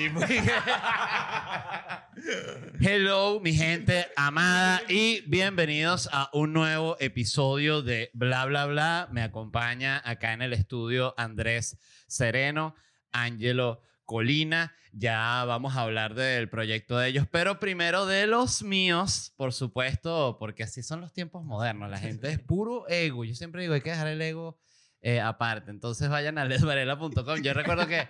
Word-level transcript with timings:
Hello, 2.80 3.38
mi 3.40 3.52
gente 3.52 4.06
amada, 4.16 4.80
y 4.88 5.20
bienvenidos 5.26 6.08
a 6.10 6.30
un 6.32 6.54
nuevo 6.54 6.96
episodio 7.00 7.82
de 7.82 8.10
Bla 8.14 8.46
Bla 8.46 8.64
Bla. 8.64 9.08
Me 9.12 9.22
acompaña 9.22 10.00
acá 10.02 10.32
en 10.32 10.40
el 10.40 10.54
estudio 10.54 11.12
Andrés 11.18 11.76
Sereno, 12.06 12.74
Angelo 13.12 13.82
Colina. 14.06 14.74
Ya 14.92 15.44
vamos 15.44 15.76
a 15.76 15.82
hablar 15.82 16.14
del 16.14 16.48
proyecto 16.48 16.96
de 16.96 17.08
ellos, 17.08 17.26
pero 17.30 17.60
primero 17.60 18.06
de 18.06 18.26
los 18.26 18.62
míos, 18.62 19.34
por 19.36 19.52
supuesto, 19.52 20.38
porque 20.40 20.62
así 20.62 20.82
son 20.82 21.02
los 21.02 21.12
tiempos 21.12 21.44
modernos. 21.44 21.90
La 21.90 21.98
gente 21.98 22.30
es 22.30 22.38
puro 22.38 22.88
ego. 22.88 23.26
Yo 23.26 23.34
siempre 23.34 23.60
digo, 23.62 23.74
hay 23.74 23.82
que 23.82 23.90
dejar 23.90 24.06
el 24.06 24.22
ego 24.22 24.58
eh, 25.02 25.20
aparte. 25.20 25.70
Entonces 25.70 26.08
vayan 26.08 26.38
a 26.38 26.44
lesvarela.com. 26.46 27.42
Yo 27.42 27.52
recuerdo 27.54 27.86
que, 27.86 28.08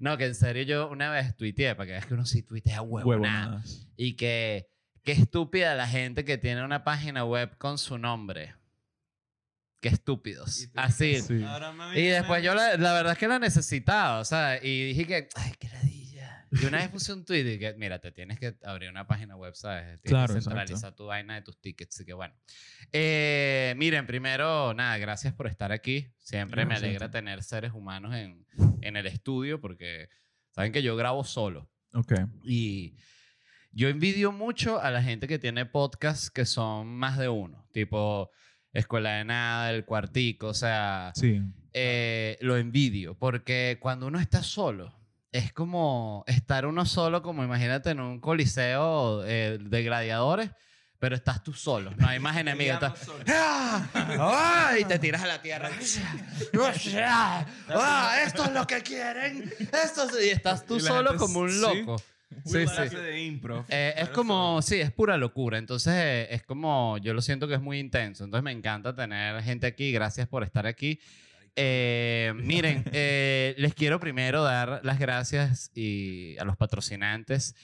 no, 0.00 0.16
que 0.16 0.26
en 0.26 0.34
serio 0.34 0.62
yo 0.62 0.88
una 0.88 1.10
vez 1.10 1.36
tuiteé, 1.36 1.74
para 1.74 1.86
que 1.86 1.92
veas 1.92 2.06
que 2.06 2.14
uno 2.14 2.26
sí 2.26 2.42
tuitea 2.42 2.82
huevo, 2.82 3.08
Huevonadas. 3.08 3.88
Y 3.96 4.14
que, 4.14 4.68
qué 5.02 5.12
estúpida 5.12 5.74
la 5.74 5.86
gente 5.86 6.24
que 6.24 6.38
tiene 6.38 6.64
una 6.64 6.84
página 6.84 7.24
web 7.24 7.56
con 7.58 7.78
su 7.78 7.98
nombre. 7.98 8.54
Qué 9.80 9.88
estúpidos. 9.88 10.68
Así. 10.74 11.20
Sí. 11.20 11.44
Y 11.94 12.06
después 12.06 12.42
yo 12.44 12.54
la, 12.54 12.76
la 12.76 12.92
verdad 12.92 13.14
es 13.14 13.18
que 13.18 13.26
la 13.26 13.40
necesitaba, 13.40 14.20
o 14.20 14.24
sea, 14.24 14.62
y 14.62 14.86
dije 14.86 15.06
que, 15.06 15.28
ay, 15.34 15.52
qué 15.58 15.68
ladilla. 15.68 16.01
Y 16.60 16.66
una 16.66 16.78
vez 16.78 16.88
puse 16.90 17.12
un 17.12 17.24
tweet 17.24 17.54
y 17.54 17.58
que, 17.58 17.74
mira, 17.74 17.98
te 17.98 18.12
tienes 18.12 18.38
que 18.38 18.56
abrir 18.64 18.90
una 18.90 19.06
página 19.06 19.36
web, 19.36 19.54
¿sabes? 19.54 20.00
Tienes 20.02 20.02
Claro, 20.02 20.34
que 20.34 20.38
exacto. 20.38 20.58
centralizar 20.58 20.94
tu 20.94 21.06
vaina 21.06 21.34
de 21.36 21.42
tus 21.42 21.58
tickets, 21.60 21.96
así 21.96 22.04
que 22.04 22.12
bueno. 22.12 22.34
Eh, 22.92 23.74
miren, 23.78 24.06
primero, 24.06 24.74
nada, 24.74 24.98
gracias 24.98 25.32
por 25.34 25.46
estar 25.46 25.72
aquí. 25.72 26.12
Siempre 26.18 26.64
me 26.64 26.70
Gracias 26.70 26.82
a 26.82 26.86
alegra 26.86 27.10
tener 27.10 27.42
seres 27.42 27.72
humanos 27.72 28.14
en, 28.14 28.46
en 28.82 28.96
el 28.96 29.06
estudio 29.06 29.60
porque 29.60 30.08
saben 30.50 30.72
que 30.72 30.82
yo 30.82 30.94
grabo 30.96 31.24
solo. 31.24 31.70
Ok. 31.94 32.12
Y 32.44 32.96
yo 33.72 33.88
envidio 33.88 34.30
mucho 34.32 34.80
a 34.80 34.90
la 34.90 35.02
gente 35.02 35.26
que 35.28 35.38
tiene 35.38 35.64
podcasts 35.64 36.30
que 36.30 36.44
son 36.44 36.86
más 36.88 37.16
de 37.18 37.28
uno, 37.30 37.66
tipo 37.72 38.30
Escuela 38.74 39.14
de 39.14 39.24
Nada, 39.24 39.70
El 39.70 39.84
Cuartico, 39.86 40.48
o 40.48 40.54
sea, 40.54 41.12
Sí. 41.14 41.40
eh, 41.72 42.36
lo 42.42 42.56
envidio, 42.58 43.14
porque 43.18 43.78
cuando 43.80 44.06
uno 44.06 44.18
está 44.20 44.42
solo, 44.42 44.98
es 45.32 45.52
como 45.52 46.24
estar 46.26 46.66
uno 46.66 46.84
solo, 46.86 47.22
como 47.22 47.42
imagínate 47.42 47.90
en 47.90 48.00
un 48.00 48.20
coliseo 48.20 49.24
eh, 49.26 49.58
de 49.60 49.82
gladiadores, 49.82 50.50
pero 50.98 51.16
estás 51.16 51.42
tú 51.42 51.52
solo, 51.52 51.90
no 51.96 52.06
hay 52.06 52.20
más 52.20 52.36
enemigos. 52.38 52.74
estás- 52.74 53.08
¡Ah! 53.28 53.88
¡Ah! 53.94 54.74
Y 54.78 54.84
te 54.84 54.98
tiras 54.98 55.22
a 55.22 55.26
la 55.26 55.42
tierra. 55.42 55.70
¡Ah! 57.68 58.16
Esto 58.24 58.44
es 58.44 58.52
lo 58.52 58.66
que 58.66 58.82
quieren. 58.82 59.52
Esto 59.82 60.04
es- 60.18 60.26
Y 60.26 60.30
estás 60.30 60.64
tú 60.66 60.76
Y 60.76 60.80
solo 60.80 61.10
gente, 61.10 61.18
como 61.24 61.40
un 61.40 61.50
sí. 61.50 61.60
loco. 61.60 61.98
Sí, 62.46 62.60
sí. 62.60 62.64
clase 62.64 62.96
de 62.96 63.22
impro. 63.24 63.66
Eh, 63.68 63.92
es 63.98 64.08
como, 64.08 64.62
sí, 64.62 64.80
es 64.80 64.90
pura 64.90 65.18
locura. 65.18 65.58
Entonces, 65.58 65.92
eh, 65.94 66.28
es 66.30 66.42
como, 66.42 66.96
yo 66.98 67.12
lo 67.12 67.20
siento 67.20 67.46
que 67.46 67.54
es 67.54 67.60
muy 67.60 67.78
intenso. 67.78 68.24
Entonces, 68.24 68.42
me 68.42 68.52
encanta 68.52 68.94
tener 68.94 69.42
gente 69.42 69.66
aquí. 69.66 69.92
Gracias 69.92 70.26
por 70.28 70.42
estar 70.42 70.66
aquí. 70.66 70.98
Eh, 71.56 72.32
miren, 72.36 72.84
eh, 72.92 73.54
les 73.58 73.74
quiero 73.74 74.00
primero 74.00 74.42
dar 74.42 74.80
las 74.84 74.98
gracias 74.98 75.70
y 75.74 76.36
a 76.38 76.44
los 76.44 76.56
patrocinantes. 76.56 77.54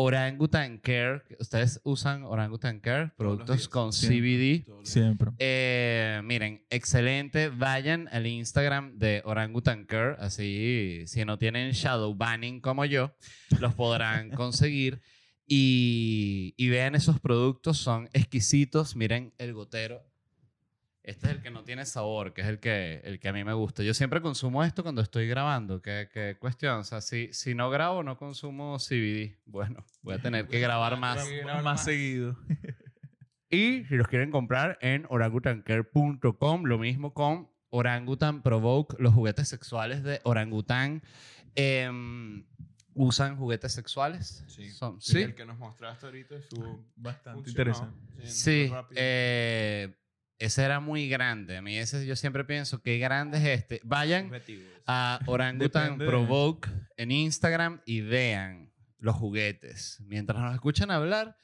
Orangutan 0.00 0.78
Care. 0.78 1.22
Ustedes 1.40 1.80
usan 1.82 2.22
Orangutan 2.22 2.78
Care, 2.78 3.10
productos 3.16 3.56
días. 3.56 3.68
con 3.68 3.92
Sí. 3.92 4.06
CBD. 4.06 4.64
Siempre. 4.84 5.30
Eh, 5.40 6.20
miren, 6.22 6.64
excelente. 6.70 7.48
Vayan 7.48 8.08
al 8.12 8.28
Instagram 8.28 8.96
de 8.96 9.22
Orangutan 9.24 9.86
Care. 9.86 10.14
Así, 10.20 11.02
si 11.06 11.24
no 11.24 11.36
tienen 11.36 11.72
shadow 11.72 12.14
banning 12.14 12.60
como 12.60 12.84
yo, 12.84 13.12
los 13.58 13.74
podrán 13.74 14.30
conseguir. 14.30 15.00
Y, 15.48 16.54
y 16.56 16.68
vean 16.68 16.94
esos 16.94 17.18
productos, 17.18 17.78
son 17.78 18.08
exquisitos. 18.12 18.94
Miren 18.94 19.34
el 19.38 19.52
gotero. 19.52 20.04
Este 21.08 21.26
es 21.26 21.32
el 21.32 21.40
que 21.42 21.50
no 21.50 21.64
tiene 21.64 21.86
sabor, 21.86 22.34
que 22.34 22.42
es 22.42 22.46
el 22.48 22.60
que, 22.60 23.00
el 23.02 23.18
que 23.18 23.28
a 23.28 23.32
mí 23.32 23.42
me 23.42 23.54
gusta. 23.54 23.82
Yo 23.82 23.94
siempre 23.94 24.20
consumo 24.20 24.62
esto 24.62 24.82
cuando 24.82 25.00
estoy 25.00 25.26
grabando. 25.26 25.80
¿Qué, 25.80 26.08
qué 26.12 26.36
cuestión? 26.38 26.80
O 26.80 26.84
sea, 26.84 27.00
si, 27.00 27.32
si 27.32 27.54
no 27.54 27.70
grabo, 27.70 28.02
no 28.02 28.18
consumo 28.18 28.76
CBD. 28.78 29.38
Bueno, 29.46 29.84
voy 30.02 30.14
a 30.14 30.18
tener 30.18 30.46
que 30.48 30.60
grabar 30.60 30.98
más. 30.98 31.26
Más, 31.64 31.84
seguido. 31.84 32.36
Y 33.50 33.84
si 33.86 33.94
los 33.96 34.06
quieren 34.08 34.30
comprar 34.30 34.76
en 34.82 35.06
orangutancare.com, 35.08 36.64
lo 36.64 36.76
mismo 36.78 37.14
con 37.14 37.48
Orangutan 37.70 38.42
Provoke, 38.42 38.94
los 38.98 39.14
juguetes 39.14 39.48
sexuales 39.48 40.02
de 40.02 40.20
Orangutan. 40.24 41.02
Em, 41.54 42.44
¿Usan 42.92 43.36
juguetes 43.38 43.72
sexuales? 43.72 44.44
Sí. 44.48 44.68
Son- 44.70 45.00
Sí. 45.00 45.22
El 45.22 45.34
que 45.34 45.46
nos 45.46 45.56
mostraste 45.58 46.04
ahorita 46.04 46.34
estuvo 46.36 46.84
Bastante 46.96 47.36
funcionó. 47.44 47.70
interesante. 47.70 48.26
Sí, 48.26 48.70
eh, 48.96 49.94
ese 50.38 50.62
era 50.64 50.80
muy 50.80 51.08
grande. 51.08 51.56
A 51.56 51.62
mí 51.62 51.76
ese 51.76 52.06
yo 52.06 52.14
siempre 52.16 52.44
pienso, 52.44 52.80
qué 52.82 52.98
grande 52.98 53.38
es 53.38 53.60
este. 53.60 53.80
Vayan 53.84 54.30
a 54.86 55.20
Orangutan 55.26 55.82
Depende 55.98 56.04
de- 56.04 56.10
Provoke 56.10 56.68
en 56.96 57.10
Instagram 57.10 57.80
y 57.84 58.00
vean 58.02 58.72
los 58.98 59.14
juguetes. 59.16 59.98
Mientras 60.06 60.40
nos 60.40 60.54
escuchan 60.54 60.90
hablar, 60.90 61.36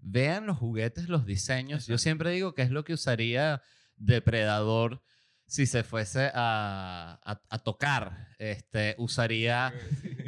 vean 0.00 0.46
los 0.46 0.56
juguetes, 0.58 1.08
los 1.08 1.26
diseños. 1.26 1.86
Yo 1.86 1.98
siempre 1.98 2.30
digo 2.30 2.54
que 2.54 2.62
es 2.62 2.70
lo 2.70 2.84
que 2.84 2.92
usaría 2.94 3.62
Depredador 3.96 5.02
si 5.46 5.64
se 5.66 5.82
fuese 5.82 6.30
a, 6.34 7.18
a- 7.24 7.42
a 7.48 7.58
tocar. 7.58 8.28
Este, 8.38 8.94
usaría 8.98 9.72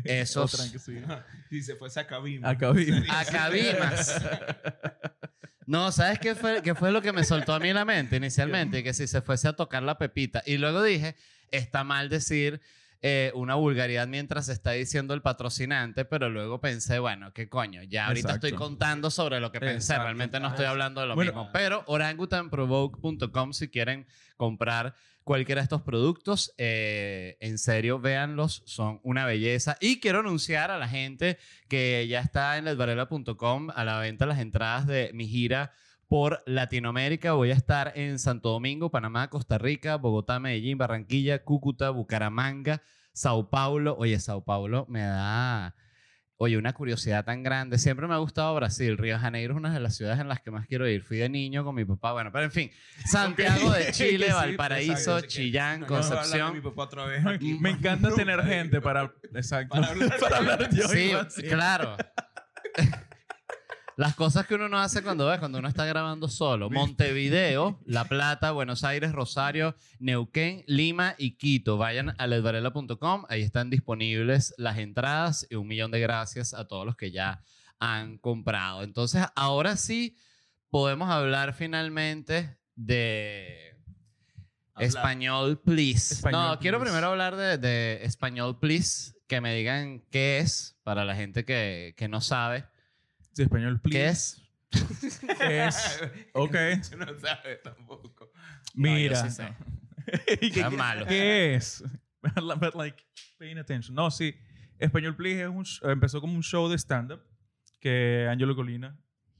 esos... 0.04 0.54
Otra 0.54 0.70
que 0.72 0.78
sí. 0.78 0.98
Si 1.50 1.62
se 1.62 1.76
fuese 1.76 2.00
a 2.00 2.06
cabina. 2.06 2.48
A 2.48 2.56
cabina. 2.56 3.92
No, 5.70 5.92
¿sabes 5.92 6.18
qué 6.18 6.34
fue, 6.34 6.62
qué 6.62 6.74
fue 6.74 6.90
lo 6.90 7.00
que 7.00 7.12
me 7.12 7.22
soltó 7.22 7.54
a 7.54 7.60
mí 7.60 7.72
la 7.72 7.84
mente 7.84 8.16
inicialmente? 8.16 8.82
Que 8.82 8.92
si 8.92 9.06
se 9.06 9.22
fuese 9.22 9.46
a 9.46 9.52
tocar 9.52 9.84
la 9.84 9.98
pepita. 9.98 10.42
Y 10.44 10.56
luego 10.56 10.82
dije, 10.82 11.14
está 11.52 11.84
mal 11.84 12.08
decir 12.08 12.60
eh, 13.02 13.32
una 13.34 13.54
vulgaridad 13.54 14.06
mientras 14.06 14.48
está 14.50 14.72
diciendo 14.72 15.14
el 15.14 15.22
patrocinante, 15.22 16.04
pero 16.04 16.28
luego 16.28 16.60
pensé, 16.60 16.98
bueno, 16.98 17.32
¿qué 17.32 17.48
coño? 17.48 17.82
Ya 17.82 18.06
ahorita 18.08 18.28
Exacto. 18.28 18.46
estoy 18.48 18.58
contando 18.58 19.10
sobre 19.10 19.40
lo 19.40 19.50
que 19.50 19.58
pensé, 19.60 19.76
Exacto. 19.92 20.02
realmente 20.04 20.38
no 20.38 20.48
estoy 20.48 20.66
hablando 20.66 21.00
de 21.00 21.06
lo 21.06 21.14
Bueno. 21.14 21.32
mismo. 21.32 21.50
Pero 21.52 21.82
orangutanprovoke.com 21.86 23.52
si 23.52 23.68
quieren 23.68 24.06
comprar 24.36 24.94
cualquiera 25.24 25.60
de 25.60 25.64
estos 25.64 25.82
productos, 25.82 26.52
eh, 26.58 27.36
en 27.40 27.58
serio, 27.58 28.00
véanlos, 28.00 28.62
son 28.66 29.00
una 29.02 29.24
belleza. 29.26 29.76
Y 29.80 30.00
quiero 30.00 30.20
anunciar 30.20 30.70
a 30.70 30.78
la 30.78 30.88
gente 30.88 31.38
que 31.68 32.06
ya 32.08 32.20
está 32.20 32.58
en 32.58 32.64
lesvarela.com 32.64 33.68
a 33.74 33.84
la 33.84 33.98
venta 33.98 34.26
las 34.26 34.38
entradas 34.40 34.86
de 34.86 35.10
mi 35.14 35.26
gira 35.26 35.72
por 36.10 36.42
Latinoamérica. 36.44 37.32
Voy 37.34 37.52
a 37.52 37.54
estar 37.54 37.92
en 37.94 38.18
Santo 38.18 38.48
Domingo, 38.50 38.90
Panamá, 38.90 39.30
Costa 39.30 39.58
Rica, 39.58 39.94
Bogotá, 39.94 40.40
Medellín, 40.40 40.76
Barranquilla, 40.76 41.44
Cúcuta, 41.44 41.90
Bucaramanga, 41.90 42.82
Sao 43.12 43.48
Paulo. 43.48 43.94
Oye, 43.96 44.18
Sao 44.18 44.42
Paulo 44.44 44.86
me 44.88 45.02
da, 45.02 45.76
oye, 46.36 46.58
una 46.58 46.72
curiosidad 46.72 47.24
tan 47.24 47.44
grande. 47.44 47.78
Siempre 47.78 48.08
me 48.08 48.14
ha 48.14 48.18
gustado 48.18 48.52
Brasil. 48.56 48.98
Río 48.98 49.14
de 49.14 49.20
Janeiro 49.20 49.54
es 49.54 49.58
una 49.58 49.72
de 49.72 49.78
las 49.78 49.96
ciudades 49.96 50.18
en 50.18 50.26
las 50.26 50.40
que 50.40 50.50
más 50.50 50.66
quiero 50.66 50.88
ir. 50.88 51.04
Fui 51.04 51.18
de 51.18 51.28
niño 51.28 51.62
con 51.64 51.76
mi 51.76 51.84
papá. 51.84 52.10
Bueno, 52.12 52.32
pero 52.32 52.44
en 52.46 52.50
fin, 52.50 52.70
Santiago 53.06 53.70
de 53.70 53.90
Chile, 53.92 54.26
Sí, 54.26 54.32
Valparaíso, 54.32 54.92
Exacto, 55.18 55.26
Chillán, 55.28 55.80
no 55.82 55.86
Concepción. 55.86 56.54
mi 56.54 56.60
papá 56.60 56.82
otra 56.82 57.04
vez 57.04 57.24
aquí. 57.24 57.56
Me 57.60 57.70
encanta 57.70 58.10
tener 58.16 58.42
gente 58.44 58.80
para. 58.80 59.12
Exacto. 59.32 59.76
Para 59.80 59.86
hablar- 59.92 60.18
Para 60.20 60.36
hablar 60.38 60.70
yo. 60.74 60.88
Sí. 60.88 61.12
claro. 61.48 61.96
Las 63.96 64.14
cosas 64.14 64.46
que 64.46 64.54
uno 64.54 64.68
no 64.68 64.78
hace 64.78 65.02
cuando 65.02 65.26
ve, 65.26 65.38
cuando 65.38 65.58
uno 65.58 65.68
está 65.68 65.84
grabando 65.84 66.28
solo. 66.28 66.70
Montevideo, 66.70 67.80
La 67.84 68.04
Plata, 68.04 68.52
Buenos 68.52 68.84
Aires, 68.84 69.12
Rosario, 69.12 69.76
Neuquén, 69.98 70.64
Lima 70.66 71.14
y 71.18 71.36
Quito. 71.36 71.76
Vayan 71.76 72.14
a 72.18 72.26
ledvarela.com. 72.26 73.24
Ahí 73.28 73.42
están 73.42 73.68
disponibles 73.70 74.54
las 74.56 74.78
entradas 74.78 75.46
y 75.50 75.56
un 75.56 75.66
millón 75.66 75.90
de 75.90 76.00
gracias 76.00 76.54
a 76.54 76.66
todos 76.66 76.86
los 76.86 76.96
que 76.96 77.10
ya 77.10 77.42
han 77.78 78.18
comprado. 78.18 78.82
Entonces, 78.82 79.24
ahora 79.34 79.76
sí 79.76 80.16
podemos 80.70 81.10
hablar 81.10 81.52
finalmente 81.52 82.56
de 82.76 83.70
Hablar. 84.74 84.88
Español, 84.88 85.60
please. 85.60 86.14
Español, 86.14 86.52
no, 86.52 86.58
quiero 86.58 86.80
primero 86.80 87.08
hablar 87.08 87.36
de, 87.36 87.58
de 87.58 88.04
Español, 88.04 88.58
please. 88.58 89.12
Que 89.26 89.40
me 89.40 89.54
digan 89.54 90.02
qué 90.10 90.38
es 90.38 90.78
para 90.82 91.04
la 91.04 91.14
gente 91.14 91.44
que, 91.44 91.94
que 91.96 92.08
no 92.08 92.20
sabe. 92.20 92.64
Sí, 93.40 93.44
español, 93.44 93.80
please. 93.80 93.96
¿Qué 93.96 94.06
es? 94.06 95.22
Es. 95.40 96.02
Ok. 96.34 96.54
Yo 96.90 96.96
no 96.98 97.18
sabe 97.18 97.56
tampoco. 97.64 98.30
Mira. 98.74 99.14
yo 99.14 99.28
sí 99.28 99.34
sé. 99.34 99.54
¿Y 100.42 100.50
qué, 100.50 100.60
Está 100.60 100.68
malo. 100.68 101.06
¿Qué 101.06 101.54
es? 101.54 101.82
But 102.60 102.74
like, 102.74 103.02
paying 103.38 103.56
attention. 103.56 103.94
No, 103.94 104.10
sí. 104.10 104.34
Español 104.78 105.16
Please 105.16 105.42
es 105.42 105.48
un 105.48 105.90
empezó 105.90 106.20
como 106.20 106.34
un 106.34 106.42
show 106.42 106.68
de 106.68 106.76
stand-up 106.76 107.22
que 107.80 108.28
Angelo 108.30 108.54
Colina 108.54 108.94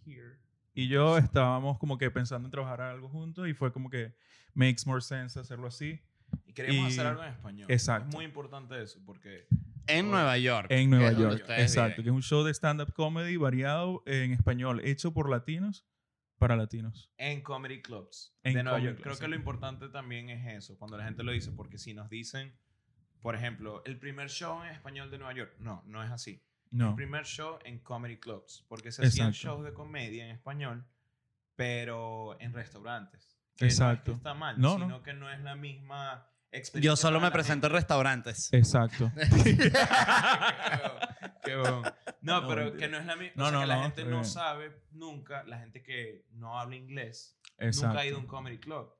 here, 0.06 0.38
y 0.72 0.88
yo 0.88 1.18
estábamos 1.18 1.78
como 1.78 1.98
que 1.98 2.10
pensando 2.10 2.46
en 2.46 2.50
trabajar 2.52 2.80
algo 2.80 3.10
juntos 3.10 3.46
y 3.48 3.52
fue 3.52 3.70
como 3.70 3.90
que 3.90 4.16
makes 4.54 4.84
more 4.86 5.02
sense 5.02 5.38
hacerlo 5.38 5.66
así. 5.66 6.00
Y 6.46 6.54
queremos 6.54 6.88
Y- 6.88 6.92
hacer 6.94 7.06
algo 7.06 7.22
en 7.22 7.32
español. 7.32 7.70
Exacto. 7.70 8.08
Es 8.08 8.14
muy 8.14 8.24
importante 8.24 8.82
eso 8.82 8.98
porque 9.04 9.46
En 9.86 10.10
Nueva 10.10 10.36
York. 10.38 10.66
en 10.70 10.90
que 10.90 10.96
Nueva 10.96 11.12
York. 11.12 11.44
Exacto, 11.48 12.02
viven. 12.02 12.04
que 12.04 12.10
es 12.10 12.14
un 12.14 12.22
show 12.22 12.44
de 12.44 12.52
stand-up 12.54 12.92
comedy 12.92 13.36
variado 13.36 14.02
en 14.06 14.32
español, 14.32 14.80
hecho 14.84 15.12
por 15.12 15.28
latinos 15.30 15.84
para 16.38 16.56
latinos. 16.56 17.10
En 17.18 17.42
comedy 17.42 17.82
clubs 17.82 18.34
En 18.42 18.54
de 18.54 18.62
Nueva 18.62 18.78
comedy 18.78 18.86
York. 18.92 18.96
clubs, 19.02 19.02
Creo 19.04 19.18
que 19.18 19.24
sí. 19.26 19.30
lo 19.30 19.36
importante 19.36 19.88
también 19.88 20.30
es 20.30 20.46
eso, 20.56 20.78
cuando 20.78 20.96
la 20.96 21.04
gente 21.04 21.22
lo 21.22 21.32
dice, 21.32 21.52
porque 21.52 21.76
si 21.78 21.92
nos 21.94 22.08
dicen, 22.08 22.56
por 23.20 23.34
ejemplo, 23.34 23.82
el 23.84 23.98
primer 23.98 24.30
show 24.30 24.62
en 24.62 24.70
español 24.70 25.10
de 25.10 25.18
Nueva 25.18 25.34
York, 25.34 25.54
no, 25.58 25.82
no 25.86 26.02
es 26.02 26.10
así. 26.10 26.42
No. 26.70 26.90
El 26.90 26.94
primer 26.94 27.24
show 27.26 27.58
en 27.64 27.80
comedy 27.80 28.18
clubs, 28.18 28.64
porque 28.68 28.92
se 28.92 29.04
hacían 29.04 29.32
shows 29.32 29.64
de 29.64 29.72
comedia 29.74 30.24
en 30.24 30.30
español, 30.30 30.86
pero 31.56 32.40
en 32.40 32.52
restaurantes. 32.52 33.36
Que 33.56 33.66
Exacto. 33.66 34.12
No 34.12 34.16
es 34.16 34.22
que 34.22 34.28
está 34.28 34.34
mal, 34.34 34.58
No, 34.60 34.78
no. 34.78 34.84
sino 34.86 35.02
que 35.02 35.12
no 35.12 35.30
es 35.30 35.40
la 35.40 35.54
misma. 35.56 36.29
Yo 36.74 36.96
solo 36.96 37.20
me 37.20 37.28
la 37.28 37.32
presento 37.32 37.68
en 37.68 37.72
restaurantes. 37.74 38.52
Exacto. 38.52 39.10
Qué 41.44 41.56
bon. 41.56 41.82
No, 42.22 42.40
No, 42.42 42.48
pero 42.48 42.76
que 42.76 42.88
no 42.88 42.98
es 42.98 43.06
la 43.06 43.16
misma. 43.16 43.32
No, 43.36 43.44
o 43.44 43.50
sea, 43.50 43.52
no, 43.52 43.60
que 43.62 43.66
la 43.66 43.76
no, 43.76 43.82
gente 43.82 44.04
no 44.04 44.10
bien. 44.10 44.24
sabe 44.24 44.72
nunca, 44.90 45.44
la 45.44 45.58
gente 45.58 45.82
que 45.82 46.26
no 46.32 46.58
habla 46.58 46.76
inglés, 46.76 47.38
Exacto. 47.58 47.88
nunca 47.88 48.00
ha 48.00 48.06
ido 48.06 48.16
a 48.16 48.20
un 48.20 48.26
comedy 48.26 48.58
club. 48.58 48.92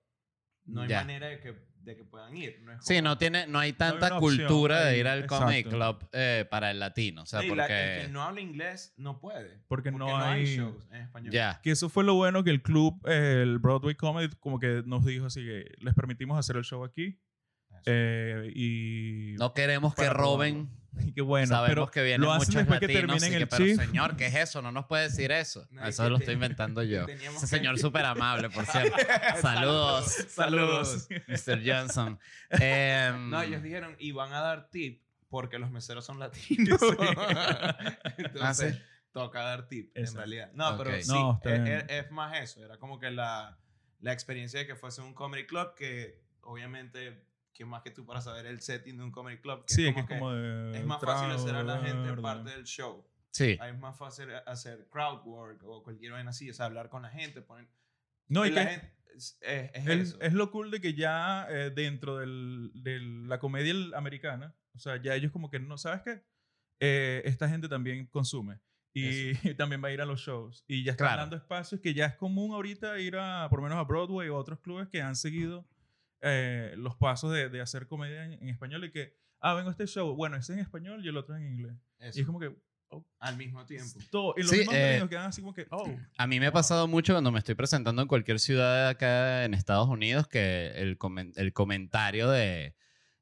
No 0.65 0.83
hay 0.83 0.89
Ya. 0.89 1.01
manera 1.01 1.27
de 1.29 1.41
que, 1.41 1.55
de 1.81 1.97
que 1.97 2.05
puedan 2.05 2.37
ir. 2.37 2.61
No 2.63 2.73
es 2.73 2.79
Sí, 2.85 3.03
no 3.03 3.19
tiene, 3.19 3.47
no 3.47 3.59
hay 3.59 3.73
tanta 3.73 4.17
opción 4.17 4.47
cultura 4.47 4.85
de 4.85 4.91
ahí, 4.91 5.01
ir 5.01 5.09
al 5.09 5.27
comedy 5.27 5.59
exacto. 5.59 5.77
club 5.79 6.09
eh, 6.13 6.47
para 6.51 6.71
el 6.71 6.79
latino. 6.79 7.23
O 7.23 7.27
sea, 7.27 7.41
Sí, 7.41 7.49
la- 7.49 7.55
porque. 7.65 7.97
el 7.97 8.07
que 8.07 8.13
no 8.13 8.23
habla 8.23 8.41
inglés 8.41 8.95
no 8.97 9.21
puede. 9.21 9.63
Porque 9.69 9.91
no 9.91 10.17
hay- 10.17 10.57
shows 10.57 10.87
en 10.93 11.03
español. 11.03 11.33
Ya. 11.33 11.61
Que 11.63 11.73
eso 11.73 11.89
fue 11.89 12.05
lo 12.05 12.15
bueno 12.15 12.45
que 12.45 12.51
el 12.51 12.63
club, 12.63 13.01
eh, 13.09 13.41
el 13.43 13.59
Broadway 13.59 13.95
Comedy, 13.97 14.29
como 14.39 14.59
que 14.61 14.83
nos 14.87 15.05
dijo 15.05 15.27
así 15.27 15.45
que 15.45 15.73
les 15.79 15.95
permitimos 15.95 16.39
hacer 16.39 16.57
el 16.57 16.65
show 16.65 16.85
aquí. 16.85 17.19
Eso. 17.81 17.91
eh, 17.95 18.53
y, 18.55 19.35
No 19.39 19.53
queremos 19.55 19.95
que 19.95 20.09
roben. 20.11 20.71
y 21.07 21.13
qué 21.13 21.21
bueno. 21.23 21.47
Sabemos 21.47 21.69
pero 21.69 21.91
que 21.91 22.03
vienen 22.03 22.23
lo 22.23 22.33
hacen 22.33 22.49
muchos 22.49 22.55
después 22.57 22.81
que 22.81 22.87
latinos 22.89 23.19
terminen 23.23 23.31
que, 23.31 23.43
el 23.45 23.49
pero 23.49 23.85
señor, 23.87 24.17
¿qué 24.17 24.27
es 24.27 24.35
eso? 24.35 24.61
No 24.63 24.73
nos 24.73 24.87
puede 24.87 25.05
decir 25.05 25.31
eso. 25.33 25.67
No, 25.71 25.83
es 25.83 25.91
eso 25.91 26.03
que 26.05 26.11
lo 26.11 26.17
estoy 26.19 26.35
inventando 26.35 26.83
yo. 26.85 27.07
Ese 27.07 27.17
que- 27.19 27.47
señor 27.47 27.79
súper 27.79 28.05
amable, 28.05 28.51
por 28.51 28.67
cierto. 28.67 28.97
Saludos. 29.41 30.07
Saludos. 30.29 31.09
Mr. 31.29 31.61
Johnson. 31.65 32.19
Em, 32.51 33.31
No, 33.31 33.41
ellos 33.43 33.63
dijeron, 33.63 33.95
y 33.99 34.13
van 34.13 34.33
a 34.33 34.41
dar 34.41 34.69
tip 34.71 35.03
porque 35.29 35.59
los 35.61 35.71
meseros 35.71 36.05
son 36.05 36.19
latinos. 36.19 36.81
Entonces, 38.19 38.41
Ah, 38.41 38.55
¿sí? 38.55 38.67
toca 39.13 39.41
dar 39.43 39.69
tip, 39.69 39.97
en 39.97 40.13
realidad. 40.15 40.51
No, 40.55 40.77
pero 40.77 40.91
sí, 41.01 41.09
No, 41.09 41.41
es, 41.45 41.61
es- 41.69 41.85
es 41.89 42.11
más 42.11 42.37
eso. 42.39 42.65
Era 42.65 42.79
como 42.79 42.99
que 42.99 43.11
la, 43.11 43.59
la 44.01 44.13
experiencia 44.13 44.59
de 44.61 44.67
que 44.67 44.75
fuese 44.77 45.01
un 45.03 45.15
comedy 45.15 45.47
club 45.47 45.75
que, 45.77 46.21
obviamente, 46.43 47.23
que 47.53 47.65
más 47.65 47.83
que 47.83 47.91
tú 47.91 48.05
para 48.07 48.21
saber 48.21 48.47
el 48.47 48.61
setting 48.61 48.97
de 48.97 49.05
un 49.05 49.11
comedy 49.13 49.39
club. 49.41 49.65
Que 49.67 49.75
Sí, 49.75 49.87
es 49.87 49.97
es 49.97 50.07
que 50.07 50.19
como 50.19 50.33
es 50.33 50.39
como 50.39 50.73
de. 50.73 50.79
es 50.79 50.85
más 50.87 51.01
fácil 51.01 51.31
hacer 51.31 51.55
a 51.55 51.63
la 51.63 51.79
gente 51.81 52.13
parte 52.23 52.51
del 52.51 52.65
show. 52.65 53.07
Sí. 53.33 53.59
Es 53.65 53.79
más 53.79 53.97
fácil 53.97 54.29
hacer 54.47 54.89
crowd 54.91 55.25
work 55.27 55.63
o 55.65 55.83
cualquier 55.83 56.13
vaina 56.13 56.31
así, 56.31 56.51
o 56.51 56.55
sea, 56.55 56.67
hablar 56.67 56.89
con 56.89 57.03
la 57.03 57.11
gente, 57.11 57.43
poner... 57.43 57.69
No, 58.29 58.45
y 58.47 58.51
la 58.51 58.65
que 58.65 58.71
gente- 58.73 58.95
es, 59.17 59.39
es- 59.41 59.71
es 59.75 59.87
es, 59.87 60.09
eso. 60.09 60.21
es 60.21 60.33
lo 60.33 60.51
cool 60.51 60.71
de 60.71 60.81
que 60.81 60.95
ya 60.95 61.47
eh, 61.51 61.71
dentro 61.71 62.17
del, 62.19 62.71
de 62.75 62.99
la 63.01 63.39
comedia 63.39 63.75
americana, 63.97 64.57
o 64.75 64.79
sea, 64.79 65.01
ya 65.01 65.15
ellos 65.15 65.31
como 65.33 65.49
que 65.51 65.59
no, 65.61 65.77
¿sabes 65.79 66.03
qué? 66.03 66.25
Eh, 66.81 67.23
esta 67.25 67.49
gente 67.49 67.69
también 67.69 68.07
consume. 68.07 68.61
Y 68.93 69.55
también 69.55 69.83
va 69.85 69.87
a 69.89 69.93
ir 69.93 70.01
a 70.01 70.05
los 70.05 70.21
shows. 70.21 70.65
Y 70.67 70.83
ya 70.83 70.91
están 70.93 71.07
Claro. 71.07 71.21
dando 71.23 71.37
espacios 71.37 71.81
que 71.81 71.95
ya 71.95 72.07
es 72.07 72.17
común 72.17 72.53
ahorita 72.53 72.99
ir 72.99 73.17
a, 73.17 73.47
por 73.49 73.61
lo 73.61 73.63
menos 73.63 73.79
a 73.79 73.85
Broadway 73.85 74.29
o 74.29 74.35
a 74.35 74.39
otros 74.41 74.59
clubes 74.59 74.89
que 74.89 75.01
han 75.01 75.15
seguido 75.15 75.65
eh, 76.23 76.75
los 76.77 76.97
pasos 76.97 77.33
de, 77.33 77.49
de 77.49 77.61
hacer 77.61 77.87
comedia 77.87 78.25
en, 78.25 78.33
en 78.35 78.49
español 78.49 78.85
y 78.85 78.91
que, 78.93 79.15
ah, 79.41 79.55
vengo 79.55 79.69
a 79.69 79.73
este 79.73 79.87
show, 79.87 80.15
bueno, 80.15 80.37
ese 80.37 80.53
es 80.53 80.59
en 80.59 80.63
español 80.65 81.05
y 81.05 81.09
el 81.09 81.17
otro 81.17 81.37
en 81.37 81.47
inglés. 81.47 81.75
Eso, 81.99 82.19
Y 82.19 82.21
es 82.23 82.27
como 82.27 82.41
que, 82.41 82.55
al 83.21 83.37
mismo 83.37 83.65
tiempo. 83.67 83.99
todo, 84.11 84.35
y 84.37 84.41
los 84.41 84.51
Sí, 84.51 84.59
mismos 84.59 84.75
eh, 84.77 85.07
quedan 85.09 85.27
así 85.27 85.41
como 85.43 85.55
que, 85.55 85.67
oh, 85.71 85.97
A 86.19 86.27
mí 86.27 86.41
me 86.41 86.47
ha 86.49 86.53
pasado 86.53 86.89
mucho 86.89 87.15
cuando 87.15 87.31
me 87.33 87.39
estoy 87.39 87.55
presentando 87.55 88.03
en 88.03 88.09
cualquier 88.09 88.41
ciudad 88.41 88.89
acá 88.89 89.45
en 89.45 89.55
Estados 89.55 89.89
Unidos 89.89 90.27
que 90.29 90.73
el, 90.77 90.99
comen- 90.99 91.33
el 91.37 91.53
comentario 91.53 92.29
de, 92.29 92.75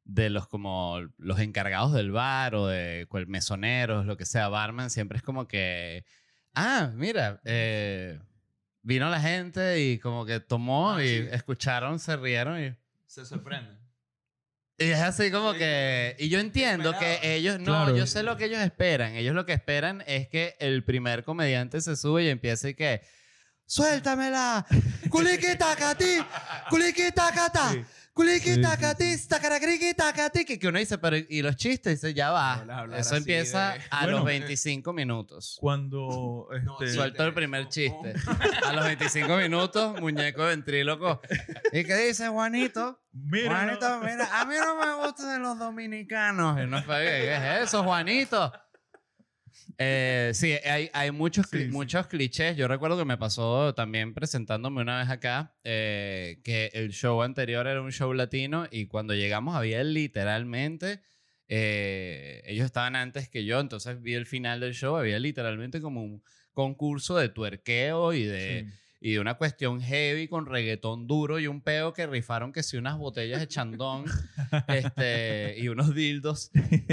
de 0.04 0.30
los 0.30 0.48
como 0.48 1.00
los 1.18 1.38
encargados 1.40 1.92
del 1.92 2.10
bar 2.10 2.54
o 2.54 2.66
de 2.66 3.06
cual- 3.08 3.26
mesoneros, 3.26 4.06
lo 4.06 4.16
que 4.16 4.24
sea, 4.24 4.48
barman, 4.48 4.88
siempre 4.90 5.18
es 5.18 5.22
como 5.22 5.46
que, 5.46 6.04
ah, 6.54 6.90
mira, 6.94 7.40
eh, 7.44 8.18
vino 8.82 9.10
la 9.10 9.20
gente 9.20 9.82
y 9.82 9.98
como 9.98 10.24
que 10.24 10.40
tomó 10.40 10.92
Ah, 10.94 11.04
y 11.04 11.08
sí. 11.08 11.28
escucharon, 11.30 11.98
se 11.98 12.16
rieron 12.16 12.58
y... 12.64 12.74
Se 13.08 13.24
sorprende. 13.26 13.72
Y 14.78 14.90
es 14.90 15.00
así 15.00 15.32
como 15.32 15.52
Sí. 15.54 15.58
que... 15.58 16.14
Y 16.20 16.28
yo 16.28 16.38
entiendo 16.38 16.96
que 16.96 17.18
ellos... 17.34 17.58
No, 17.58 17.64
Claro. 17.64 17.96
yo 17.96 18.06
sé 18.06 18.22
lo 18.22 18.36
que 18.36 18.44
ellos 18.44 18.60
esperan. 18.60 19.16
Ellos 19.16 19.34
lo 19.34 19.44
que 19.44 19.52
esperan 19.54 20.04
es 20.06 20.28
que 20.28 20.54
el 20.60 20.84
primer 20.84 21.24
comediante 21.24 21.80
se 21.80 21.96
sube 21.96 22.22
y 22.24 22.28
empiece 22.28 22.68
y 22.70 22.74
que... 22.74 23.02
¡Suéltamela! 23.66 24.64
¡Culiquitacata! 25.10 25.96
Sí. 25.98 26.18
¡Culiquitacati! 26.70 27.64
¡Stacaracriquitacati! 27.70 27.84
Que, 30.44 30.58
que 30.58 30.68
uno 30.68 30.78
dice, 30.78 30.98
pero... 30.98 31.16
Y 31.16 31.42
los 31.42 31.56
chistes, 31.56 32.00
dice, 32.00 32.14
ya 32.14 32.30
va. 32.30 32.64
Eso 32.96 33.16
empieza 33.16 33.74
de- 33.74 33.80
a 33.90 34.02
Bueno. 34.02 34.18
los 34.18 34.26
25 34.26 34.92
minutos. 34.92 35.56
cuando... 35.60 36.48
Este. 36.80 36.92
Suelto 36.94 37.24
el 37.24 37.34
primer 37.34 37.68
chiste. 37.68 38.14
A 38.66 38.72
los 38.72 38.84
25 38.84 39.36
minutos, 39.36 40.00
muñeco 40.00 40.44
ventríloco. 40.44 41.20
¿Y 41.72 41.84
qué 41.84 41.94
dice 41.96 42.28
Juanito? 42.28 43.00
mira, 43.12 43.50
Juanito, 43.50 44.00
mira, 44.00 44.40
a 44.40 44.44
mí 44.44 44.54
no 44.58 44.76
me 44.76 45.04
gustan 45.06 45.34
de 45.34 45.38
los 45.40 45.58
dominicanos. 45.58 46.58
Y 46.62 46.66
no 46.66 46.82
fue, 46.82 46.96
¿qué 47.04 47.34
es 47.34 47.68
eso, 47.68 47.82
Juanito? 47.82 48.52
Eh, 49.80 50.32
sí, 50.34 50.52
hay, 50.64 50.90
hay 50.92 51.10
muchos, 51.12 51.46
cli- 51.46 51.58
Sí, 51.60 51.64
sí. 51.66 51.70
muchos 51.70 52.06
clichés. 52.08 52.56
Yo 52.56 52.66
recuerdo 52.66 52.98
que 52.98 53.04
me 53.04 53.16
pasó 53.16 53.74
también 53.74 54.12
presentándome 54.12 54.82
una 54.82 54.98
vez 54.98 55.08
acá, 55.08 55.54
eh, 55.62 56.40
que 56.42 56.70
el 56.74 56.90
show 56.92 57.22
anterior 57.22 57.66
era 57.66 57.80
un 57.80 57.92
show 57.92 58.12
latino 58.12 58.66
y 58.70 58.86
cuando 58.86 59.14
llegamos 59.14 59.54
había 59.54 59.82
literalmente, 59.84 61.00
eh, 61.46 62.42
ellos 62.46 62.66
estaban 62.66 62.96
antes 62.96 63.28
que 63.28 63.44
yo, 63.44 63.60
entonces 63.60 64.02
vi 64.02 64.14
el 64.14 64.26
final 64.26 64.58
del 64.60 64.74
show, 64.74 64.96
había 64.96 65.18
literalmente 65.20 65.80
como 65.80 66.02
un 66.02 66.22
concurso 66.52 67.16
de 67.16 67.28
tuerqueo 67.28 68.12
y 68.12 68.24
de 68.24 68.66
Sí. 68.66 68.74
Y 69.00 69.12
de 69.12 69.20
una 69.20 69.34
cuestión 69.34 69.80
heavy 69.80 70.26
con 70.26 70.46
reggaetón 70.46 71.06
duro 71.06 71.38
y 71.38 71.46
un 71.46 71.60
peo 71.60 71.92
que 71.92 72.06
rifaron 72.06 72.52
que 72.52 72.62
sí 72.62 72.76
unas 72.76 72.98
botellas 72.98 73.38
de 73.38 73.46
chandón 73.46 74.04
este, 74.68 75.54
y 75.58 75.68
unos 75.68 75.94
dildos. 75.94 76.50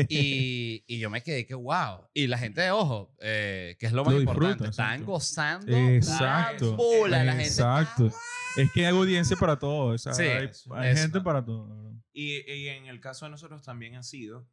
Y, 0.09 0.83
y 0.87 0.99
yo 0.99 1.09
me 1.09 1.21
quedé 1.23 1.45
que 1.45 1.55
wow. 1.55 2.07
Y 2.13 2.27
la 2.27 2.37
gente, 2.37 2.69
ojo, 2.71 3.15
eh, 3.21 3.75
que 3.79 3.87
es 3.87 3.93
lo 3.93 4.03
más 4.05 4.13
Lo 4.13 4.19
importante, 4.19 4.65
disfruta, 4.65 4.69
estaban 4.69 4.93
exacto. 4.93 5.11
gozando. 5.11 5.77
Exacto. 5.77 6.71
la 6.71 6.77
pula, 6.77 7.23
la 7.23 7.31
gente. 7.31 7.47
Exacto. 7.47 8.11
Es 8.57 8.71
que 8.71 8.85
hay 8.85 8.95
audiencia 8.95 9.35
para 9.35 9.57
todo. 9.57 9.93
o 9.93 9.97
sea, 9.97 10.13
Sí, 10.13 10.23
hay, 10.23 10.49
hay 10.71 10.91
eso. 10.91 11.01
gente 11.01 11.21
para 11.21 11.43
todo. 11.43 11.93
Y, 12.13 12.49
y 12.51 12.69
en 12.69 12.85
el 12.85 12.99
caso 13.01 13.25
de 13.25 13.31
nosotros 13.31 13.63
también 13.63 13.95
ha 13.95 14.03
sido 14.03 14.47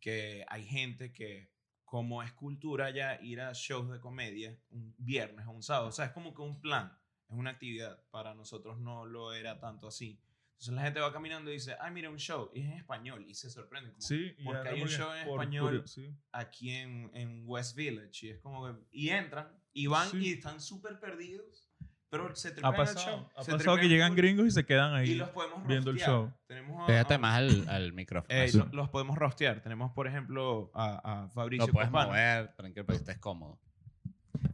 que 0.00 0.44
hay 0.48 0.64
gente 0.64 1.12
que, 1.12 1.50
como 1.88 2.22
es 2.22 2.32
cultura 2.32 2.90
ya 2.90 3.18
ir 3.22 3.40
a 3.40 3.52
shows 3.54 3.90
de 3.90 3.98
comedia 3.98 4.58
un 4.70 4.94
viernes 4.98 5.46
o 5.46 5.52
un 5.52 5.62
sábado, 5.62 5.88
o 5.88 5.92
sea, 5.92 6.04
es 6.06 6.12
como 6.12 6.34
que 6.34 6.42
un 6.42 6.60
plan, 6.60 6.92
es 7.28 7.34
una 7.36 7.50
actividad. 7.50 8.02
Para 8.10 8.34
nosotros 8.34 8.78
no 8.78 9.06
lo 9.06 9.32
era 9.32 9.58
tanto 9.58 9.88
así. 9.88 10.20
Entonces 10.52 10.74
la 10.74 10.82
gente 10.82 11.00
va 11.00 11.12
caminando 11.12 11.50
y 11.50 11.54
dice, 11.54 11.76
ay, 11.80 11.92
mira 11.92 12.10
un 12.10 12.18
show, 12.18 12.50
y 12.52 12.60
es 12.60 12.66
en 12.66 12.72
español, 12.72 13.24
y 13.28 13.34
se 13.34 13.48
sorprende. 13.48 13.90
Como, 13.92 14.02
Sí, 14.02 14.34
porque 14.44 14.68
hay 14.68 14.82
un 14.82 14.88
show 14.88 15.12
en 15.14 15.24
por 15.26 15.40
español 15.40 15.82
sí. 15.86 16.14
aquí 16.32 16.70
en, 16.72 17.10
en 17.14 17.44
West 17.46 17.76
Village, 17.76 18.26
y 18.26 18.30
es 18.30 18.40
como 18.40 18.66
que, 18.66 18.74
y 18.90 19.10
entran, 19.10 19.48
y 19.72 19.86
van, 19.86 20.10
Sí. 20.10 20.18
y 20.18 20.32
están 20.32 20.60
súper 20.60 20.98
perdidos, 20.98 21.67
pero 22.10 22.34
se 22.34 22.48
Ha 22.48 22.52
tripean 22.52 22.72
el 22.74 22.78
pasado, 22.78 23.06
show. 23.06 23.28
ha 23.36 23.42
se 23.44 23.52
pasado 23.52 23.76
que 23.76 23.88
llegan 23.88 24.14
gringos 24.14 24.46
y 24.46 24.50
se 24.50 24.64
quedan 24.64 24.92
y 24.94 24.96
ahí. 24.96 25.14
los 25.14 25.28
podemos 25.30 25.66
viendo 25.66 25.90
el 25.90 25.98
show. 25.98 26.32
Tenemos 26.46 26.82
a- 26.82 26.86
Pégate 26.86 27.14
a- 27.14 27.18
más 27.18 27.36
al, 27.38 27.68
al 27.68 27.92
micrófono. 27.92 28.34
eh, 28.34 28.50
lo- 28.54 28.66
los 28.72 28.88
podemos 28.88 29.16
rostear. 29.18 29.60
Tenemos, 29.62 29.92
por 29.92 30.06
ejemplo, 30.06 30.70
a, 30.74 31.24
a 31.24 31.28
Fabricio 31.28 31.66
Lo 31.66 31.72
puedes 31.72 31.88
Copano. 31.90 32.08
mover, 32.08 32.54
tranquilo, 32.56 32.86
para 32.86 32.96
que 32.98 33.02
estés 33.02 33.18
cómodo. 33.18 33.58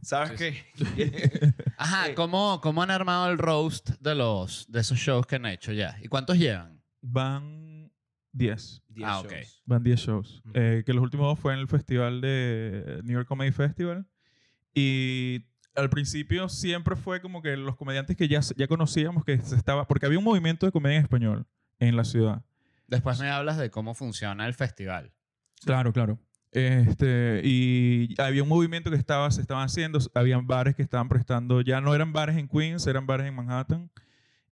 ¿Sabes 0.01 0.31
Sí, 0.31 0.35
qué? 0.37 0.65
Ajá, 1.77 2.09
Eh. 2.09 2.15
¿cómo, 2.15 2.59
¿cómo 2.61 2.81
han 2.83 2.91
armado 2.91 3.29
el 3.29 3.37
roast 3.37 3.89
de, 3.99 4.15
los, 4.15 4.69
de 4.71 4.79
esos 4.81 4.97
shows 4.97 5.25
que 5.27 5.35
han 5.35 5.45
hecho 5.45 5.71
ya? 5.71 5.97
¿Y 6.01 6.07
cuántos 6.07 6.37
llevan? 6.37 6.81
Van 7.01 7.91
10. 8.31 8.81
Diez 8.89 9.07
Ah, 9.09 9.19
ok. 9.19 9.31
shows. 9.31 9.61
Van 9.65 9.83
10 9.83 9.99
shows. 9.99 10.41
Ujú. 10.45 10.51
Eh, 10.55 10.83
que 10.85 10.93
los 10.93 11.03
últimos 11.03 11.27
dos 11.27 11.39
fue 11.39 11.53
en 11.53 11.59
el 11.59 11.67
festival 11.67 12.19
de 12.21 12.99
New 13.03 13.13
York 13.13 13.27
Comedy 13.27 13.51
Festival. 13.51 14.07
Y 14.73 15.45
al 15.75 15.89
principio 15.89 16.49
siempre 16.49 16.95
fue 16.95 17.21
como 17.21 17.41
que 17.41 17.57
los 17.57 17.75
comediantes 17.75 18.15
que 18.15 18.27
ya, 18.27 18.39
ya 18.55 18.67
conocíamos 18.67 19.23
que 19.25 19.39
se 19.39 19.55
estaba... 19.55 19.87
Porque 19.87 20.05
había 20.05 20.17
un 20.17 20.23
movimiento 20.23 20.65
de 20.65 20.71
comedia 20.71 20.97
en 20.97 21.03
español 21.03 21.45
en 21.79 21.95
la 21.95 22.05
ciudad. 22.05 22.43
Después 22.87 23.19
me 23.19 23.29
hablas 23.29 23.57
de 23.57 23.69
cómo 23.69 23.93
funciona 23.93 24.45
el 24.45 24.53
festival. 24.53 25.11
Claro, 25.65 25.91
claro. 25.91 26.19
Este, 26.51 27.41
y 27.43 28.15
había 28.17 28.43
un 28.43 28.49
movimiento 28.49 28.89
que 28.89 28.95
estaba, 28.95 29.29
se 29.31 29.41
estaban 29.41 29.65
haciendo, 29.65 29.99
habían 30.13 30.47
bares 30.47 30.75
que 30.75 30.83
estaban 30.83 31.09
prestando, 31.09 31.59
ya 31.59 31.81
no 31.81 31.93
eran 31.93 32.13
bares 32.13 32.37
en 32.37 32.47
Queens, 32.47 32.87
eran 32.87 33.05
bares 33.05 33.27
en 33.27 33.35
Manhattan. 33.35 33.91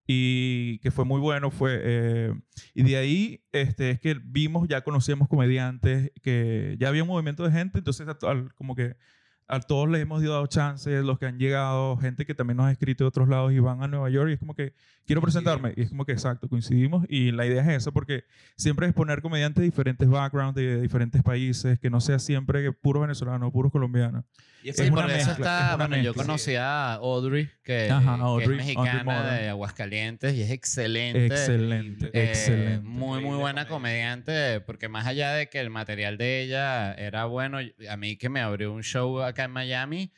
y 0.06 0.78
que 0.80 0.90
fue 0.90 1.04
muy 1.04 1.20
bueno. 1.20 1.50
Fue, 1.50 1.80
eh, 1.82 2.34
y 2.74 2.82
de 2.82 2.96
ahí 2.96 3.44
este, 3.52 3.90
es 3.90 4.00
que 4.00 4.20
vimos, 4.22 4.68
ya 4.68 4.82
conocíamos 4.82 5.28
comediantes, 5.28 6.10
que 6.22 6.76
ya 6.78 6.88
había 6.88 7.02
un 7.02 7.08
movimiento 7.08 7.44
de 7.44 7.52
gente, 7.52 7.78
entonces 7.78 8.06
como 8.54 8.74
que 8.74 8.96
a 9.46 9.60
todos 9.60 9.88
les 9.90 10.00
hemos 10.02 10.22
dado 10.22 10.46
chances, 10.46 11.04
los 11.04 11.18
que 11.18 11.26
han 11.26 11.38
llegado, 11.38 11.96
gente 11.98 12.24
que 12.24 12.34
también 12.34 12.56
nos 12.56 12.66
ha 12.66 12.72
escrito 12.72 13.04
de 13.04 13.08
otros 13.08 13.28
lados 13.28 13.52
y 13.52 13.58
van 13.58 13.82
a 13.82 13.88
Nueva 13.88 14.08
York 14.10 14.30
y 14.30 14.32
es 14.34 14.38
como 14.38 14.54
que 14.54 14.72
quiero 15.06 15.20
presentarme 15.20 15.74
y 15.76 15.82
es 15.82 15.90
como 15.90 16.04
que 16.06 16.12
exacto, 16.12 16.48
coincidimos 16.48 17.04
y 17.10 17.30
la 17.30 17.44
idea 17.44 17.62
es 17.62 17.68
esa 17.82 17.90
porque 17.92 18.24
siempre 18.56 18.86
es 18.86 18.94
poner 18.94 19.20
comediantes 19.20 19.60
de 19.60 19.66
diferentes 19.66 20.08
backgrounds, 20.08 20.54
de 20.54 20.80
diferentes 20.80 21.22
países, 21.22 21.78
que 21.78 21.90
no 21.90 22.00
sea 22.00 22.18
siempre 22.18 22.62
que 22.62 22.72
puros 22.72 23.02
venezolanos, 23.02 23.52
puros 23.52 23.70
colombianos. 23.70 24.24
Y 24.62 24.70
Es 24.70 24.76
Sí, 24.76 24.84
es 24.84 24.90
una 24.90 25.02
por 25.02 25.10
eso 25.10 25.16
mezcla, 25.28 25.32
está. 25.34 25.68
es 25.68 25.74
una 25.74 25.76
Bueno, 25.88 25.96
yo 26.02 26.02
mezcla. 26.12 26.22
conocí 26.24 26.54
a 26.54 26.94
Audrey, 26.94 27.50
que, 27.62 27.90
Ajá, 27.90 28.14
que 28.16 28.22
Audrey, 28.22 28.44
es 28.44 28.50
Audrey 28.50 28.56
mexicana 28.56 29.32
de 29.34 29.48
Aguascalientes 29.50 30.34
y 30.34 30.40
es 30.40 30.50
excelente. 30.50 31.26
Excelente, 31.26 32.06
Eh, 32.14 32.24
excelente. 32.30 32.80
Muy, 32.80 33.20
muy 33.22 33.36
buena 33.36 33.66
comedia. 33.68 33.74
comediante, 34.14 34.60
porque 34.62 34.88
más 34.88 35.06
allá 35.06 35.32
de 35.34 35.48
que 35.50 35.60
el 35.60 35.68
material 35.68 36.16
de 36.16 36.40
ella 36.42 36.94
era 36.94 37.26
bueno, 37.26 37.58
a 37.90 37.96
mí 37.98 38.16
que 38.16 38.30
me 38.30 38.40
abrió 38.40 38.72
un 38.72 38.82
show 38.82 39.20
acá 39.34 39.44
en 39.44 39.50
Miami, 39.50 40.12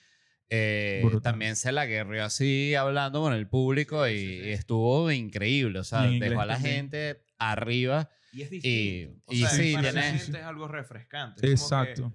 eh, 0.49 1.03
también 1.23 1.57
se 1.57 1.73
la 1.73 1.87
guerrió 1.87 2.25
así 2.25 2.75
hablando 2.75 3.21
con 3.21 3.33
el 3.33 3.49
público 3.49 4.07
y, 4.07 4.17
Sí, 4.19 4.27
sí, 4.27 4.41
y 4.45 4.51
estuvo 4.51 5.11
increíble, 5.11 5.81
o 5.81 5.85
sea, 5.85 6.03
dejó 6.03 6.41
a 6.41 6.47
la 6.47 6.55
también. 6.55 6.75
gente 6.77 7.23
arriba. 7.39 8.09
Y 8.33 8.43
es 8.43 8.51
distinto. 8.51 9.23
o 9.27 9.33
y 9.33 9.39
sea, 9.41 9.49
sí, 9.51 9.73
para 9.75 9.93
la 9.93 10.01
tiene- 10.03 10.19
gente 10.19 10.39
es 10.39 10.45
algo 10.45 10.69
refrescante. 10.69 11.53
Es 11.53 11.63
como 11.69 11.83
que, 11.85 11.91
Exacto. 11.91 12.13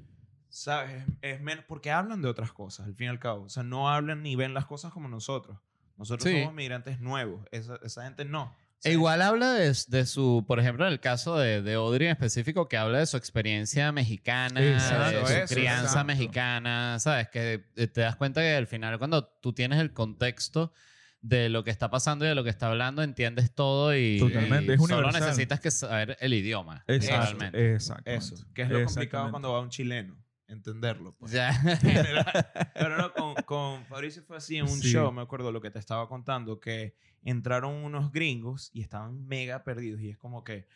¿Sabes? 0.49 1.03
Es, 1.21 1.35
es 1.35 1.41
menos, 1.41 1.63
porque 1.67 1.91
hablan 1.91 2.21
de 2.21 2.27
otras 2.27 2.51
cosas, 2.51 2.85
al 2.85 2.95
fin 2.95 3.07
y 3.07 3.09
al 3.09 3.19
cabo. 3.19 3.43
O 3.45 3.49
sea, 3.49 3.63
no 3.63 3.89
hablan 3.89 4.21
ni 4.21 4.35
ven 4.35 4.53
las 4.53 4.65
cosas 4.65 4.91
como 4.93 5.07
nosotros. 5.07 5.57
Nosotros 5.97 6.29
Sí. 6.31 6.39
somos 6.39 6.53
migrantes 6.53 6.99
nuevos. 6.99 7.45
Esa, 7.51 7.79
esa 7.83 8.03
gente 8.03 8.25
no. 8.25 8.55
E 8.83 8.93
igual 8.93 9.21
habla 9.21 9.53
de, 9.53 9.75
de 9.87 10.05
su, 10.05 10.43
por 10.47 10.59
ejemplo, 10.59 10.87
en 10.87 10.93
el 10.93 10.99
caso 10.99 11.37
de, 11.37 11.61
de 11.61 11.73
Audrey 11.75 12.07
en 12.07 12.13
específico, 12.13 12.67
que 12.67 12.77
habla 12.77 12.99
de 12.99 13.05
su 13.05 13.15
experiencia 13.15 13.91
mexicana, 13.91 14.59
Exacto, 14.59 15.19
de 15.19 15.25
su 15.25 15.33
eso, 15.33 15.55
crianza 15.55 15.83
exacto. 15.83 16.05
mexicana, 16.05 16.97
¿sabes? 16.99 17.29
Que 17.29 17.63
eh, 17.75 17.87
te 17.87 18.01
das 18.01 18.15
cuenta 18.15 18.41
que 18.41 18.55
al 18.55 18.65
final 18.65 18.97
cuando 18.97 19.25
tú 19.25 19.53
tienes 19.53 19.79
el 19.79 19.93
contexto 19.93 20.73
de 21.21 21.49
lo 21.49 21.63
que 21.63 21.69
está 21.69 21.91
pasando 21.91 22.25
y 22.25 22.29
de 22.29 22.35
lo 22.35 22.43
que 22.43 22.49
está 22.49 22.67
hablando, 22.67 23.03
entiendes 23.03 23.53
todo 23.53 23.95
y, 23.95 24.17
Totalmente, 24.17 24.71
y 24.71 24.75
es 24.75 24.81
solo 24.81 25.11
necesitas 25.11 25.59
que 25.59 25.69
saber 25.69 26.17
el 26.19 26.33
idioma. 26.33 26.83
Exacto. 26.87 27.45
Exacto. 27.53 28.09
Eso. 28.09 28.35
Que 28.53 28.63
es 28.63 28.69
lo 28.69 28.83
complicado 28.83 29.29
cuando 29.29 29.53
va 29.53 29.59
un 29.59 29.69
chileno. 29.69 30.20
Entenderlo. 30.51 31.15
pues. 31.17 31.31
Ya. 31.31 31.51
Pero 32.73 32.97
no, 32.97 33.13
con, 33.13 33.35
con 33.45 33.85
Fabricio 33.85 34.21
fue 34.23 34.37
así 34.37 34.57
en 34.57 34.63
un 34.63 34.81
Sí. 34.81 34.91
show, 34.91 35.11
me 35.11 35.21
acuerdo 35.21 35.51
lo 35.51 35.61
que 35.61 35.71
te 35.71 35.79
estaba 35.79 36.07
contando, 36.07 36.59
que 36.59 36.95
entraron 37.23 37.73
unos 37.73 38.11
gringos 38.11 38.69
y 38.73 38.81
estaban 38.81 39.25
mega 39.27 39.63
perdidos 39.63 40.01
y 40.01 40.09
es 40.09 40.17
como 40.17 40.43
que 40.43 40.67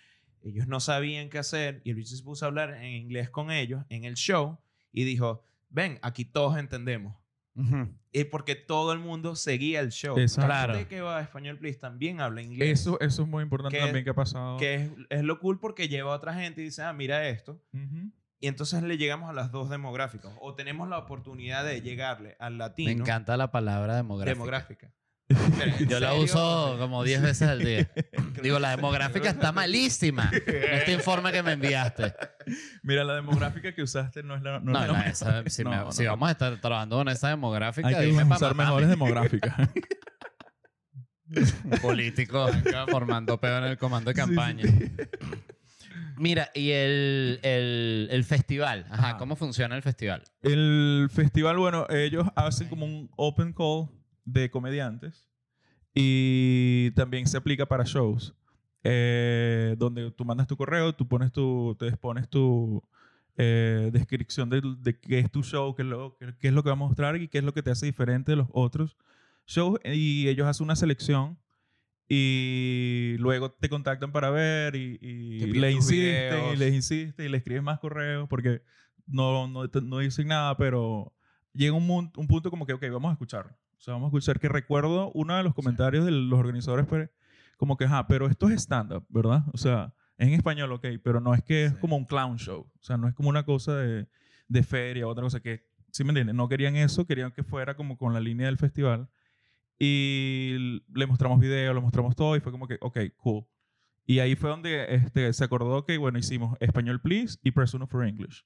ellos 0.43 0.67
no 0.67 0.79
sabían 0.79 1.29
qué 1.29 1.39
hacer 1.39 1.81
y 1.83 1.89
el 1.89 1.95
bicho 1.95 2.15
se 2.15 2.23
puso 2.23 2.45
a 2.45 2.47
hablar 2.49 2.75
en 2.75 2.85
inglés 2.93 3.29
con 3.29 3.49
ellos 3.51 3.83
en 3.89 4.03
el 4.05 4.13
show 4.15 4.59
y 4.91 5.03
dijo, 5.03 5.43
ven, 5.69 5.97
aquí 6.03 6.23
todos 6.23 6.57
entendemos. 6.57 7.15
Ujú. 7.55 7.87
Y 8.11 8.25
porque 8.25 8.53
todo 8.55 8.91
el 8.93 8.99
mundo 8.99 9.35
seguía 9.35 9.79
el 9.79 9.89
show. 9.91 10.19
Exacto. 10.19 10.47
La 10.49 10.59
gente 10.61 10.73
Claro. 10.73 10.89
que 10.89 11.01
va 11.01 11.17
a 11.19 11.21
Español 11.21 11.57
Please 11.57 11.79
también 11.79 12.19
habla 12.21 12.41
inglés. 12.41 12.81
Eso, 12.81 12.99
eso 12.99 13.23
es 13.23 13.27
muy 13.27 13.43
importante 13.43 13.77
Que- 13.77 13.83
también 13.83 14.03
que 14.03 14.11
ha 14.11 14.13
pasado. 14.15 14.57
Que 14.57 14.75
es, 14.75 14.91
es 15.09 15.23
lo 15.23 15.39
cool 15.39 15.59
porque 15.59 15.87
lleva 15.87 16.11
a 16.11 16.15
otra 16.17 16.33
gente 16.33 16.61
y 16.61 16.65
dice, 16.65 16.81
ah, 16.83 16.91
mira 16.93 17.27
esto. 17.29 17.59
Ujú. 17.73 18.11
Y 18.39 18.47
entonces 18.47 18.83
le 18.83 18.97
llegamos 18.97 19.29
a 19.29 19.33
las 19.33 19.51
dos 19.51 19.69
demográficas. 19.69 20.31
O 20.39 20.55
tenemos 20.55 20.87
la 20.89 20.97
oportunidad 20.99 21.63
de 21.65 21.81
llegarle 21.81 22.35
al 22.39 22.53
Me 22.53 22.59
latino. 22.59 22.91
encanta 22.91 23.37
la 23.37 23.51
palabra 23.51 23.95
demográfica. 23.95 24.33
demográfica. 24.33 24.91
Pero, 25.27 25.75
¿en 25.79 25.87
Yo 25.89 25.99
la 25.99 26.13
uso 26.13 26.75
como 26.77 27.03
10 27.03 27.21
veces 27.23 27.47
al 27.49 27.59
día. 27.59 27.89
Digo, 28.43 28.59
la 28.59 28.69
demográfica 28.75 29.29
está 29.29 29.51
malísima. 29.51 30.29
Este 30.45 30.91
informe 30.93 31.31
que 31.31 31.41
me 31.41 31.53
enviaste. 31.53 32.13
Mira, 32.83 33.03
la 33.03 33.15
demográfica 33.15 33.73
que 33.73 33.81
usaste 33.81 34.21
no 34.21 34.35
es 34.35 34.43
la. 34.43 34.59
No, 34.59 34.71
No, 34.73 34.81
es 34.81 34.81
la 34.81 34.87
no, 34.87 34.93
mejor. 34.93 35.11
esa- 35.11 35.49
si, 35.49 35.63
No, 35.63 35.69
me- 35.71 35.75
no, 35.77 35.91
si 35.91 36.03
no. 36.03 36.11
vamos 36.11 36.29
a 36.29 36.31
estar 36.33 36.61
trabajando 36.61 36.97
con 36.97 37.09
esa 37.09 37.29
demográfica, 37.29 37.87
Hay 37.87 37.95
que 37.95 38.01
dime 38.01 38.17
usar 38.17 38.27
matarme. 38.27 38.63
mejores 38.65 38.89
demográficas. 38.89 39.55
Un 41.63 41.79
político 41.81 42.47
formando 42.91 43.39
peo 43.39 43.57
en 43.57 43.63
el 43.63 43.77
comando 43.79 44.11
de 44.11 44.15
campaña. 44.15 44.63
Mira, 46.17 46.49
y 46.53 46.71
el, 46.71 47.39
el, 47.43 48.07
el 48.11 48.23
festival. 48.23 48.85
Ajá, 48.89 49.09
Ajá. 49.09 49.17
¿cómo 49.17 49.35
funciona 49.35 49.75
el 49.75 49.81
festival? 49.81 50.23
El 50.41 51.07
festival, 51.11 51.57
bueno, 51.57 51.85
ellos 51.89 52.27
hacen 52.35 52.67
como 52.69 52.85
un 52.85 53.09
open 53.17 53.53
call 53.53 53.89
de 54.23 54.49
comediantes 54.49 55.27
y 55.93 56.91
también 56.91 57.27
se 57.27 57.37
aplica 57.37 57.65
para 57.65 57.83
shows. 57.83 58.33
eh, 58.83 59.75
donde 59.77 60.11
tú 60.11 60.25
mandas 60.25 60.47
tu 60.47 60.55
correo, 60.55 60.93
tú 60.93 61.07
pones 61.07 61.31
tu, 61.31 61.75
te 61.79 61.87
expones 61.87 62.29
tu 62.29 62.83
eh, 63.37 63.89
descripción 63.91 64.49
de, 64.49 64.61
de 64.79 64.99
qué 64.99 65.19
es 65.19 65.31
tu 65.31 65.41
show, 65.43 65.73
qué 65.75 65.81
es, 65.81 65.87
lo, 65.87 66.15
qué, 66.17 66.33
qué 66.39 66.47
es 66.49 66.53
lo 66.53 66.61
que 66.63 66.69
va 66.69 66.73
a 66.73 66.75
mostrar 66.77 67.15
y 67.19 67.27
qué 67.27 67.39
es 67.39 67.43
lo 67.43 67.53
que 67.53 67.63
te 67.63 67.71
hace 67.71 67.85
diferente 67.87 68.31
de 68.33 68.35
los 68.37 68.47
otros 68.51 68.95
shows. 69.47 69.79
Y 69.83 70.27
ellos 70.27 70.47
hacen 70.47 70.65
una 70.65 70.75
selección 70.75 71.37
y 72.07 73.15
luego 73.19 73.51
te 73.51 73.67
contactan 73.69 74.11
para 74.11 74.29
ver 74.29 74.75
y, 74.75 74.97
y 75.01 75.39
le 75.53 75.71
insisten 75.71 76.53
y 76.53 76.55
les 76.55 76.73
insisten 76.73 77.25
y 77.25 77.29
le 77.29 77.37
escriben 77.37 77.63
más 77.63 77.79
correos 77.79 78.27
porque 78.29 78.61
no, 79.07 79.47
no, 79.47 79.65
no 79.67 79.99
dicen 79.99 80.27
nada, 80.27 80.55
pero 80.57 81.13
llega 81.53 81.73
un, 81.73 81.89
un 81.89 82.27
punto 82.27 82.49
como 82.49 82.65
que, 82.65 82.73
ok, 82.73 82.83
vamos 82.91 83.09
a 83.09 83.13
escuchar. 83.13 83.57
O 83.77 83.81
sea, 83.81 83.93
vamos 83.93 84.07
a 84.07 84.09
escuchar 84.09 84.39
que 84.39 84.49
recuerdo 84.49 85.11
uno 85.13 85.35
de 85.35 85.43
los 85.43 85.53
comentarios 85.53 86.05
de 86.05 86.11
los 86.11 86.39
organizadores, 86.39 86.85
pues, 86.87 87.09
como 87.57 87.77
que, 87.77 87.85
ajá, 87.85 88.07
pero 88.07 88.27
esto 88.27 88.49
es 88.49 88.61
stand-up, 88.63 89.05
¿verdad? 89.09 89.43
O 89.53 89.57
sea, 89.57 89.93
es 90.17 90.27
en 90.27 90.33
español, 90.33 90.71
ok, 90.71 90.85
pero 91.03 91.19
no 91.19 91.33
es 91.33 91.43
que 91.43 91.65
es 91.65 91.71
Sí. 91.73 91.77
como 91.79 91.95
un 91.97 92.05
clown 92.05 92.37
show. 92.37 92.61
O 92.79 92.83
sea, 92.83 92.97
no 92.97 93.07
es 93.07 93.13
como 93.13 93.29
una 93.29 93.43
cosa 93.45 93.75
de, 93.77 94.07
de 94.47 94.63
feria 94.63 95.07
otra 95.07 95.23
cosa 95.23 95.39
que, 95.39 95.67
¿sí 95.91 96.03
me 96.03 96.09
entiendes? 96.11 96.35
No 96.35 96.49
querían 96.49 96.75
eso, 96.75 97.05
querían 97.05 97.31
que 97.31 97.43
fuera 97.43 97.75
como 97.75 97.97
con 97.97 98.13
la 98.13 98.19
línea 98.19 98.47
del 98.47 98.57
festival. 98.57 99.07
Y 99.79 100.81
le 100.93 101.05
mostramos 101.07 101.39
videos, 101.39 101.75
le 101.75 101.81
mostramos 101.81 102.15
todo 102.15 102.35
y 102.35 102.39
fue 102.39 102.51
como 102.51 102.67
que, 102.67 102.77
ok, 102.81 102.99
cool. 103.17 103.45
Y 104.05 104.19
ahí 104.19 104.35
fue 104.35 104.49
donde 104.51 104.95
este, 104.95 105.33
se 105.33 105.43
acordó 105.43 105.85
que, 105.85 105.97
bueno, 105.97 106.19
hicimos 106.19 106.57
Español 106.59 107.01
Please 107.01 107.37
y 107.43 107.51
Press 107.51 107.73
Uno 107.73 107.87
for 107.87 108.05
English 108.05 108.45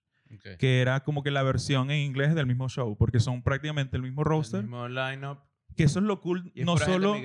que 0.58 0.82
era 0.82 1.04
como 1.04 1.24
que 1.24 1.32
la 1.32 1.44
versión 1.44 1.90
en 1.92 2.00
inglés 2.02 2.36
del 2.36 2.46
mismo 2.46 2.70
show, 2.70 2.96
porque 2.98 3.20
son 3.20 3.42
prácticamente 3.42 3.98
el 3.98 4.04
mismo 4.04 4.22
El 4.22 4.28
roster, 4.28 4.62
mismo 4.62 4.88
line-up. 4.88 5.40
que 5.76 5.84
eso 5.84 6.00
es 6.00 6.06
lo 6.06 6.22
cool, 6.22 6.52
Y 6.54 6.62
es 6.62 6.66
no 6.66 6.78
solo 6.78 7.16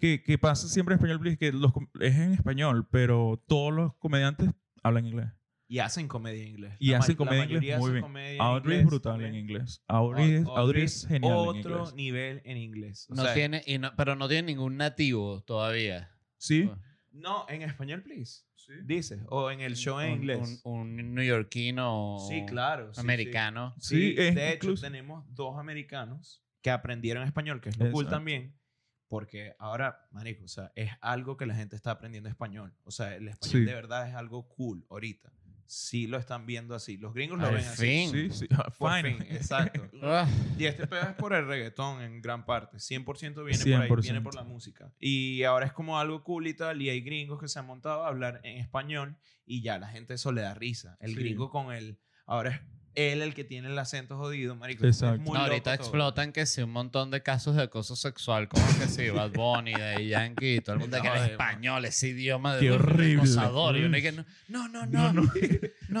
que, 0.00 0.22
que 0.22 0.38
pasa 0.38 0.68
siempre 0.68 0.94
en 0.94 0.98
español, 0.98 1.20
please, 1.20 1.36
que 1.36 1.52
los, 1.52 1.72
es 2.00 2.14
en 2.16 2.32
español, 2.32 2.88
pero 2.90 3.42
todos 3.46 3.72
los 3.72 3.94
comediantes 3.96 4.50
hablan 4.82 5.06
inglés. 5.06 5.28
Y 5.66 5.78
hacen 5.78 6.08
comedia 6.08 6.42
en 6.42 6.48
inglés. 6.48 6.76
Y 6.78 6.90
La 6.90 6.98
hacen 6.98 7.16
comedia 7.16 7.44
en 7.44 7.50
inglés 7.52 7.78
muy 7.78 7.92
bien. 7.92 8.40
Audrey 8.40 8.78
es 8.80 8.86
brutal 8.86 9.12
también. 9.12 9.34
en 9.34 9.40
inglés. 9.40 9.82
Audrey, 9.88 10.44
Audrey 10.46 10.82
es 10.84 11.06
genial 11.06 11.32
en 11.32 11.38
Otro 11.38 11.76
inglés. 11.78 11.94
nivel 11.94 12.42
en 12.44 12.56
inglés. 12.58 13.06
O 13.10 13.14
No 13.14 13.22
sea, 13.24 13.34
tiene, 13.34 13.62
y 13.66 13.78
no- 13.78 13.92
pero 13.96 14.14
no 14.14 14.28
tiene 14.28 14.46
ningún 14.52 14.76
nativo 14.76 15.42
todavía. 15.42 16.10
Sí, 16.36 16.70
No, 17.10 17.46
en 17.48 17.62
español, 17.62 18.02
please. 18.02 18.42
Dice. 18.84 19.20
O 19.28 19.50
en 19.50 19.60
el 19.60 19.76
show 19.76 20.00
en 20.00 20.12
Un- 20.12 20.18
inglés. 20.18 20.60
Un, 20.64 20.80
un 20.98 21.14
neoyorquino. 21.14 22.18
sí, 22.28 22.44
claro. 22.46 22.88
sí, 22.92 22.94
sí. 22.96 23.00
Americano. 23.00 23.74
Sí, 23.78 23.96
Sí, 23.96 24.14
es 24.18 24.34
de 24.34 24.48
hecho, 24.48 24.54
incluso- 24.66 24.82
tenemos 24.82 25.24
dos 25.34 25.58
americanos 25.58 26.42
que 26.62 26.70
aprendieron 26.70 27.22
español, 27.24 27.60
que 27.60 27.68
es 27.68 27.78
lo 27.78 27.90
cool 27.92 28.08
también. 28.08 28.58
Porque 29.06 29.54
ahora, 29.58 30.08
marico, 30.10 30.44
o 30.44 30.48
sea, 30.48 30.72
es 30.74 30.90
algo 31.00 31.36
que 31.36 31.46
la 31.46 31.54
gente 31.54 31.76
está 31.76 31.92
aprendiendo 31.92 32.28
español. 32.28 32.74
O 32.84 32.90
sea, 32.90 33.14
el 33.14 33.28
español 33.28 33.60
Sí. 33.60 33.64
de 33.64 33.74
verdad 33.74 34.08
es 34.08 34.14
algo 34.14 34.48
cool 34.48 34.84
ahorita. 34.90 35.30
Sí 35.66 36.06
lo 36.06 36.18
están 36.18 36.46
viendo 36.46 36.74
así. 36.74 36.96
Los 36.98 37.14
gringos 37.14 37.38
lo 37.38 37.46
Al 37.46 37.54
ven 37.54 37.64
así. 37.64 37.82
fin. 37.82 38.10
sí, 38.10 38.30
sí. 38.30 38.46
Ah, 38.52 38.70
Por 38.78 38.92
fine. 38.96 39.14
fin, 39.14 39.26
exacto. 39.30 39.80
Ah, 40.02 40.28
Y 40.58 40.66
este 40.66 40.86
pedo 40.86 41.02
es 41.02 41.14
por 41.14 41.32
el 41.32 41.46
reggaetón 41.46 42.02
en 42.02 42.20
gran 42.20 42.44
parte. 42.44 42.76
100% 42.78 43.44
viene 43.44 43.58
por 43.58 43.82
ahí, 43.82 43.88
100%. 43.88 44.02
viene 44.02 44.20
por 44.20 44.34
la 44.34 44.44
música. 44.44 44.92
Y 45.00 45.42
ahora 45.44 45.66
es 45.66 45.72
como 45.72 45.98
algo 45.98 46.22
cool 46.22 46.46
y 46.46 46.54
tal. 46.54 46.82
Y 46.82 46.90
hay 46.90 47.00
gringos 47.00 47.40
que 47.40 47.48
se 47.48 47.58
han 47.58 47.66
montado 47.66 48.04
a 48.04 48.08
hablar 48.08 48.40
en 48.44 48.58
español 48.58 49.16
y 49.46 49.62
ya 49.62 49.78
la 49.78 49.88
gente 49.88 50.14
eso 50.14 50.32
le 50.32 50.42
da 50.42 50.54
risa. 50.54 50.96
El 51.00 51.10
Sí. 51.14 51.16
gringo 51.16 51.50
con 51.50 51.72
el. 51.72 51.98
Ahora 52.26 52.50
es 52.50 52.60
él 52.96 53.22
el 53.22 53.34
que 53.34 53.44
tiene 53.44 53.68
el 53.68 53.78
acento 53.78 54.16
jodido, 54.16 54.54
marico. 54.56 54.86
Exacto. 54.86 55.16
Es 55.16 55.20
muy 55.20 55.32
no, 55.34 55.40
loco 55.40 55.50
ahorita 55.52 55.76
todo. 55.76 55.84
explotan 55.86 56.32
que 56.32 56.46
sí 56.46 56.62
un 56.62 56.70
montón 56.70 57.10
de 57.10 57.22
casos 57.22 57.56
de 57.56 57.62
acoso 57.64 57.96
sexual, 57.96 58.48
como 58.48 58.64
que 58.78 58.86
sí, 58.86 59.10
Bad 59.10 59.30
Bunny, 59.32 59.74
de 59.74 60.06
Yankee, 60.08 60.60
todo 60.60 60.74
el 60.74 60.80
mundo 60.80 61.00
que 61.02 61.08
No, 61.08 61.14
el 61.14 61.20
de- 61.22 61.30
español, 61.32 61.84
ese 61.84 62.08
idioma 62.08 62.54
de 62.54 62.60
Qué 62.60 62.70
horrible. 62.72 63.22
acosador. 63.22 63.76
Y 63.76 63.84
uno 63.84 63.98
que 63.98 64.12
no, 64.12 64.24
no, 64.48 64.68
no, 64.68 64.86
no, 64.86 65.12
no, 65.12 65.22
No, 65.22 65.30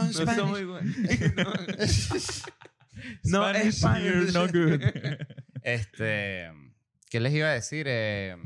no. 0.02 0.10
en 0.30 0.36
No, 0.36 0.46
muy 0.46 0.64
bueno. 0.64 0.92
no, 3.24 3.50
es 3.50 3.82
no 4.32 4.46
good. 4.48 4.80
Este, 5.62 6.50
¿qué 7.10 7.20
les 7.20 7.32
iba 7.32 7.48
a 7.48 7.52
decir? 7.52 7.86
Eh, 7.88 8.36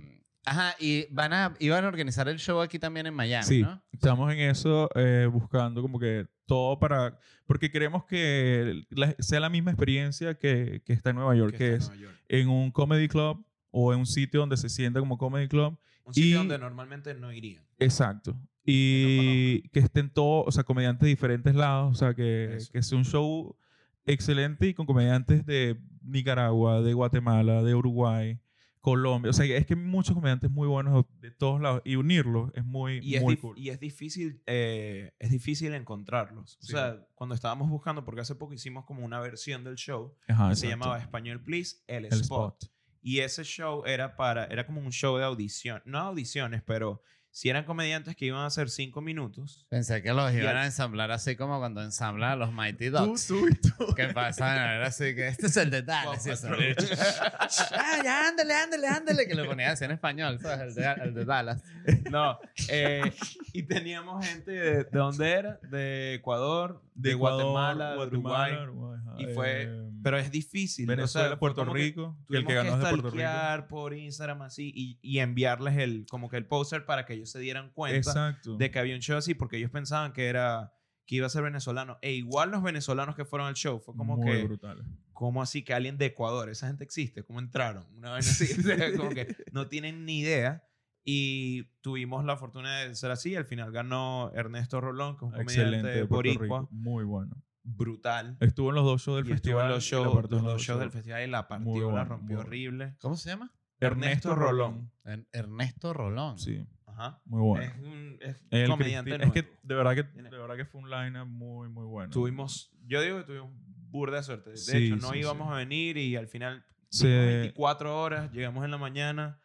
ajá, 0.44 0.76
y 0.78 1.06
van 1.12 1.32
a, 1.32 1.54
iban 1.58 1.84
a 1.84 1.88
organizar 1.88 2.28
el 2.28 2.38
show 2.38 2.60
aquí 2.60 2.78
también 2.78 3.06
en 3.08 3.14
Miami, 3.14 3.44
Sí, 3.44 3.62
¿no? 3.62 3.82
estamos 3.92 4.32
en 4.32 4.38
eso 4.38 4.88
eh, 4.94 5.28
buscando 5.30 5.82
como 5.82 5.98
que 5.98 6.26
todo 6.48 6.80
para... 6.80 7.16
Porque 7.46 7.70
queremos 7.70 8.04
que 8.06 8.82
la- 8.90 9.14
sea 9.20 9.38
la 9.38 9.48
misma 9.50 9.70
experiencia 9.70 10.34
que, 10.34 10.82
que 10.84 10.92
está 10.92 11.10
en 11.10 11.16
Nueva 11.16 11.36
York, 11.36 11.54
que, 11.56 11.74
es 11.74 11.92
York. 11.96 12.12
en 12.28 12.48
un 12.48 12.72
comedy 12.72 13.06
club 13.06 13.46
o 13.70 13.92
en 13.92 14.00
un 14.00 14.06
sitio 14.06 14.40
donde 14.40 14.56
se 14.56 14.68
sienta 14.68 14.98
como 14.98 15.16
comedy 15.18 15.46
club 15.46 15.78
Un 16.04 16.14
sitio 16.14 16.30
Y- 16.30 16.32
donde 16.32 16.58
normalmente 16.58 17.14
no 17.14 17.32
irían. 17.32 17.62
Exacto. 17.78 18.34
Y 18.64 19.62
que 19.68 19.78
estén 19.80 20.10
todos, 20.10 20.44
o 20.48 20.50
sea, 20.52 20.64
comediantes 20.64 21.02
de 21.02 21.08
diferentes 21.10 21.54
lados, 21.54 21.92
o 21.92 21.94
sea, 21.98 22.12
que, 22.14 22.56
Eso. 22.56 22.72
que 22.72 22.82
sea 22.82 22.98
un 22.98 23.04
show 23.04 23.56
excelente 24.04 24.66
y 24.66 24.74
con 24.74 24.84
comediantes 24.86 25.44
de 25.46 25.78
Nicaragua, 26.02 26.80
de 26.82 26.92
Guatemala, 26.94 27.62
de 27.62 27.74
Uruguay, 27.74 28.38
Colombia. 28.80 29.30
O 29.30 29.32
sea, 29.32 29.44
es 29.56 29.66
que 29.66 29.76
muchos 29.76 30.14
comediantes 30.14 30.50
muy 30.50 30.66
buenos 30.68 31.04
de 31.20 31.30
todos 31.30 31.60
lados 31.60 31.82
y 31.84 31.96
unirlos 31.96 32.50
es 32.54 32.64
muy, 32.64 33.00
Y 33.02 33.18
muy 33.20 33.36
cool. 33.36 33.58
y 33.58 33.70
es 33.70 33.80
difícil 33.80 34.42
es 34.46 35.12
es 35.18 35.30
difícil 35.30 35.74
encontrarlos. 35.74 36.58
Sí. 36.60 36.72
O 36.72 36.76
sea, 36.76 37.06
cuando 37.14 37.34
estábamos 37.34 37.68
buscando, 37.68 38.04
porque 38.04 38.20
hace 38.20 38.34
poco 38.34 38.54
hicimos 38.54 38.84
como 38.84 39.04
una 39.04 39.20
versión 39.20 39.64
del 39.64 39.76
show 39.76 40.14
Ajá, 40.28 40.50
que 40.50 40.56
se 40.56 40.68
llamaba 40.68 40.98
Español 40.98 41.42
Please, 41.42 41.78
el, 41.86 42.06
El 42.06 42.12
spot. 42.12 42.62
spot. 42.62 42.72
Y 43.00 43.20
ese 43.20 43.44
show 43.44 43.84
era 43.86 44.16
para, 44.16 44.44
era 44.46 44.66
como 44.66 44.80
un 44.80 44.90
show 44.92 45.16
de 45.16 45.24
audición, 45.24 45.80
no 45.84 45.98
audiciones, 45.98 46.62
pero 46.62 47.02
si 47.38 47.48
eran 47.48 47.62
comediantes 47.62 48.16
que 48.16 48.24
iban 48.24 48.40
a 48.40 48.46
hacer 48.46 48.68
cinco 48.68 49.00
minutos. 49.00 49.64
Pensé 49.68 50.02
que 50.02 50.12
los 50.12 50.34
iban 50.34 50.56
a 50.56 50.64
ensamblar 50.64 51.12
así 51.12 51.36
como 51.36 51.60
cuando 51.60 51.84
ensamblan 51.84 52.32
a 52.32 52.34
los 52.34 52.52
Mighty 52.52 52.88
Ducks. 52.88 53.28
tú 53.28 53.46
y 53.46 53.54
tú. 53.54 53.94
¿Qué 53.94 54.08
pasa? 54.08 54.74
Era 54.74 54.88
así 54.88 55.14
que 55.14 55.28
este 55.28 55.46
es 55.46 55.56
el 55.56 55.70
de 55.70 55.82
Dallas. 55.82 56.26
y 56.26 56.30
eso. 56.30 56.48
ah, 56.50 58.00
ya, 58.02 58.26
ándale, 58.26 58.54
ándale, 58.54 58.88
ándale. 58.88 59.28
Que 59.28 59.36
lo 59.36 59.46
ponía 59.46 59.70
así 59.70 59.84
en 59.84 59.92
español, 59.92 60.40
¿sabes? 60.42 60.66
El 60.66 60.74
de, 60.74 60.92
el 61.04 61.14
de 61.14 61.24
Dallas. 61.24 61.62
No, 62.10 62.40
eh, 62.70 63.12
y 63.58 63.62
teníamos 63.64 64.24
gente 64.26 64.50
de, 64.52 64.84
¿de 64.84 64.98
dónde 64.98 65.30
era? 65.30 65.60
De 65.62 66.14
Ecuador, 66.14 66.82
de, 66.94 67.12
Ecuador, 67.12 67.42
Guatemala, 67.42 67.90
de 67.90 67.96
Guatemala, 67.96 68.62
Uruguay. 68.62 68.98
ajá, 69.00 69.14
Y 69.18 69.26
fue, 69.34 69.62
eh, 69.64 69.90
pero 70.02 70.18
es 70.18 70.30
difícil. 70.30 70.84
o 70.84 70.86
sea, 70.86 70.96
Venezuela, 70.96 71.38
Puerto 71.38 71.64
que 71.66 71.72
Rico. 71.72 72.16
que 72.28 72.36
el 72.36 72.46
que 72.46 72.54
ganó 72.54 72.72
es 72.74 72.78
de 72.78 72.88
Puerto 72.90 73.10
Rico. 73.10 73.68
por 73.68 73.94
Instagram 73.94 74.42
así 74.42 74.72
y, 74.74 74.98
y 75.02 75.18
enviarles 75.18 75.76
el, 75.76 76.06
como 76.10 76.28
que 76.28 76.36
el 76.36 76.46
poster 76.46 76.84
para 76.84 77.04
que 77.04 77.14
ellos 77.14 77.30
se 77.30 77.38
dieran 77.40 77.70
cuenta 77.70 77.96
Exacto. 77.96 78.56
de 78.56 78.70
que 78.70 78.78
había 78.78 78.94
un 78.94 79.00
show 79.02 79.16
así 79.18 79.34
porque 79.34 79.56
ellos 79.56 79.70
pensaban 79.70 80.12
que 80.12 80.26
era 80.28 80.72
que 81.06 81.16
iba 81.16 81.26
a 81.26 81.30
ser 81.30 81.42
venezolano. 81.42 81.98
E 82.02 82.12
igual 82.12 82.50
los 82.50 82.62
venezolanos 82.62 83.16
que 83.16 83.24
fueron 83.24 83.48
al 83.48 83.54
show 83.54 83.80
fue 83.80 83.96
como 83.96 84.18
muy 84.18 84.26
que, 84.30 84.44
brutal. 84.44 84.84
como 85.14 85.40
así 85.40 85.62
que 85.64 85.72
alguien 85.72 85.96
de 85.96 86.04
Ecuador, 86.06 86.50
esa 86.50 86.66
gente 86.66 86.84
existe, 86.84 87.22
¿cómo 87.24 87.38
entraron? 87.40 87.86
Una 87.96 88.10
vaina 88.10 88.28
así, 88.30 88.46
como 88.98 89.10
que 89.10 89.34
no 89.52 89.68
tienen 89.68 90.04
ni 90.04 90.20
idea. 90.20 90.62
Y 91.10 91.64
tuvimos 91.80 92.22
la 92.26 92.36
fortuna 92.36 92.80
de 92.80 92.94
ser 92.94 93.10
así. 93.10 93.34
Al 93.34 93.46
final 93.46 93.72
ganó 93.72 94.30
Ernesto 94.34 94.78
Rolón, 94.78 95.16
que 95.16 95.24
es 95.24 95.32
un 95.32 95.40
Excelente. 95.40 95.76
comediante 95.78 95.88
de 96.00 96.06
Puerto 96.06 96.14
boricua, 96.16 96.60
Rico, 96.60 96.68
Muy 96.70 97.04
bueno. 97.04 97.34
brutal. 97.62 98.36
Estuvo 98.40 98.68
en 98.68 98.74
los 98.74 98.84
dos 98.84 99.02
shows 99.02 99.16
del 99.16 99.28
Y 99.30 99.34
estuvo 99.34 99.58
festival. 99.58 99.66
en 99.66 99.72
los 99.72 99.90
la 99.90 100.12
partió 100.20 100.36
los 100.36 100.44
dos 100.44 100.62
shows 100.62 100.80
del 100.80 100.90
festival 100.90 101.22
y 101.26 101.30
la 101.30 101.40
Muy 101.40 101.48
partió, 101.48 101.74
la 101.86 101.90
bueno, 101.92 102.04
rompió 102.04 102.26
muy 102.26 102.34
bueno. 102.36 102.46
horrible. 102.48 102.96
¿Cómo 103.00 103.16
se 103.16 103.30
llama? 103.30 103.50
Ernesto 103.80 104.34
Rolón. 104.34 104.92
Er- 105.04 105.26
Ernesto 105.32 105.92
Rolón. 105.94 106.38
Sí, 106.38 106.66
Ajá. 106.84 107.22
muy 107.24 107.40
bueno. 107.40 107.64
Es 107.64 107.78
un 107.78 108.18
es 108.20 108.44
El 108.50 108.68
comediante 108.68 109.10
Cristi- 109.12 109.26
es 109.28 109.32
que 109.32 109.42
nuevo. 109.44 109.58
de 109.62 109.74
verdad 109.76 109.94
que 109.94 110.02
de 110.22 110.30
verdad 110.38 110.56
que 110.56 110.64
fue 110.66 110.80
un 110.82 110.90
line 110.90 111.24
muy 111.24 111.68
muy 111.70 111.86
bueno. 111.86 112.10
tuvimos, 112.12 112.70
yo 112.86 113.00
digo 113.00 113.16
que 113.18 113.24
tuvimos 113.24 113.50
burda 113.90 114.18
de 114.18 114.22
suerte. 114.24 114.50
De 114.50 114.56
Sí, 114.58 114.86
hecho, 114.88 114.96
no 114.96 115.12
sí, 115.12 115.20
íbamos 115.20 115.48
sí. 115.48 115.54
a 115.54 115.56
venir 115.56 115.96
y 115.96 116.16
al 116.16 116.28
final 116.28 116.66
Se- 116.90 117.04
tuvimos 117.06 117.24
24 117.26 117.98
horas, 118.02 118.30
llegamos 118.32 118.62
en 118.64 118.70
la 118.72 118.78
mañana, 118.78 119.40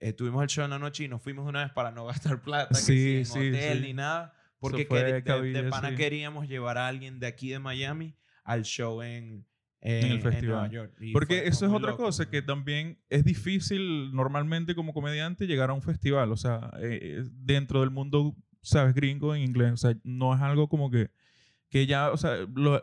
eh, 0.00 0.12
tuvimos 0.12 0.42
el 0.42 0.48
show 0.48 0.64
en 0.64 0.70
la 0.70 0.78
noche 0.78 1.04
y 1.04 1.08
nos 1.08 1.22
fuimos 1.22 1.46
una 1.46 1.62
vez 1.64 1.72
para 1.72 1.90
no 1.92 2.04
gastar 2.06 2.42
plata, 2.42 2.70
que 2.74 2.80
Sí, 2.80 3.16
en 3.18 3.26
sí, 3.26 3.38
hotel 3.50 3.78
sí. 3.78 3.84
ni 3.86 3.92
nada, 3.94 4.34
porque 4.58 4.84
de, 4.90 5.12
de 5.12 5.22
cabilla, 5.22 5.70
pana 5.70 5.90
sí. 5.90 5.96
queríamos 5.96 6.48
llevar 6.48 6.78
a 6.78 6.88
alguien 6.88 7.20
de 7.20 7.26
aquí 7.26 7.50
de 7.50 7.58
Miami 7.58 8.16
al 8.44 8.62
show 8.64 9.02
en, 9.02 9.46
En 9.82 10.06
el 10.06 10.12
en 10.12 10.22
festival. 10.22 10.48
Nueva 10.56 10.68
York. 10.68 10.94
Porque 11.12 11.46
eso 11.46 11.64
es 11.66 11.72
otra 11.72 11.90
loco. 11.92 12.04
cosa, 12.04 12.28
que 12.28 12.42
también 12.42 12.98
es 13.08 13.24
difícil 13.24 14.12
normalmente 14.12 14.74
como 14.74 14.92
comediante 14.92 15.46
llegar 15.46 15.70
a 15.70 15.72
un 15.74 15.82
festival, 15.82 16.32
o 16.32 16.36
sea, 16.36 16.70
eh, 16.80 17.22
dentro 17.32 17.80
del 17.80 17.90
mundo, 17.90 18.34
sabes, 18.62 18.94
gringo 18.94 19.34
en 19.34 19.42
inglés, 19.42 19.72
o 19.72 19.76
sea, 19.76 19.94
no 20.04 20.34
es 20.34 20.40
algo 20.42 20.68
como 20.68 20.90
que, 20.90 21.10
que 21.70 21.86
ya, 21.86 22.10
o 22.10 22.16
sea, 22.16 22.36
lo- 22.54 22.80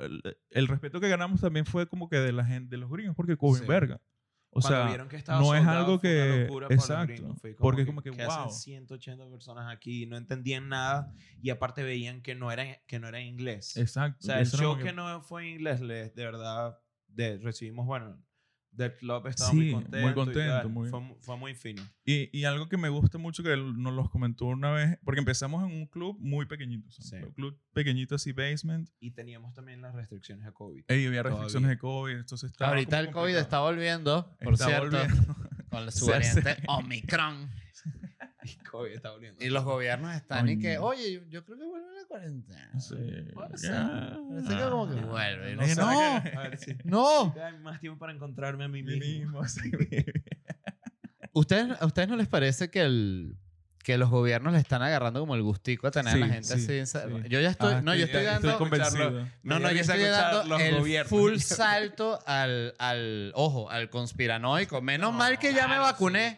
el, 0.50 0.68
respeto 0.68 1.00
que 1.00 1.10
ganamos 1.10 1.42
también 1.42 1.66
fue 1.66 1.88
como 1.88 2.10
que 2.10 2.18
de 2.18 2.32
la 2.32 2.46
gente, 2.46 2.76
de 2.76 2.78
los 2.82 2.90
gringos, 2.90 3.16
porque 3.16 3.36
cogen 3.38 3.64
Sí. 3.64 3.68
verga. 3.68 4.00
O 4.58 4.62
Cuando 4.62 4.80
sea, 4.80 4.88
vieron 4.88 5.08
que 5.08 5.18
estaba 5.18 5.40
no 5.40 5.54
es 5.54 5.66
algo 5.68 6.00
que- 6.00 6.48
exacto. 6.72 7.36
Fue 7.36 7.54
porque 7.54 7.86
como 7.86 8.02
que, 8.02 8.10
hacen 8.10 8.26
wow. 8.46 8.50
180 8.52 9.30
personas 9.30 9.72
aquí 9.72 10.08
no 10.08 10.18
entendían 10.18 10.68
nada 10.68 11.14
y 11.44 11.52
aparte 11.52 11.84
veían 11.84 12.22
que 12.24 12.34
no 12.34 12.52
era, 12.52 12.82
que 12.88 13.00
no 13.00 13.08
era 13.08 13.22
inglés. 13.22 13.78
exacto. 13.78 14.18
O 14.22 14.26
sea, 14.26 14.40
el 14.40 14.48
show 14.48 14.72
como 14.74 14.84
que 14.84 14.94
no 14.94 15.22
fue 15.22 15.44
en 15.44 15.50
inglés, 15.58 15.80
le- 15.82 16.10
de 16.10 16.26
verdad, 16.26 16.80
de, 17.08 17.38
recibimos, 17.38 17.86
bueno, 17.86 18.20
del 18.78 18.96
club 18.96 19.28
estaba 19.28 19.50
Sí, 19.52 19.56
muy 19.58 19.66
muy 19.74 19.84
contento. 19.84 20.12
y 20.12 20.14
contento, 20.14 20.70
muy- 20.70 20.90
Fue, 20.90 21.02
fue 21.22 21.38
muy 21.38 21.56
fino. 21.56 21.82
Y, 22.06 22.30
y 22.38 22.46
algo 22.46 22.70
que 22.70 22.78
me 22.78 22.90
gusta 22.90 23.18
mucho 23.18 23.44
que 23.44 23.52
él 23.52 23.82
nos 23.82 23.94
los 23.94 24.10
comentó 24.10 24.46
una 24.46 24.72
vez, 24.72 24.98
porque 25.04 25.20
empezamos 25.20 25.70
en 25.70 25.76
un 25.76 25.88
club 25.88 26.16
muy 26.20 26.46
pequeñito, 26.46 26.90
Sí. 26.92 27.16
un 27.18 27.32
club 27.34 27.60
pequeñito 27.74 28.16
así, 28.16 28.32
basement, 28.32 28.90
Y 29.00 29.12
teníamos 29.12 29.54
también 29.54 29.82
las 29.82 29.94
restricciones 29.96 30.46
de 30.46 30.54
COVID. 30.54 30.84
y 30.90 31.06
había 31.08 31.24
restricciones 31.24 31.70
de 31.70 31.78
COVID, 31.78 32.16
entonces 32.16 32.52
estaba 32.52 32.70
Ahorita 32.72 33.00
el 33.00 33.08
COVID 33.08 33.14
complicado. 33.16 33.42
está 33.44 33.60
volviendo, 33.60 34.38
por 34.42 34.54
Está 34.54 34.66
cierto, 34.68 34.98
volviendo. 34.98 35.36
con 35.70 35.92
su 35.92 36.06
Se 36.06 36.12
variante 36.12 36.50
hace- 36.52 36.64
COVID 38.72 38.92
está 38.92 39.12
volviendo. 39.12 39.44
Y 39.44 39.50
los 39.50 39.64
gobiernos 39.64 40.16
están 40.16 40.48
y 40.50 40.60
que, 40.60 40.78
oye, 40.78 41.14
yo, 41.14 41.22
yo 41.30 41.44
creo 41.46 41.58
que 41.58 41.66
vuelve 41.66 41.88
la 42.00 42.08
cuarentena. 42.08 42.80
Sí. 42.80 42.96
Puede 43.34 43.58
ser. 43.58 43.72
Ya. 43.72 44.18
Parece 44.30 44.56
que 44.58 44.70
como 44.70 44.90
que 44.90 45.02
vuelve. 45.02 45.56
No 45.56 45.66
sé. 45.68 45.76
no, 45.76 45.90
A 45.90 46.20
ver 46.22 46.58
si 46.58 46.76
no. 46.84 47.36
más 47.62 47.80
tiempo 47.80 48.00
para 48.00 48.14
encontrarme 48.14 48.66
a 48.66 48.68
mí 48.68 48.84
Mí 48.84 49.00
mismo. 49.00 49.44
sí. 49.48 49.72
¿Ustedes, 51.34 51.80
¿A 51.82 51.86
ustedes 51.86 52.08
no 52.08 52.16
les 52.16 52.28
parece 52.28 52.70
que 52.70 52.82
el 52.82 53.36
que 53.84 53.98
los 53.98 54.10
gobiernos 54.10 54.52
le 54.52 54.60
están 54.60 54.82
agarrando 54.82 55.22
como 55.22 55.34
el 55.36 55.44
gustico 55.44 55.88
a 55.88 55.92
tener 55.92 56.14
a 56.14 56.18
la 56.18 56.26
Sí, 56.26 56.32
gente 56.34 56.48
sí, 56.60 56.80
así? 56.80 57.00
sí. 57.00 57.30
Yo 57.30 57.40
ya 57.40 57.52
estoy, 57.52 57.76
Ah, 57.76 57.82
no, 57.82 57.96
yo 57.96 58.04
estoy- 58.04 58.26
estoy 58.26 58.34
estoy 58.36 58.50
dando, 58.50 58.58
convencido. 58.58 59.12
no, 59.44 59.60
no, 59.60 59.72
yo 59.72 59.80
estoy 59.80 60.02
dando 60.04 60.44
los 60.44 60.62
el 60.62 60.76
gobiernos. 60.80 61.10
full 61.10 61.36
salto 61.40 62.20
al, 62.28 62.74
al, 62.80 63.32
ojo, 63.34 63.70
al 63.72 63.90
conspiranoico. 63.90 64.82
Menos 64.82 65.14
No, 65.14 65.18
mal 65.18 65.40
que 65.40 65.54
ya 65.54 65.70
me 65.70 65.78
vacuné. 65.80 66.38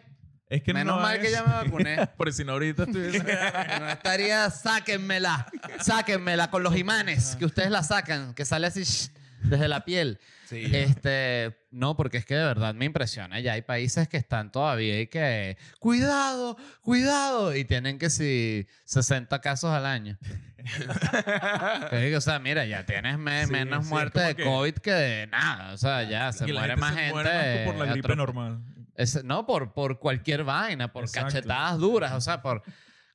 Es 0.50 0.64
que 0.64 0.74
Menos 0.74 0.96
no 0.98 1.02
mal 1.04 1.16
es- 1.18 1.22
que 1.22 1.32
ya 1.32 1.44
me 1.44 1.54
vacuné. 1.54 2.08
Por 2.18 2.34
si 2.34 2.44
no 2.44 2.54
ahorita 2.54 2.84
estuviese... 2.84 3.24
no 3.80 3.90
estaría, 3.90 4.50
sáquenmela, 4.50 5.46
sáquenmela 5.80 6.50
con 6.50 6.64
los 6.64 6.76
imanes, 6.76 7.36
que 7.38 7.46
ustedes 7.46 7.70
la 7.70 7.84
sacan, 7.84 8.34
que 8.34 8.46
sale 8.46 8.66
así 8.68 8.84
shh, 8.84 9.10
desde 9.44 9.68
la 9.68 9.86
piel. 9.86 10.20
Sí. 10.48 10.66
Este, 10.74 11.56
no, 11.70 11.96
porque 11.96 12.18
es 12.18 12.26
que 12.26 12.34
de 12.36 12.44
verdad 12.44 12.74
me 12.74 12.86
impresiona. 12.86 13.40
Ya 13.40 13.54
hay 13.54 13.62
países 13.62 14.08
que 14.08 14.18
están 14.18 14.52
todavía 14.52 15.00
y 15.00 15.06
que, 15.06 15.58
cuidado, 15.78 16.58
cuidado, 16.82 17.56
y 17.56 17.64
tienen 17.66 18.00
que 18.00 18.10
si 18.10 18.68
60 18.86 19.40
casos 19.42 19.70
al 19.72 19.86
año. 19.86 20.18
O 22.18 22.22
sea, 22.22 22.40
mira, 22.40 22.66
ya 22.66 22.86
tienes 22.86 23.18
me- 23.18 23.46
Sí, 23.46 23.52
menos 23.52 23.80
sí, 23.84 23.86
es 23.86 23.90
muerte 23.92 24.14
como 24.20 24.28
de 24.28 24.36
que- 24.36 24.44
COVID 24.44 24.74
que 24.80 24.92
de 24.92 25.28
nada. 25.28 25.74
O 25.74 25.78
sea, 25.78 26.04
ya 26.04 26.32
se 26.34 26.46
que 26.46 26.54
la 26.54 26.62
muere 26.62 26.74
gente 26.74 26.82
más 26.82 26.94
se 26.96 27.00
gente. 27.00 27.14
muere 27.14 27.30
más 27.34 27.44
que 27.46 27.64
por 27.66 27.76
la 27.88 27.92
gripe 27.94 28.16
normal. 28.16 28.60
Es- 29.00 29.24
no, 29.24 29.46
por, 29.46 29.74
por 29.74 30.00
cualquier 30.00 30.44
vaina, 30.44 30.92
por 30.92 31.04
Exacto. 31.06 31.28
cachetadas 31.34 31.78
duras, 31.80 32.14
o 32.14 32.22
sea, 32.22 32.42
por 32.42 32.62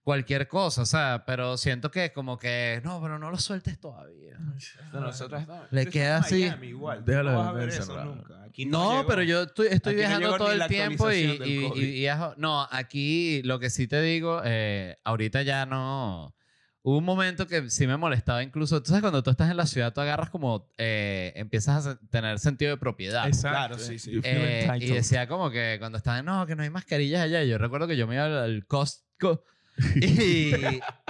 cualquier 0.03 0.49
cosa, 0.49 0.83
o 0.83 0.87
sea, 0.87 1.25
pero 1.27 1.57
siento 1.57 1.91
que 1.91 2.13
como 2.13 2.37
que, 2.39 2.81
no, 2.85 3.01
pero 3.01 3.19
no 3.19 3.31
lo 3.31 3.39
sueltes 3.39 3.79
todavía. 3.81 4.37
No, 4.93 5.01
nosotros 5.01 5.41
estamos- 5.41 5.67
Le 5.71 5.87
queda 5.87 6.19
así. 6.19 6.43
Miami 6.45 6.67
igual. 6.69 6.99
tú 6.99 7.05
Déjalo 7.07 7.33
no 7.33 7.39
vas 7.39 7.49
a 7.49 7.53
ver 7.53 7.69
eso 7.71 8.05
nunca. 8.05 8.43
Aquí 8.45 8.67
No, 8.67 8.97
llegó. 8.99 9.07
pero 9.09 9.23
yo 9.23 9.43
estoy, 9.45 9.69
estoy 9.71 9.95
no 9.95 9.99
viajando 9.99 10.37
todo 10.37 10.53
el 10.53 10.67
tiempo 10.67 11.11
y, 11.11 11.17
y- 11.43 11.73
y 11.75 11.91
viajo. 12.01 12.35
No, 12.37 12.69
aquí 12.71 13.43
lo 13.45 13.59
que 13.59 13.71
sí 13.71 13.87
te 13.89 14.03
digo, 14.03 14.43
eh, 14.45 14.99
ahorita 15.05 15.41
ya 15.43 15.65
no. 15.67 16.35
Hubo 16.87 16.99
un 16.99 17.05
momento 17.05 17.47
que 17.47 17.71
sí 17.71 17.87
me 17.87 17.97
molestaba 17.97 18.43
incluso. 18.43 18.83
Tú 18.83 18.89
sabes, 18.89 19.01
cuando 19.01 19.23
tú 19.23 19.31
estás 19.31 19.51
en 19.51 19.57
la 19.57 19.65
ciudad, 19.65 19.95
tú 19.95 20.03
agarras 20.03 20.29
como. 20.29 20.69
eh, 20.77 21.33
empiezas 21.35 21.87
a 21.87 21.99
tener 22.11 22.39
sentido 22.39 22.73
de 22.73 22.77
propiedad. 22.77 23.27
Exacto. 23.27 23.57
Claro, 23.57 23.79
sí, 23.79 23.99
sí. 23.99 24.21
Eh, 24.23 24.69
y 24.81 24.87
decía 24.89 25.27
como 25.27 25.51
que 25.51 25.77
cuando 25.79 25.97
estaba, 25.97 26.21
no, 26.23 26.47
que 26.47 26.55
no 26.55 26.63
hay 26.63 26.69
mascarillas 26.69 27.23
allá. 27.23 27.43
Yo 27.43 27.57
recuerdo 27.57 27.87
que 27.87 27.97
yo 27.97 28.07
me 28.07 28.17
iba 28.17 28.25
al, 28.45 28.67
Costco 28.67 29.43
y, 29.97 30.53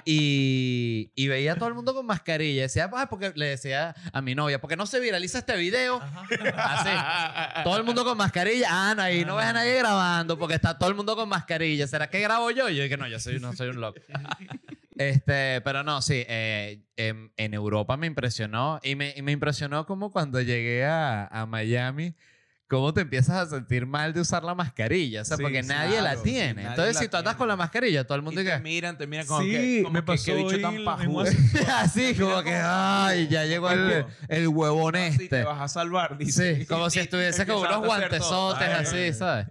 y, 0.05 1.11
y 1.13 1.27
veía 1.29 1.55
a 1.55 1.57
todo 1.57 1.69
el 1.69 1.75
mundo 1.75 1.93
con 1.93 2.07
mascarilla. 2.07 2.63
Decía, 2.63 2.89
"Ah, 2.95 3.09
porque 3.11 3.33
le 3.35 3.47
decía 3.47 3.97
a 4.13 4.23
mi 4.23 4.37
novia, 4.37 4.61
porque 4.61 4.77
no 4.77 4.87
se 4.87 5.01
viraliza 5.01 5.39
este 5.41 5.57
video. 5.57 6.01
Así. 6.57 7.65
Todo 7.65 7.77
el 7.79 7.83
mundo 7.83 8.05
con 8.05 8.17
mascarilla. 8.17 8.69
Ah, 8.71 8.95
no, 8.95 9.03
ahí 9.03 9.25
no 9.25 9.35
ves 9.35 9.47
a 9.47 9.53
nadie 9.55 9.75
grabando 9.77 10.39
porque 10.39 10.55
está 10.55 10.79
todo 10.79 10.89
el 10.89 10.95
mundo 10.95 11.17
con 11.17 11.29
mascarilla. 11.29 11.89
¿Será 11.89 12.09
que 12.09 12.21
grabo 12.21 12.53
yo? 12.53 12.69
Y 12.71 12.77
yo 12.77 12.85
dije, 12.85 12.97
no, 12.97 13.09
yo 13.09 13.19
soy, 13.19 13.41
no 13.41 13.53
soy 13.55 13.71
un 13.71 13.81
loco. 13.81 14.01
Este, 14.97 15.61
pero 15.63 15.83
no, 15.83 16.01
sí, 16.03 16.25
eh, 16.29 16.83
en, 16.97 17.33
en 17.37 17.55
Europa 17.55 17.97
me 17.97 18.07
impresionó 18.07 18.79
y 18.83 18.95
me, 18.95 19.13
y 19.17 19.23
me 19.23 19.33
impresionó 19.33 19.87
como 19.87 20.11
cuando 20.13 20.41
llegué 20.41 20.85
a, 20.85 21.27
a 21.27 21.47
Miami, 21.47 22.15
cómo 22.69 22.95
te 22.95 23.01
empiezas 23.03 23.37
a 23.37 23.47
sentir 23.47 23.87
mal 23.87 24.13
de 24.13 24.21
usar 24.21 24.45
la 24.45 24.55
mascarilla, 24.55 25.23
o 25.23 25.25
sea, 25.25 25.37
Sí, 25.37 25.43
porque 25.43 25.63
nadie 25.63 25.97
la 25.97 26.11
claro, 26.11 26.23
tiene. 26.23 26.55
nadie 26.55 26.69
Entonces, 26.71 26.95
la 26.95 27.01
si 27.03 27.09
tú 27.09 27.17
andas 27.17 27.33
tiene. 27.35 27.39
con 27.39 27.49
la 27.49 27.57
mascarilla, 27.57 28.05
todo 28.05 28.17
el 28.17 28.23
mundo 28.23 28.41
Y 28.41 28.45
te 28.45 28.51
dice, 28.51 28.63
miran, 28.63 28.97
te 28.97 29.07
miran 29.09 29.27
como 29.27 29.43
Sí, 29.43 29.51
que, 29.51 29.83
como 29.83 29.93
me 29.95 30.01
que, 30.01 30.07
pasó 30.07 30.25
qué 30.27 30.35
bicho 30.37 30.61
tan 30.61 30.85
pajudo. 30.85 31.25
Así, 31.77 32.15
como 32.15 32.43
que, 32.45 32.55
ay, 32.55 33.27
ya 33.29 33.45
llegó 33.45 33.71
el, 33.71 34.07
el 34.29 34.49
huevón 34.49 34.93
te 34.93 35.07
este. 35.09 35.43
vas 35.45 35.61
a 35.61 35.69
salvar, 35.69 36.17
dice. 36.19 36.57
Sí, 36.57 36.67
como 36.69 36.89
si 36.89 37.01
estuviese 37.01 37.45
con 37.47 37.57
unos 37.57 37.85
guantesotes 37.85 38.69
así, 38.69 39.13
¿sabes? 39.13 39.47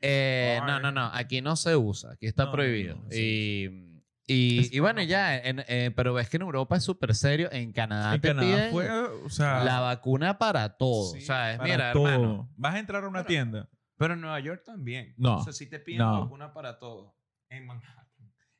Eh, 0.00 0.60
no, 0.66 0.80
no, 0.80 0.90
no. 0.90 1.10
Aquí 1.12 1.40
no 1.42 1.54
se 1.56 1.76
usa. 1.76 2.12
Aquí 2.12 2.26
está 2.26 2.46
no, 2.46 2.52
prohibido. 2.52 2.96
no, 2.96 3.04
sí. 3.10 3.66
Y, 3.70 3.89
y, 4.32 4.58
Es 4.60 4.72
y 4.72 4.78
bueno, 4.80 5.02
ya. 5.02 5.36
en- 5.38 5.64
eh, 5.68 5.90
pero 5.94 6.14
ves 6.14 6.28
que 6.28 6.36
en 6.36 6.42
Europa 6.42 6.76
es 6.76 6.84
súper 6.84 7.14
serio. 7.14 7.48
En 7.52 7.72
Canadá 7.72 8.14
En 8.14 8.20
te 8.20 8.28
Canadá 8.28 8.46
piden 8.46 8.70
fue, 8.70 8.90
o 8.90 9.28
sea, 9.30 9.64
la 9.64 9.80
vacuna 9.80 10.38
para 10.38 10.76
todo. 10.76 11.12
sí, 11.12 11.18
o 11.18 11.20
sea, 11.22 11.52
es, 11.52 11.58
para 11.58 11.70
mira, 11.70 11.92
todo. 11.92 12.08
hermano. 12.08 12.50
Vas 12.56 12.74
a 12.74 12.78
entrar 12.78 13.04
a 13.04 13.08
una 13.08 13.20
Pero- 13.20 13.28
tienda. 13.28 13.68
Pero 13.96 14.14
en 14.14 14.20
Nueva 14.22 14.40
York 14.40 14.62
también. 14.64 15.14
No, 15.18 15.36
O 15.38 15.42
sea, 15.44 15.52
si 15.52 15.66
te 15.68 15.78
piden 15.78 15.98
no. 15.98 16.12
la 16.14 16.18
vacuna 16.20 16.52
para 16.54 16.78
todo. 16.78 17.16
En 17.50 17.66
Manhattan. 17.66 18.06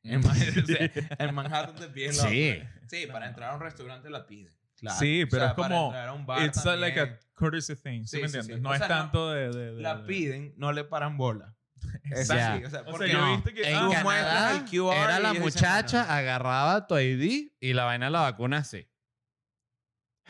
En, 0.03 0.21
Ma- 0.21 0.31
o 0.33 0.67
sea, 0.67 0.91
en 1.19 1.35
Manhattan 1.35 1.75
te 1.77 1.89
piden 1.89 2.17
la 2.17 2.23
Sí. 2.29 2.51
vacuna. 2.53 2.81
Sí, 2.89 3.07
para 3.07 3.29
entrar 3.29 3.51
a 3.51 3.55
un 3.55 3.61
restaurante 3.63 4.11
la 4.11 4.27
piden. 4.27 4.53
Claro. 4.77 4.99
Sí, 4.99 5.23
O 5.23 5.29
pero 5.29 5.43
sea, 5.43 5.49
es 5.51 5.55
para 5.57 5.75
como. 5.75 5.87
entrar 5.87 6.09
a 6.09 6.13
un 6.15 6.27
bar 6.27 6.45
It's 6.47 6.67
a- 6.67 6.77
like 6.77 6.99
a 7.01 7.19
courtesy 7.35 7.77
thing. 7.77 8.03
¿Sí, 8.05 8.17
Sí, 8.17 8.23
me 8.23 8.29
sí, 8.29 8.37
entiendes? 8.39 8.57
sí. 8.57 8.61
No 8.63 8.71
O 8.71 8.73
es 8.75 8.79
sea, 8.79 8.89
no- 8.89 8.95
tanto 8.95 9.31
de, 9.31 9.49
de- 9.51 9.75
de- 9.77 9.81
La 9.83 9.97
de- 9.97 10.07
piden, 10.07 10.55
no 10.57 10.73
le 10.73 10.85
paran 10.85 11.17
bola. 11.17 11.55
O 12.13 12.25
sea, 12.25 12.61
O 12.67 12.71
sea, 12.71 12.85
porque 12.85 13.11
yo 13.11 13.19
no. 13.19 13.35
viste 13.37 13.55
que. 13.55 13.63
En 13.71 13.77
ah, 13.77 13.89
Canadá 13.93 14.57
el 14.57 14.65
QR 14.65 14.95
era 14.97 15.21
la 15.21 15.35
muchacha, 15.35 15.99
"Bueno". 16.05 16.13
agarraba 16.15 16.87
tu 16.87 16.99
ID 16.99 17.53
y 17.61 17.73
la 17.73 17.85
vaina 17.85 18.07
de 18.07 18.11
la 18.13 18.21
vacuna 18.23 18.59
así. 18.59 18.87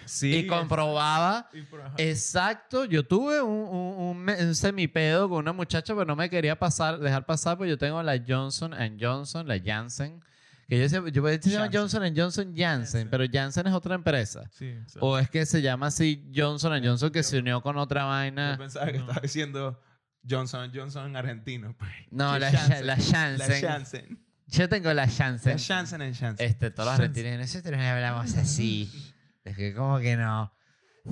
sí, 0.06 0.36
y 0.38 0.46
comprobaba 0.46 1.48
y 1.54 1.62
por- 1.62 1.80
ajá. 1.82 1.94
Exacto, 1.98 2.84
yo 2.84 3.06
tuve 3.06 3.40
un, 3.42 3.50
un, 3.68 3.94
un 3.98 4.18
me- 4.18 4.42
un 4.44 4.54
semipedo 4.54 5.28
con 5.28 5.38
una 5.38 5.52
muchacha, 5.52 5.94
pero 5.94 6.04
no 6.06 6.16
me 6.16 6.28
quería 6.30 6.58
pasar, 6.58 6.98
dejar 6.98 7.26
pasar, 7.26 7.56
porque 7.56 7.70
yo 7.70 7.78
tengo 7.78 8.02
la 8.02 8.18
Johnson 8.26 8.74
Johnson, 9.00 9.46
la 9.46 9.58
Janssen. 9.62 10.22
Que 10.68 10.76
yo 10.76 10.82
decía, 10.82 11.00
yo 11.10 11.22
se 11.42 11.50
llama 11.50 11.68
Johnson 11.72 12.02
Janssen. 12.02 12.16
Johnson 12.16 12.44
Janssen, 12.46 12.56
Janssen. 12.56 13.10
pero 13.10 13.24
Janssen 13.30 13.66
es 13.66 13.72
otra 13.74 13.96
empresa. 13.96 14.48
Sí, 14.52 14.72
o 15.00 15.08
O 15.10 15.18
es 15.18 15.28
que 15.28 15.44
se 15.44 15.60
llama 15.62 15.88
así 15.88 16.30
Johnson 16.34 16.80
Johnson 16.84 17.10
que 17.10 17.22
se 17.24 17.38
unió 17.40 17.60
con 17.60 17.76
otra 17.76 18.02
Yo 18.02 18.06
vaina. 18.06 18.56
pensaba 18.56 18.86
que 18.86 18.92
No. 18.98 19.00
estaba 19.00 19.20
diciendo 19.20 19.80
Johnson 20.28 20.70
Johnson 20.74 21.06
en 21.06 21.16
argentino. 21.16 21.74
pues. 21.76 21.90
No, 22.10 22.34
¿Qué 22.34 22.40
la, 22.40 22.50
Janssen? 22.52 22.86
la 22.86 22.96
La 22.96 23.02
Janssen. 23.02 23.60
Janssen. 23.68 24.26
Yo 24.46 24.68
tengo 24.68 24.92
la 24.92 25.08
Janssen. 25.08 25.52
La 25.52 25.58
Janssen 25.58 26.02
en 26.02 26.14
Janssen. 26.14 26.46
Este, 26.46 26.70
todos 26.70 26.86
los 26.88 26.98
Janssen. 26.98 27.10
argentinos, 27.26 27.40
nosotros 27.54 27.78
no 27.78 27.84
hablamos 27.86 28.36
así. 28.36 28.90
Es 29.44 29.56
que, 29.56 29.74
como 29.74 29.98
que 30.00 30.16
no? 30.16 30.52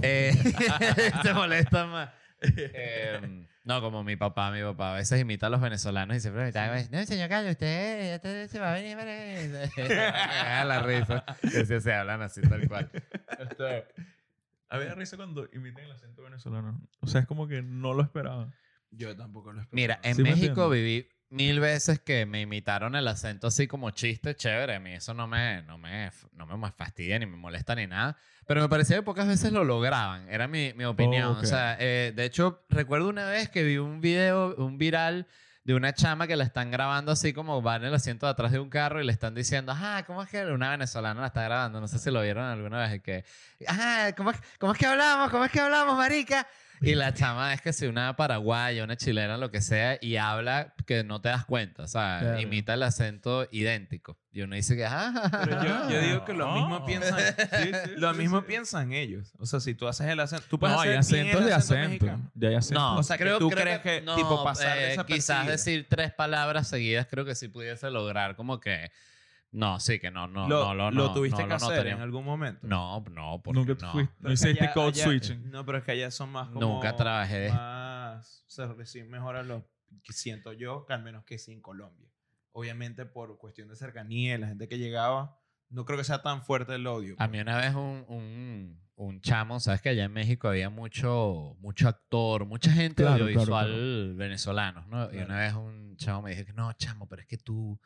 Eh, 0.03 0.33
te 1.23 1.33
molesta 1.33 1.87
más. 1.87 2.11
Eh, 2.42 3.47
no, 3.64 3.81
como 3.81 4.05
mi 4.05 4.16
papá, 4.16 4.51
mi 4.53 4.61
papá 4.62 4.92
a 4.92 4.97
veces 4.97 5.18
imita 5.21 5.47
a 5.47 5.51
los 5.51 5.62
venezolanos 5.62 6.16
y 6.16 6.21
siempre 6.21 6.42
me 6.42 6.49
está 6.49 6.68
no, 6.90 7.05
señor 7.07 7.29
Carlos, 7.31 7.53
usted, 7.53 8.16
usted 8.16 8.49
se 8.49 8.59
va 8.59 8.73
a 8.73 8.75
venir 8.75 8.97
para... 8.97 10.64
La 10.66 10.83
risa. 10.83 11.25
Que 11.40 11.64
sí, 11.64 11.81
se 11.81 11.92
hablan 11.92 12.21
así 12.21 12.42
tal 12.42 12.68
cual. 12.68 12.90
Este, 13.38 13.87
A 14.68 14.77
mí 14.77 14.83
me 14.85 14.87
da 14.90 14.94
risa 14.94 15.16
cuando 15.16 15.49
imitan 15.55 15.85
el 15.85 15.92
acento 15.92 16.23
venezolano. 16.23 16.87
O 17.01 17.07
sea, 17.07 17.23
es 17.23 17.27
como 17.27 17.49
que 17.49 17.62
no 17.62 17.94
lo 17.94 18.03
esperaba. 18.03 18.53
Yo 18.90 19.16
tampoco 19.16 19.53
lo 19.53 19.61
esperaba. 19.61 19.77
Mira, 19.77 20.01
en 20.03 20.16
Sí 20.16 20.22
me 20.22 20.31
México 20.31 20.68
viví 20.68 21.09
mil 21.31 21.61
veces 21.61 22.01
que 22.01 22.24
me 22.27 22.40
imitaron 22.40 22.94
el 22.94 23.07
acento 23.07 23.48
así 23.48 23.66
como 23.66 23.90
chiste 23.90 24.35
chévere. 24.35 24.77
A 24.77 24.81
mí 24.81 24.92
eso 24.92 25.14
no 25.14 25.27
me, 25.27 25.62
no 25.62 25.79
me, 25.79 26.11
no 26.33 26.46
me 26.46 26.72
fastidia 26.72 27.18
ni 27.18 27.27
me 27.27 27.37
molesta 27.37 27.74
ni 27.74 27.87
nada. 27.87 28.16
Pero 28.46 28.62
me 28.62 28.68
parecía 28.68 28.96
que 28.96 29.03
pocas 29.03 29.27
veces 29.27 29.53
lo 29.53 29.62
lograban. 29.64 30.29
Era 30.29 30.48
mi, 30.48 30.72
mi 30.74 30.85
opinión. 30.85 31.37
ok. 31.37 31.42
O 31.42 31.46
sea, 31.46 31.77
eh, 31.79 32.12
de 32.16 32.24
hecho, 32.24 32.64
recuerdo 32.70 33.09
una 33.09 33.27
vez 33.27 33.51
que 33.51 33.62
vi 33.62 33.77
un 33.77 34.01
video, 34.01 34.55
un 34.57 34.79
viral 34.79 35.27
de 35.64 35.74
una 35.74 35.92
chama 35.92 36.27
que 36.27 36.35
la 36.35 36.44
están 36.44 36.70
grabando 36.70 37.12
así 37.12 37.35
como 37.35 37.62
va 37.62 37.77
en 37.77 37.85
el 37.85 37.94
asiento 37.94 38.24
de 38.24 38.33
atrás 38.33 38.53
de 38.53 38.59
un 38.59 38.70
carro 38.70 39.03
y 39.03 39.05
le 39.05 39.12
están 39.12 39.35
diciendo, 39.35 39.72
ajá, 39.72 40.03
¿cómo 40.05 40.22
es 40.22 40.31
que 40.31 40.42
una 40.46 40.70
venezolana 40.70 41.20
la 41.20 41.27
está 41.27 41.42
grabando? 41.42 41.79
No 41.79 41.88
sé 41.88 41.98
si 41.98 42.11
lo 42.11 42.22
vieron 42.22 42.44
alguna 42.44 42.88
vez. 42.88 43.03
Que, 43.03 43.27
ajá, 43.66 44.14
¿cómo 44.14 44.31
es, 44.31 44.38
¿cómo 44.59 44.72
es 44.72 44.79
que 44.79 44.87
hablamos? 44.87 45.31
¿Cómo 45.31 45.44
es 45.44 45.53
que 45.53 45.61
hablamos, 45.61 45.98
marica? 45.98 46.46
Y 46.81 46.95
la 46.95 47.12
chama 47.14 47.53
es 47.55 47.61
que 47.61 47.73
si 47.73 47.87
una 47.87 48.14
paraguaya, 48.17 48.85
una 48.85 48.97
chilena, 48.97 49.37
lo 49.37 49.51
que 49.51 49.61
sea, 49.61 49.99
y 50.01 50.17
habla 50.17 50.75
que 50.87 51.05
no 51.05 51.21
te 51.21 51.29
das 51.29 51.45
cuenta, 51.45 51.83
o 51.85 51.88
sea, 51.88 52.19
Claro. 52.21 52.41
imita 52.41 52.75
el 52.75 52.83
acento 52.83 53.47
idéntico. 53.51 54.19
Y 54.33 54.43
uno 54.43 54.55
dice 54.55 54.77
que, 54.77 54.85
ah, 54.87 55.12
Pero 55.45 55.64
yo, 55.64 55.91
yo 55.91 56.01
digo 56.01 56.25
que 56.25 56.33
lo 56.35 56.53
mismo 56.55 56.77
Ah. 56.77 56.87
piensan. 56.87 57.19
Sí, 57.19 57.25
sí, 57.85 57.91
Lo 57.97 58.12
sí, 58.12 58.19
mismo 58.19 58.41
sí. 58.41 58.45
piensan 58.47 58.93
ellos. 58.93 59.33
O 59.38 59.47
sea, 59.47 59.59
si 59.61 59.75
tú 59.75 59.88
haces 59.88 60.07
el 60.07 60.21
acento. 60.21 60.45
Tú 60.49 60.59
puedes 60.59 60.77
No, 60.77 60.83
hay 60.83 60.95
hacer 60.95 61.14
bien 61.25 61.27
acentos 61.29 61.47
de 61.47 61.55
acento. 61.55 61.88
mexicano. 61.88 62.31
Ya 62.35 62.49
hay 62.51 62.55
acentos. 62.55 62.83
no, 62.83 62.97
o 62.99 63.03
sea, 63.03 63.19
que 63.19 63.25
tú 63.38 63.51
crees 63.51 63.81
que, 63.81 64.01
tipo, 64.17 64.45
pasar 64.45 64.79
eh, 64.79 64.97
quizás 65.07 65.47
decir 65.47 65.87
tres 65.88 66.12
palabras 66.12 66.69
seguidas 66.69 67.07
creo 67.11 67.25
que 67.25 67.35
sí 67.35 67.49
pudiese 67.49 67.91
lograr 67.91 68.37
como 68.37 68.61
que, 68.61 68.91
no, 69.50 69.80
sí, 69.80 69.98
que 69.98 70.11
no, 70.11 70.26
no, 70.28 70.46
lo, 70.48 70.64
no, 70.66 70.74
lo, 70.74 70.90
lo 70.90 71.04
no, 71.08 71.14
tuviste 71.14 71.38
no 71.42 71.44
que 71.44 71.48
lo 71.50 71.54
hacer 71.56 71.68
notaría. 71.70 71.92
en 71.94 72.00
algún 72.00 72.24
momento. 72.24 72.66
No, 72.66 73.00
no, 73.11 73.40
porque 73.42 73.58
Nunca 73.61 73.74
te 73.76 73.84
no. 73.87 73.92
fuiste. 73.92 74.14
No 74.20 74.32
hiciste 74.32 74.64
allá- 74.64 74.72
code 74.74 74.88
allá- 74.88 75.04
switching. 75.04 75.50
No, 75.50 75.64
pero 75.64 75.78
es 75.78 75.84
que 75.84 75.92
allá 75.92 76.11
son 76.11 76.30
más 76.30 76.48
como... 76.48 76.61
Nunca 76.61 76.94
trabajé. 76.96 77.50
Más... 77.50 78.44
Se 78.46 78.66
reciben 78.66 79.11
mejor 79.11 79.37
a 79.37 79.42
los... 79.42 79.62
que 80.02 80.12
Siento 80.12 80.52
yo 80.52 80.84
que 80.87 80.92
al 80.92 81.02
menos 81.02 81.24
que 81.24 81.38
sí 81.38 81.52
en 81.52 81.61
Colombia. 81.62 82.08
Obviamente 82.52 83.06
por 83.06 83.38
cuestión 83.38 83.68
de 83.68 83.76
cercanía, 83.76 84.37
la 84.38 84.48
gente 84.48 84.68
que 84.68 84.78
llegaba, 84.78 85.38
no 85.70 85.84
creo 85.84 85.96
que 85.98 86.04
sea 86.04 86.22
tan 86.22 86.42
fuerte 86.42 86.74
el 86.74 86.87
odio. 86.87 87.14
A 87.18 87.28
mí 87.28 87.38
una 87.40 87.56
vez 87.58 87.74
un, 87.74 88.04
un, 88.08 88.80
un 88.96 89.20
chamo, 89.20 89.61
sabes 89.61 89.80
que 89.80 89.90
allá 89.90 90.04
en 90.04 90.12
México 90.12 90.48
había 90.48 90.68
mucho, 90.70 91.56
mucho 91.61 91.88
actor, 91.88 92.46
mucha 92.46 92.72
gente 92.72 93.02
Claro, 93.04 93.24
audiovisual 93.24 93.66
claro, 93.68 94.16
venezolanos, 94.16 94.88
¿no? 94.88 95.04
Y 95.06 95.11
Claro. 95.12 95.26
una 95.26 95.38
vez 95.38 95.54
un 95.54 95.96
chamo 95.96 96.22
me 96.22 96.30
dijo 96.34 96.44
que 96.46 96.52
no, 96.52 96.72
chamo, 96.72 97.06
pero 97.06 97.22
es 97.22 97.28
que 97.28 97.37
tú, 97.38 97.78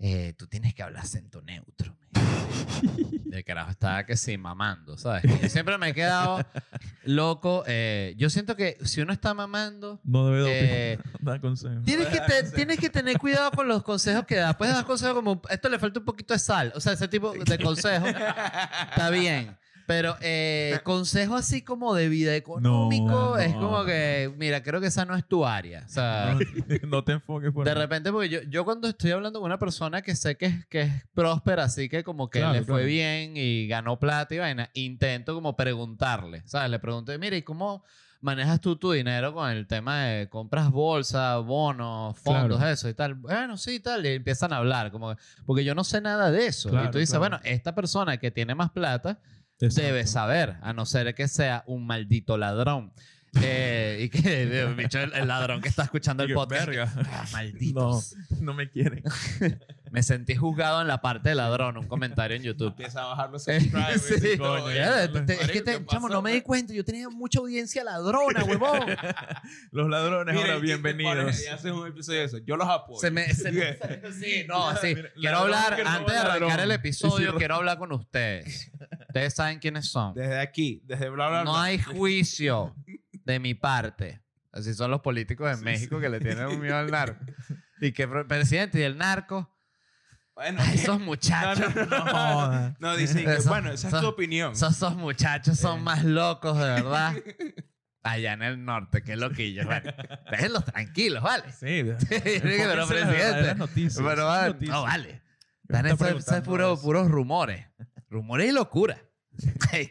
eh, 0.00 0.32
tú 0.36 0.46
tienes 0.46 0.74
que 0.74 0.82
hablar 0.82 1.04
acento 1.04 1.40
neutro. 1.42 1.94
el 3.32 3.44
carajo 3.44 3.70
estaba 3.70 4.04
que 4.04 4.16
sí, 4.16 4.36
mamando, 4.36 4.96
¿sabes? 4.98 5.22
Yo 5.40 5.48
siempre 5.48 5.78
me 5.78 5.90
he 5.90 5.94
quedado 5.94 6.44
loco. 7.04 7.62
eh, 7.66 8.14
yo 8.16 8.28
siento 8.30 8.56
que 8.56 8.76
si 8.84 9.00
uno 9.00 9.12
está 9.12 9.34
mamando, 9.34 10.00
No 10.02 10.26
debe 10.28 10.92
Eh, 10.94 10.98
dar 11.20 11.40
consejos. 11.40 11.84
Tienes 11.84 12.08
que, 12.08 12.20
te- 12.20 12.50
tienes 12.50 12.78
que 12.78 12.90
tener 12.90 13.18
cuidado 13.18 13.50
con 13.52 13.68
los 13.68 13.82
consejos 13.82 14.24
que 14.26 14.36
das. 14.36 14.56
Puedes 14.56 14.74
dar 14.74 14.84
consejos 14.84 15.14
como, 15.14 15.40
esto 15.48 15.68
le 15.68 15.78
falta 15.78 16.00
un 16.00 16.04
poquito 16.06 16.34
de 16.34 16.40
sal. 16.40 16.72
O 16.74 16.80
sea, 16.80 16.94
ese 16.94 17.06
tipo 17.06 17.32
de 17.32 17.58
consejos 17.58 18.08
está 18.08 19.10
bien. 19.10 19.56
Pero 19.90 20.16
eh, 20.20 20.78
consejo 20.84 21.34
así 21.34 21.62
como 21.62 21.94
de 21.94 22.08
vida 22.08 22.36
económico 22.36 23.10
No, 23.10 23.38
es 23.38 23.52
no. 23.54 23.60
como 23.60 23.84
que, 23.84 24.32
mira, 24.38 24.62
creo 24.62 24.80
que 24.80 24.86
esa 24.86 25.04
no 25.04 25.16
es 25.16 25.26
tu 25.26 25.44
área. 25.44 25.82
O 25.84 25.88
sea, 25.88 26.36
No, 26.38 26.40
no 26.88 27.04
te 27.04 27.12
enfoques 27.12 27.50
por 27.52 27.64
de 27.64 27.72
ahí. 27.72 27.76
repente, 27.76 28.12
porque 28.12 28.28
yo, 28.28 28.40
yo 28.42 28.64
cuando 28.64 28.86
estoy 28.88 29.10
hablando 29.10 29.40
con 29.40 29.46
una 29.46 29.58
persona 29.58 30.00
que 30.02 30.14
sé 30.14 30.36
que 30.36 30.46
es, 30.46 30.66
que 30.66 30.82
es 30.82 30.92
próspera, 31.12 31.64
así 31.64 31.88
que 31.88 32.04
como 32.04 32.30
que 32.30 32.38
Claro, 32.38 32.52
le 32.54 32.58
fue 32.62 32.66
claro. 32.76 32.86
bien 32.86 33.32
y 33.36 33.66
ganó 33.66 33.98
plata 33.98 34.34
y 34.34 34.38
vaina, 34.38 34.70
intento 34.74 35.34
como 35.34 35.56
preguntarle, 35.56 36.42
¿sabes? 36.46 36.70
Le 36.70 36.78
pregunto, 36.78 37.12
mira, 37.18 37.36
¿y 37.36 37.42
cómo 37.42 37.82
manejas 38.22 38.60
tú 38.60 38.76
tu 38.76 38.92
dinero 38.92 39.32
con 39.32 39.50
el 39.50 39.66
tema 39.66 40.04
de 40.04 40.28
compras 40.28 40.70
bolsa, 40.70 41.38
bonos, 41.38 42.18
fondos, 42.18 42.58
Claro. 42.58 42.72
eso 42.72 42.88
y 42.88 42.94
tal? 42.94 43.14
Bueno, 43.14 43.56
sí, 43.56 43.80
tal, 43.80 44.04
y 44.04 44.10
empiezan 44.10 44.52
a 44.52 44.58
hablar, 44.58 44.92
como, 44.92 45.16
porque 45.46 45.64
yo 45.64 45.74
no 45.74 45.82
sé 45.84 46.00
nada 46.00 46.30
de 46.30 46.46
eso. 46.46 46.68
y 46.84 46.90
tú 46.90 46.98
dices, 46.98 47.18
bueno, 47.18 47.40
esta 47.44 47.74
persona 47.74 48.18
que 48.18 48.30
tiene 48.30 48.54
más 48.54 48.70
plata 48.70 49.18
Exacto. 49.66 49.86
debe 49.86 50.06
saber, 50.06 50.56
a 50.62 50.72
no 50.72 50.86
ser 50.86 51.14
que 51.14 51.28
sea 51.28 51.64
un 51.66 51.86
maldito 51.86 52.38
ladrón. 52.38 52.92
Eh, 53.42 53.98
y 54.02 54.08
que 54.08 54.42
el, 54.62 54.74
bicho, 54.74 54.98
el- 55.00 55.12
el 55.12 55.28
ladrón 55.28 55.60
que 55.60 55.68
está 55.68 55.84
escuchando 55.84 56.24
el 56.24 56.32
podcast. 56.34 56.96
Ah, 57.06 57.26
malditos. 57.32 58.16
No, 58.30 58.36
no 58.40 58.54
me 58.54 58.68
quieren. 58.70 59.02
Me 59.92 60.04
sentí 60.04 60.36
juzgado 60.36 60.80
en 60.82 60.86
la 60.86 61.00
parte 61.00 61.30
de 61.30 61.34
ladrón, 61.34 61.76
un 61.76 61.88
comentario 61.88 62.36
en 62.36 62.44
YouTube. 62.44 62.68
Empieza 62.68 63.02
a 63.02 63.06
bajar 63.06 63.30
los 63.32 63.48
Eh, 63.48 63.60
subscribers 63.60 64.02
sí. 64.02 64.28
y 64.34 64.36
todo. 64.38 64.60
Coño, 64.62 64.70
y- 64.72 64.76
Ya, 64.76 65.10
te- 65.12 65.20
te- 65.22 65.32
es 65.32 65.50
que, 65.50 65.62
te- 65.62 65.78
¿qué 65.80 65.86
chamo, 65.86 66.08
no 66.08 66.22
me 66.22 66.32
di 66.32 66.42
cuenta. 66.42 66.72
Yo 66.72 66.84
tenía 66.84 67.08
mucha 67.08 67.40
audiencia 67.40 67.82
ladrona, 67.82 68.44
huevón. 68.44 68.86
Los 69.72 69.88
ladrones 69.90 70.32
Mira, 70.36 70.46
ahora 70.46 70.58
bienvenidos. 70.60 71.16
pones 71.16 71.42
Y 71.44 71.48
haces 71.48 71.72
un 71.72 71.88
episodio 71.88 72.20
de 72.20 72.24
eso. 72.26 72.38
Yo 72.38 72.56
los 72.56 72.68
apoyo. 72.68 73.00
Se 73.00 73.10
me, 73.10 73.34
se 73.34 73.50
me- 73.50 73.74
sí, 74.12 74.44
no, 74.46 74.76
sí. 74.76 74.94
Mira, 74.94 75.10
Quiero 75.16 75.38
hablar, 75.38 75.72
antes 75.84 76.12
de 76.12 76.18
arrancar 76.20 76.40
ladrón. 76.40 76.60
el 76.60 76.70
episodio, 76.70 77.34
quiero 77.34 77.56
hablar 77.56 77.76
con 77.78 77.90
ustedes. 77.90 78.70
Ustedes 79.08 79.34
saben 79.34 79.58
quiénes 79.58 79.88
son. 79.88 80.14
Desde 80.14 80.38
aquí, 80.38 80.82
desde 80.84 81.08
bla, 81.10 81.28
bla, 81.28 81.42
No 81.42 81.54
bla. 81.54 81.64
hay 81.64 81.78
juicio 81.80 82.76
de 83.24 83.38
mi 83.40 83.54
parte. 83.54 84.20
Así 84.52 84.74
son 84.74 84.90
los 84.90 85.00
políticos 85.00 85.56
en 85.56 85.64
México 85.64 86.00
que 86.00 86.08
le 86.08 86.18
tienen 86.20 86.46
un 86.46 86.60
miedo 86.60 86.76
al 86.76 86.90
narco. 86.90 87.24
Y 87.80 87.92
que 87.92 88.06
pre- 88.08 88.24
presidente 88.24 88.80
y 88.80 88.82
el 88.82 88.98
narco, 88.98 89.54
Bueno, 90.34 90.60
ay, 90.62 90.74
esos 90.74 91.00
muchachos. 91.00 91.72
no, 91.74 92.74
no. 92.78 92.96
dicen 92.96 93.24
que, 93.24 93.36
bueno, 93.48 93.70
esa 93.72 93.88
es 93.88 94.00
tu 94.00 94.06
opinión. 94.08 94.52
Esos, 94.52 94.72
esos 94.76 94.96
muchachos 94.96 95.58
son 95.58 95.80
Eh. 95.80 95.82
más 95.82 96.04
locos, 96.04 96.58
de 96.58 96.64
verdad. 96.64 97.14
Allá 98.02 98.32
en 98.32 98.42
el 98.42 98.64
norte, 98.64 99.02
qué 99.02 99.14
loquillos. 99.14 99.66
Vale. 99.66 99.94
Déjenlos 100.30 100.64
tranquilos, 100.64 101.22
¿vale? 101.22 101.44
Sí, 101.52 101.84
pero 102.08 102.72
en 102.72 102.76
las 102.78 102.88
presidente. 102.88 103.54
noticias. 103.56 104.02
Pero 104.02 104.26
vale, 104.26 104.56
no, 104.60 104.82
vale. 104.84 105.22
Están 105.68 105.86
está 105.86 106.08
esos, 106.38 106.40
puros, 106.80 107.08
rumores. 107.10 107.66
Rumores 108.08 108.48
y 108.48 108.52
locura. 108.52 108.98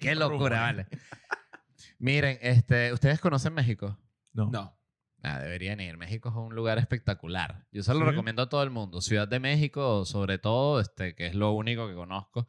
Qué 0.02 0.16
locura, 0.16 0.60
vale. 0.62 0.88
Miren, 2.00 2.38
este, 2.42 2.92
¿ustedes 2.94 3.20
conocen 3.20 3.54
México? 3.54 3.98
No. 4.34 4.50
No. 4.52 4.76
Ah, 5.22 5.40
deberían 5.40 5.80
ir. 5.82 5.98
México 5.98 6.30
es 6.30 6.36
un 6.36 6.56
lugar 6.56 6.78
espectacular. 6.78 7.68
Yo 7.72 7.84
se 7.84 7.94
lo 7.94 8.00
¿Sí? 8.00 8.06
recomiendo 8.06 8.42
a 8.42 8.50
todo 8.50 8.64
el 8.64 8.70
mundo. 8.70 9.02
Ciudad 9.02 9.28
de 9.28 9.40
México, 9.42 10.06
sobre 10.06 10.38
todo, 10.38 10.80
este, 10.80 11.14
que 11.14 11.28
es 11.28 11.36
lo 11.36 11.52
único 11.52 11.88
que 11.90 11.94
conozco. 11.94 12.48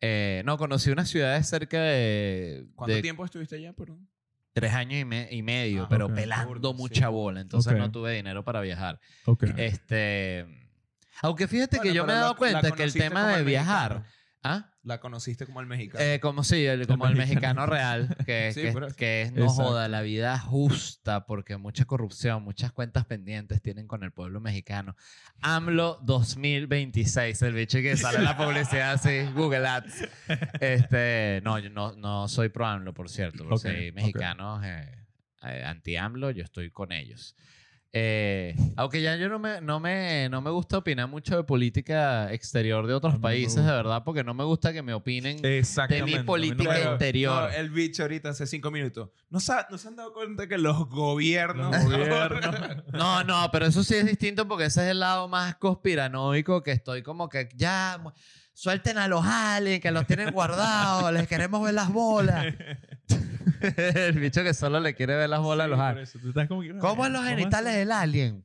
Eh, 0.00 0.42
no, 0.46 0.56
conocí 0.56 0.90
unas 0.90 1.08
ciudades 1.10 1.46
cerca 1.46 1.78
de... 1.80 2.68
¿Cuánto 2.74 2.94
de- 2.94 3.02
tiempo 3.02 3.24
estuviste 3.24 3.56
allá, 3.56 3.72
perdón? 3.74 4.08
tres 4.54 4.72
años 4.72 4.98
y, 5.02 5.04
me- 5.04 5.28
y 5.30 5.42
medio, 5.42 5.82
Ah, 5.84 5.88
pero 5.90 6.06
ok. 6.06 6.14
pelando 6.14 6.48
Burda, 6.48 6.70
sí. 6.70 6.76
mucha 6.78 7.08
bola. 7.10 7.40
Entonces 7.42 7.76
no 7.76 7.90
tuve 7.92 8.14
dinero 8.14 8.42
para 8.42 8.62
viajar. 8.62 8.98
Ok. 9.26 9.44
Este. 9.58 10.46
Aunque 11.20 11.46
fíjate 11.46 11.78
que 11.80 11.92
yo 11.92 12.06
me 12.06 12.14
he 12.14 12.16
dado 12.16 12.32
la- 12.32 12.38
cuenta 12.38 12.62
la 12.62 12.74
que 12.74 12.82
el 12.84 12.92
tema 12.94 13.28
de 13.28 13.40
el 13.40 13.44
viajar. 13.44 13.96
mexicano. 13.96 14.16
¿Ah? 14.42 14.70
La 14.84 15.00
conociste 15.00 15.44
como 15.44 15.60
el 15.60 15.66
mexicano. 15.66 16.04
Eh, 16.04 16.20
como 16.20 16.44
sí, 16.44 16.64
el- 16.66 16.86
como 16.86 17.08
el 17.08 17.16
mexicano. 17.16 17.64
mexicano 17.64 17.66
real, 17.66 18.16
que, 18.24 18.52
Sí, 18.54 18.62
que- 18.62 18.72
por 18.72 18.84
eso. 18.84 18.94
que 18.96 19.22
es 19.22 19.32
no 19.32 19.42
Exacto. 19.46 19.64
joda, 19.64 19.88
la 19.88 20.02
vida 20.02 20.38
justa, 20.38 21.26
porque 21.26 21.56
mucha 21.56 21.84
corrupción, 21.84 22.44
muchas 22.44 22.70
cuentas 22.70 23.06
pendientes 23.06 23.60
tienen 23.60 23.88
con 23.88 24.04
el 24.04 24.12
pueblo 24.12 24.40
mexicano. 24.40 24.94
AMLO 25.40 25.98
2026, 26.04 27.42
el 27.42 27.54
bicho 27.54 27.78
que 27.78 27.96
sale 27.96 28.18
en 28.18 28.24
la 28.24 28.36
publicidad 28.36 28.92
así, 28.92 29.22
Google 29.34 29.66
Ads. 29.66 30.08
Este, 30.60 31.40
no, 31.42 31.58
yo 31.58 31.70
no, 31.70 31.96
no 31.96 32.28
soy 32.28 32.48
pro 32.48 32.66
AMLO, 32.66 32.94
por 32.94 33.08
cierto, 33.08 33.38
porque 33.48 33.54
Ok, 33.54 33.60
si 33.62 33.68
hay 33.68 33.88
ok. 33.88 33.94
mexicanos 33.96 34.64
eh, 34.64 34.92
eh, 35.42 35.64
anti-AMLO, 35.66 36.30
yo 36.30 36.44
estoy 36.44 36.70
con 36.70 36.92
ellos. 36.92 37.34
Eh, 37.98 38.54
aunque 38.76 39.00
ya 39.00 39.16
yo 39.16 39.30
no 39.30 39.38
me, 39.38 39.62
no, 39.62 39.80
me, 39.80 40.28
no 40.28 40.42
me 40.42 40.50
gusta 40.50 40.76
opinar 40.76 41.08
mucho 41.08 41.34
de 41.34 41.44
política 41.44 42.30
exterior 42.30 42.86
de 42.86 42.92
otros 42.92 43.18
países, 43.18 43.64
de 43.64 43.70
verdad, 43.72 44.02
porque 44.04 44.22
no 44.22 44.34
me 44.34 44.44
gusta 44.44 44.70
que 44.74 44.82
me 44.82 44.92
opinen 44.92 45.40
de 45.40 46.02
mi 46.04 46.12
no 46.16 46.24
política 46.26 46.74
Claro. 46.74 46.92
interior. 46.92 47.42
No, 47.44 47.56
el 47.56 47.70
bicho 47.70 48.02
ahorita 48.02 48.28
hace 48.28 48.46
cinco 48.46 48.70
minutos. 48.70 49.08
¿No 49.30 49.40
se, 49.40 49.50
ha- 49.54 49.66
no 49.70 49.78
se 49.78 49.88
han 49.88 49.96
dado 49.96 50.12
cuenta 50.12 50.46
que 50.46 50.58
los 50.58 50.86
gobiernos... 50.90 51.70
Los 51.74 51.84
gobiernos. 51.84 52.54
No, 52.92 53.24
no, 53.24 53.48
pero 53.50 53.64
eso 53.64 53.82
sí 53.82 53.94
es 53.94 54.04
distinto 54.04 54.46
porque 54.46 54.66
ese 54.66 54.84
es 54.84 54.90
el 54.90 55.00
lado 55.00 55.26
más 55.28 55.56
conspiranoico 55.56 56.62
que 56.62 56.72
estoy 56.72 57.02
como 57.02 57.30
que 57.30 57.48
ya 57.54 57.98
suelten 58.52 58.98
a 58.98 59.08
los 59.08 59.24
aliens 59.24 59.80
que 59.80 59.90
los 59.90 60.06
tienen 60.06 60.32
guardados, 60.32 61.10
les 61.14 61.26
queremos 61.28 61.62
ver 61.62 61.72
las 61.74 61.90
bolas. 61.90 62.44
el 63.60 64.18
bicho 64.18 64.42
que 64.42 64.54
solo 64.54 64.80
le 64.80 64.94
quiere 64.94 65.14
ver 65.16 65.28
las 65.28 65.40
bolas 65.40 65.66
a 65.66 65.68
los 65.68 65.78
aliens. 65.80 66.08
eso, 66.10 66.18
tú 66.18 66.28
estás 66.28 66.48
como 66.48 66.62
que, 66.62 66.76
¿Cómo 66.78 67.06
es 67.06 67.12
los 67.12 67.20
¿cómo 67.22 67.30
genitales 67.36 67.74
del 67.74 67.92
alien? 67.92 68.44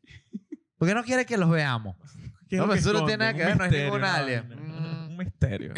¿Por 0.77 0.87
qué 0.87 0.93
no 0.95 1.03
quiere 1.03 1.25
que 1.25 1.37
los 1.37 1.49
veamos? 1.49 1.95
¿Qué 2.49 2.57
es 2.57 2.59
No, 2.61 2.67
lo 2.67 2.73
pero 2.73 2.73
que 2.73 2.79
eso 2.79 2.93
no 2.93 3.05
tiene 3.05 3.17
nada 3.17 3.33
que 3.33 3.45
ver, 3.45 3.57
no 3.57 3.63
es 3.65 3.71
misterio, 3.71 3.85
ningún 3.85 3.99
una 3.99 4.15
alien. 4.15 4.51
Un 4.51 5.17
misterio. 5.17 5.73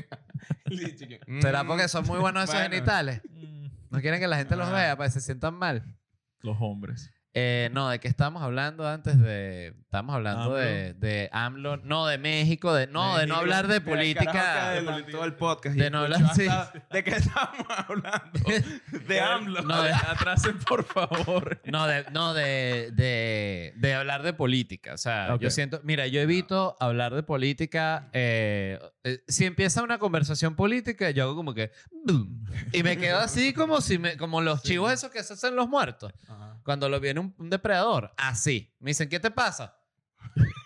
¿Será 1.41 1.63
Mm. 1.63 1.67
porque 1.67 1.88
son 1.88 2.06
muy 2.08 2.19
buenos 2.19 2.43
esos 2.43 2.56
Bueno. 2.56 2.69
genitales? 2.69 3.22
Mm. 3.30 3.67
¿No 3.91 4.02
quieren 4.02 4.19
que 4.19 4.28
la 4.28 4.38
gente 4.38 4.56
los 4.56 4.67
Ah. 4.69 4.74
vea 4.74 4.98
para 4.98 5.08
que 5.10 5.13
se 5.13 5.22
sientan 5.22 5.54
mal? 5.54 5.84
Los 6.41 6.58
hombres. 6.60 7.12
Eh, 7.36 7.69
no, 7.74 7.89
¿de 7.89 8.00
qué 8.00 8.08
estábamos 8.08 8.43
hablando 8.43 8.88
antes 8.88 9.19
de... 9.19 9.69
Estábamos 9.86 10.15
hablando 10.15 10.41
AMLO. 10.43 10.56
de, 10.58 10.93
de 10.96 11.30
AMLO. 11.32 11.78
No, 11.78 12.06
de 12.06 12.17
México. 12.19 12.74
De, 12.74 12.86
no, 12.88 13.17
de 13.17 13.26
no 13.28 13.36
hablar 13.38 13.67
de 13.67 13.82
política. 13.82 14.69
adelantó 14.69 15.24
el 15.24 15.34
podcast. 15.34 15.76
De 15.76 15.89
no 15.89 16.00
hablar- 16.00 16.34
sí. 16.36 16.48
¿De 16.91 17.04
qué 17.04 17.12
estamos 17.12 17.65
hablando? 17.69 18.39
De 19.08 19.19
AMLO. 19.19 19.62
No, 19.63 19.82
de- 19.82 19.93
Atrasen, 19.93 20.60
por 20.60 20.84
favor. 20.84 21.60
No, 21.65 21.88
de, 21.88 22.06
no 22.12 22.34
de, 22.36 22.91
de, 22.93 23.74
de 23.78 23.93
hablar 23.96 24.22
de 24.24 24.34
política. 24.34 24.93
O 24.93 24.98
sea, 24.98 25.34
Ok. 25.34 25.41
yo 25.41 25.50
siento... 25.50 25.80
Mira, 25.84 26.06
yo 26.08 26.22
evito 26.22 26.76
hablar 26.80 27.13
de 27.15 27.24
política. 27.24 28.10
eh, 28.13 28.80
eh, 29.04 29.24
si 29.28 29.46
empieza 29.46 29.82
una 29.84 29.98
conversación 29.98 30.56
política, 30.56 31.10
yo 31.12 31.24
hago 31.24 31.36
como 31.36 31.54
que... 31.56 31.72
Y 32.74 32.84
me 32.84 32.98
quedo 32.98 33.17
así 33.19 33.54
como, 33.54 33.82
si 33.82 33.98
me, 33.98 34.17
como 34.17 34.41
los 34.41 34.62
chivos 34.63 34.91
esos 34.91 35.10
que 35.10 35.24
se 35.24 35.34
hacen 35.34 35.56
los 35.56 35.67
muertos. 35.69 36.13
Ajá. 36.28 36.58
Cuando 36.63 36.88
lo 36.89 37.00
viene 37.00 37.19
un, 37.24 37.36
un 37.38 37.50
depredador. 37.50 38.14
Así. 38.18 38.74
Me 38.80 38.92
dicen, 38.92 39.10
¿qué 39.10 39.20
te 39.20 39.32
pasa? 39.32 39.78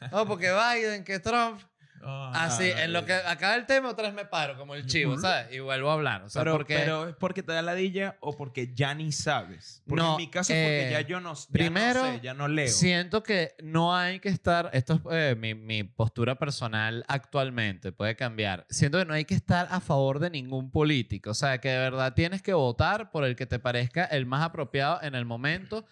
no, 0.12 0.26
porque 0.26 0.50
Biden, 0.52 1.04
que 1.04 1.18
Trump... 1.18 1.60
Ah, 2.02 2.44
Así, 2.44 2.70
no, 2.74 2.78
en 2.80 2.92
lo 2.92 3.04
que 3.04 3.12
acaba 3.12 3.54
el 3.56 3.66
tema, 3.66 3.88
otra 3.90 4.04
vez 4.04 4.14
me 4.14 4.24
paro, 4.24 4.56
como 4.56 4.74
el 4.74 4.86
chivo, 4.86 5.18
¿sabes? 5.18 5.52
Y 5.52 5.58
vuelvo 5.58 5.90
a 5.90 5.94
hablar. 5.94 6.22
O 6.22 6.28
sea, 6.28 6.42
pero, 6.42 6.52
porque 6.56 6.76
pero 6.76 7.08
es 7.08 7.16
porque 7.16 7.42
te 7.42 7.52
da 7.52 7.62
ladilla 7.62 8.16
o 8.20 8.36
porque 8.36 8.72
ya 8.74 8.94
ni 8.94 9.12
sabes. 9.12 9.82
Porque 9.86 10.02
No, 10.02 10.10
en 10.12 10.16
mi 10.16 10.30
caso 10.30 10.52
porque 10.52 10.88
eh, 10.88 10.90
ya 10.92 11.00
yo 11.02 11.20
no, 11.20 11.34
ya 11.34 11.40
primero, 11.50 12.04
no 12.04 12.12
sé, 12.12 12.20
ya 12.20 12.34
no 12.34 12.48
leo. 12.48 12.68
siento 12.68 13.22
que 13.22 13.54
no 13.62 13.94
hay 13.96 14.20
que 14.20 14.28
estar, 14.28 14.70
esto 14.72 14.94
es 14.94 15.00
eh, 15.10 15.34
mi, 15.36 15.54
mi 15.54 15.84
postura 15.84 16.36
personal 16.38 17.04
actualmente, 17.08 17.92
puede 17.92 18.16
cambiar. 18.16 18.66
Siento 18.70 18.98
que 18.98 19.04
no 19.04 19.14
hay 19.14 19.24
que 19.24 19.34
estar 19.34 19.68
a 19.70 19.80
favor 19.80 20.18
de 20.18 20.30
ningún 20.30 20.70
político. 20.70 21.30
O 21.30 21.34
sea, 21.34 21.58
que 21.58 21.68
de 21.68 21.78
verdad 21.78 22.14
tienes 22.14 22.42
que 22.42 22.52
votar 22.52 23.10
por 23.10 23.24
el 23.24 23.36
que 23.36 23.46
te 23.46 23.58
parezca 23.58 24.04
el 24.04 24.26
más 24.26 24.42
apropiado 24.44 25.00
en 25.02 25.14
el 25.14 25.24
momento. 25.24 25.84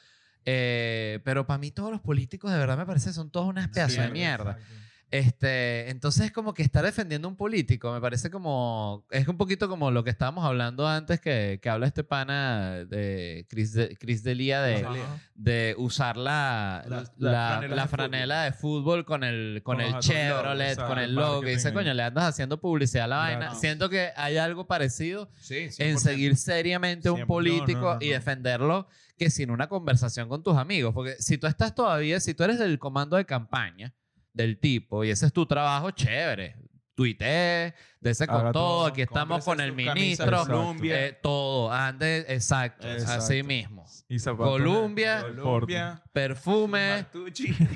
Eh, 0.49 1.19
pero 1.25 1.45
para 1.47 1.59
mí 1.59 1.73
todos 1.73 1.91
los 1.91 2.01
políticos 2.01 2.53
de 2.53 2.59
verdad 2.59 2.79
me 2.79 2.87
parece 2.87 3.09
que 3.09 3.15
son 3.15 3.31
todos 3.31 3.49
unas 3.49 3.69
pedazos 3.69 3.97
de 3.97 4.11
Mierda, 4.11 4.45
mierda. 4.45 4.51
exacto. 4.53 4.86
Este, 5.11 5.89
entonces 5.91 6.33
como 6.33 6.53
que 6.53 6.65
estar 6.65 6.85
defendiendo 6.85 7.29
a 7.29 7.31
un 7.31 7.37
político 7.37 7.93
me 7.93 8.01
parece 8.01 8.29
como 8.29 9.07
es 9.11 9.29
un 9.29 9.37
poquito 9.37 9.69
como 9.69 9.93
lo 9.93 10.03
que 10.03 10.11
estábamos 10.11 10.45
hablando 10.45 10.87
antes 10.89 11.21
que, 11.21 11.61
que 11.63 11.71
habla 11.71 11.87
este 11.87 12.03
pana 12.03 12.85
de 12.85 13.47
Chris, 13.49 13.73
de, 13.73 13.97
Chris 13.97 14.25
Delia 14.25 14.63
de, 14.63 14.85
Ajá. 14.85 14.95
de 15.37 15.75
usar 15.79 16.17
la, 16.17 16.85
La- 16.89 17.05
la, 17.19 17.31
la 17.61 17.61
la 17.61 17.61
franela 17.61 17.83
de 17.83 17.89
franela 17.89 18.43
de 18.43 18.53
fútbol 18.53 19.05
con 19.05 19.23
el 19.23 19.61
con, 19.63 19.77
Con 19.77 19.85
el 19.85 19.99
Chevrolet, 20.01 20.77
logos, 20.77 20.89
con 20.91 20.99
ah, 20.99 21.05
el 21.05 21.15
logo 21.15 21.47
y 21.47 21.51
dice, 21.51 21.73
coño, 21.73 21.95
le 21.95 22.03
andas 22.03 22.25
haciendo 22.25 22.61
publicidad 22.61 23.05
a 23.05 23.09
la 23.09 23.17
vaina. 23.19 23.55
Siento 23.55 23.89
que 23.89 24.11
hay 24.17 24.39
algo 24.39 24.67
parecido 24.67 25.31
Sí, 25.39 25.69
en 25.79 25.97
100%. 25.97 25.99
seguir 25.99 26.37
seriamente 26.37 27.09
a 27.09 27.13
un 27.13 27.21
100%. 27.21 27.27
político 27.27 27.81
No, 27.81 27.95
no, 27.95 27.99
y 28.03 28.09
defenderlo 28.09 28.89
que 29.17 29.31
sin 29.31 29.51
una 29.51 29.69
conversación 29.69 30.29
con 30.29 30.43
tus 30.43 30.57
amigos. 30.57 30.93
Porque 30.93 31.15
si 31.21 31.39
tú 31.39 31.47
estás 31.47 31.75
todavía, 31.77 32.19
si 32.19 32.35
tú 32.35 32.43
eres 32.43 32.59
del 32.59 32.79
comando 32.81 33.17
de 33.17 33.25
campaña 33.25 33.95
del 34.37 34.59
tipo 34.59 35.03
y 35.03 35.11
ese 35.11 35.27
es 35.27 35.33
tu 35.33 35.47
trabajo, 35.47 35.91
chévere. 35.91 36.57
Tuite, 36.95 37.75
dese 38.01 38.27
con 38.27 38.41
todo, 38.41 38.53
todo. 38.53 38.87
aquí 38.87 39.03
estamos 39.03 39.45
con 39.45 39.61
el 39.61 39.73
ministro, 39.75 40.47
Colombia. 40.47 41.07
eh, 41.09 41.19
todo, 41.23 41.71
ande, 41.71 42.25
exacto, 42.29 42.91
Exacto. 42.91 43.23
así 43.23 43.43
mismo. 43.43 43.85
Y 44.09 44.19
Colombia, 44.19 45.21
Colombia, 45.21 46.03
Perfume, 46.11 47.05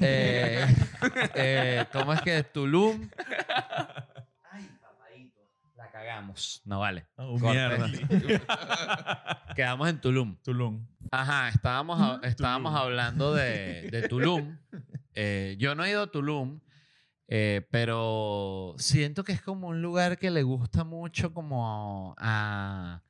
eh, 0.00 0.66
eh, 1.34 1.84
¿cómo 1.92 2.14
es 2.14 2.22
que 2.22 2.42
Tulum? 2.44 3.10
Ay, 4.50 4.70
papadito, 4.80 5.40
la 5.76 5.90
cagamos. 5.90 6.62
No 6.64 6.80
vale. 6.80 7.06
Oh, 7.16 7.38
Corte. 7.38 7.58
mierda. 7.58 7.90
Quedamos 9.54 9.86
en 9.90 10.00
Tulum. 10.00 10.36
Tulum. 10.42 10.86
Ajá, 11.10 11.50
estábamos, 11.50 12.20
estábamos 12.22 12.72
Tulum. 12.72 12.82
hablando 12.86 13.34
de, 13.34 13.88
de 13.90 14.08
Tulum. 14.08 14.56
Eh, 15.22 15.56
yo 15.58 15.74
no 15.74 15.84
he 15.84 15.90
ido 15.90 16.00
a 16.00 16.10
Tulum, 16.10 16.60
eh, 17.28 17.68
pero 17.70 18.74
siento 18.78 19.22
que 19.22 19.32
es 19.32 19.42
como 19.42 19.68
un 19.68 19.82
lugar 19.82 20.16
que 20.16 20.30
le 20.30 20.42
gusta 20.42 20.82
mucho 20.82 21.34
como 21.34 22.14
a... 22.16 23.02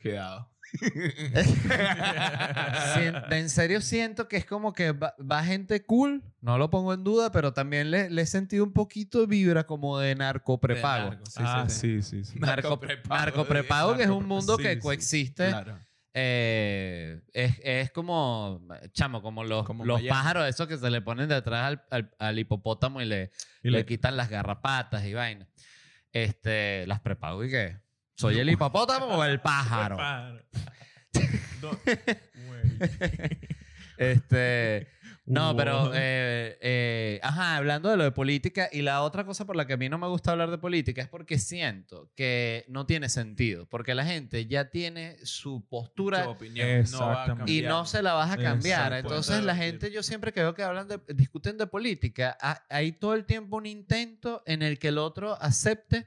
Cuidado. 0.00 0.48
En 3.30 3.50
serio 3.50 3.80
siento 3.80 4.28
que 4.28 4.36
es 4.36 4.44
como 4.44 4.72
que 4.72 4.92
va, 4.92 5.16
va 5.18 5.42
gente 5.42 5.82
cool, 5.82 6.22
no 6.40 6.58
lo 6.58 6.70
pongo 6.70 6.94
en 6.94 7.02
duda, 7.02 7.32
pero 7.32 7.52
también 7.52 7.90
le, 7.90 8.08
le 8.08 8.22
he 8.22 8.26
sentido 8.26 8.62
un 8.62 8.72
poquito 8.72 9.18
de 9.20 9.26
vibra 9.26 9.66
como 9.66 9.98
de 9.98 10.14
narco 10.14 10.60
prepago. 10.60 11.10
De 11.10 11.16
narco, 11.16 11.26
sí, 11.26 11.42
ah, 11.44 11.68
sí, 11.68 12.02
sí. 12.02 12.22
sí. 12.22 12.38
Narco, 12.38 12.78
Narcoprepago, 13.08 13.96
que 13.96 14.04
es 14.04 14.10
un 14.10 14.28
mundo 14.28 14.58
sí, 14.58 14.62
que 14.62 14.74
sí, 14.74 14.80
coexiste. 14.80 15.48
Claro. 15.48 15.76
Eh, 16.20 17.20
es, 17.32 17.60
es 17.62 17.90
como, 17.92 18.60
chamo, 18.92 19.22
como 19.22 19.44
los, 19.44 19.64
Como 19.64 19.84
los 19.84 20.00
Miami. 20.00 20.08
pájaros 20.08 20.48
esos 20.48 20.66
que 20.66 20.76
se 20.76 20.90
le 20.90 21.00
ponen 21.00 21.28
detrás 21.28 21.64
al, 21.66 21.84
al- 21.90 22.14
al 22.18 22.38
hipopótamo 22.40 23.00
y 23.00 23.04
le, 23.04 23.30
Y 23.62 23.70
le 23.70 23.78
le- 23.78 23.86
quitan 23.86 24.16
las 24.16 24.28
garrapatas 24.28 25.04
y 25.04 25.14
vaina. 25.14 25.46
Este, 26.10 26.86
las 26.88 26.98
prepago 27.00 27.44
y 27.44 27.50
qué. 27.50 27.76
¿Soy 28.16 28.38
el 28.40 28.50
hipopótamo 28.50 29.06
o 29.06 29.22
el 29.24 29.38
pájaro? 29.40 29.96
Pájaro. 29.96 30.42
No, 31.62 31.70
güey. 32.48 33.38
Este, 33.96 34.86
no, 35.28 35.56
pero, 35.56 35.92
eh, 35.94 36.58
eh, 36.60 37.20
ajá, 37.22 37.56
hablando 37.56 37.88
de 37.90 37.96
lo 37.96 38.04
de 38.04 38.12
política, 38.12 38.68
y 38.72 38.82
la 38.82 39.02
otra 39.02 39.24
cosa 39.24 39.44
por 39.46 39.56
la 39.56 39.66
que 39.66 39.74
a 39.74 39.76
mí 39.76 39.88
no 39.88 39.98
me 39.98 40.06
gusta 40.08 40.32
hablar 40.32 40.50
de 40.50 40.58
política 40.58 41.02
es 41.02 41.08
porque 41.08 41.38
siento 41.38 42.10
que 42.14 42.64
no 42.68 42.86
tiene 42.86 43.08
sentido, 43.08 43.66
porque 43.68 43.94
la 43.94 44.04
gente 44.04 44.46
ya 44.46 44.70
tiene 44.70 45.16
su 45.24 45.64
postura 45.68 46.24
Tu 46.24 46.30
opinión 46.30 46.66
no 46.66 46.72
va 46.72 46.76
a 46.76 46.80
Exactamente. 46.80 47.52
y 47.52 47.56
cambiar. 47.62 47.72
no 47.72 47.84
se 47.86 48.02
la 48.02 48.12
vas 48.14 48.30
a 48.30 48.36
cambiar. 48.36 48.92
Exacto. 48.92 49.08
Entonces 49.08 49.44
la 49.44 49.56
gente, 49.56 49.90
yo 49.90 50.02
siempre 50.02 50.32
que 50.32 50.40
veo 50.40 50.54
que 50.54 50.62
hablan 50.62 50.88
de, 50.88 51.00
discuten 51.14 51.58
de 51.58 51.66
política, 51.66 52.36
ha- 52.40 52.64
hay 52.68 52.92
todo 52.92 53.14
el 53.14 53.24
tiempo 53.24 53.56
un 53.56 53.66
intento 53.66 54.42
en 54.46 54.62
el 54.62 54.78
que 54.78 54.88
el 54.88 54.98
otro 54.98 55.36
acepte 55.40 56.06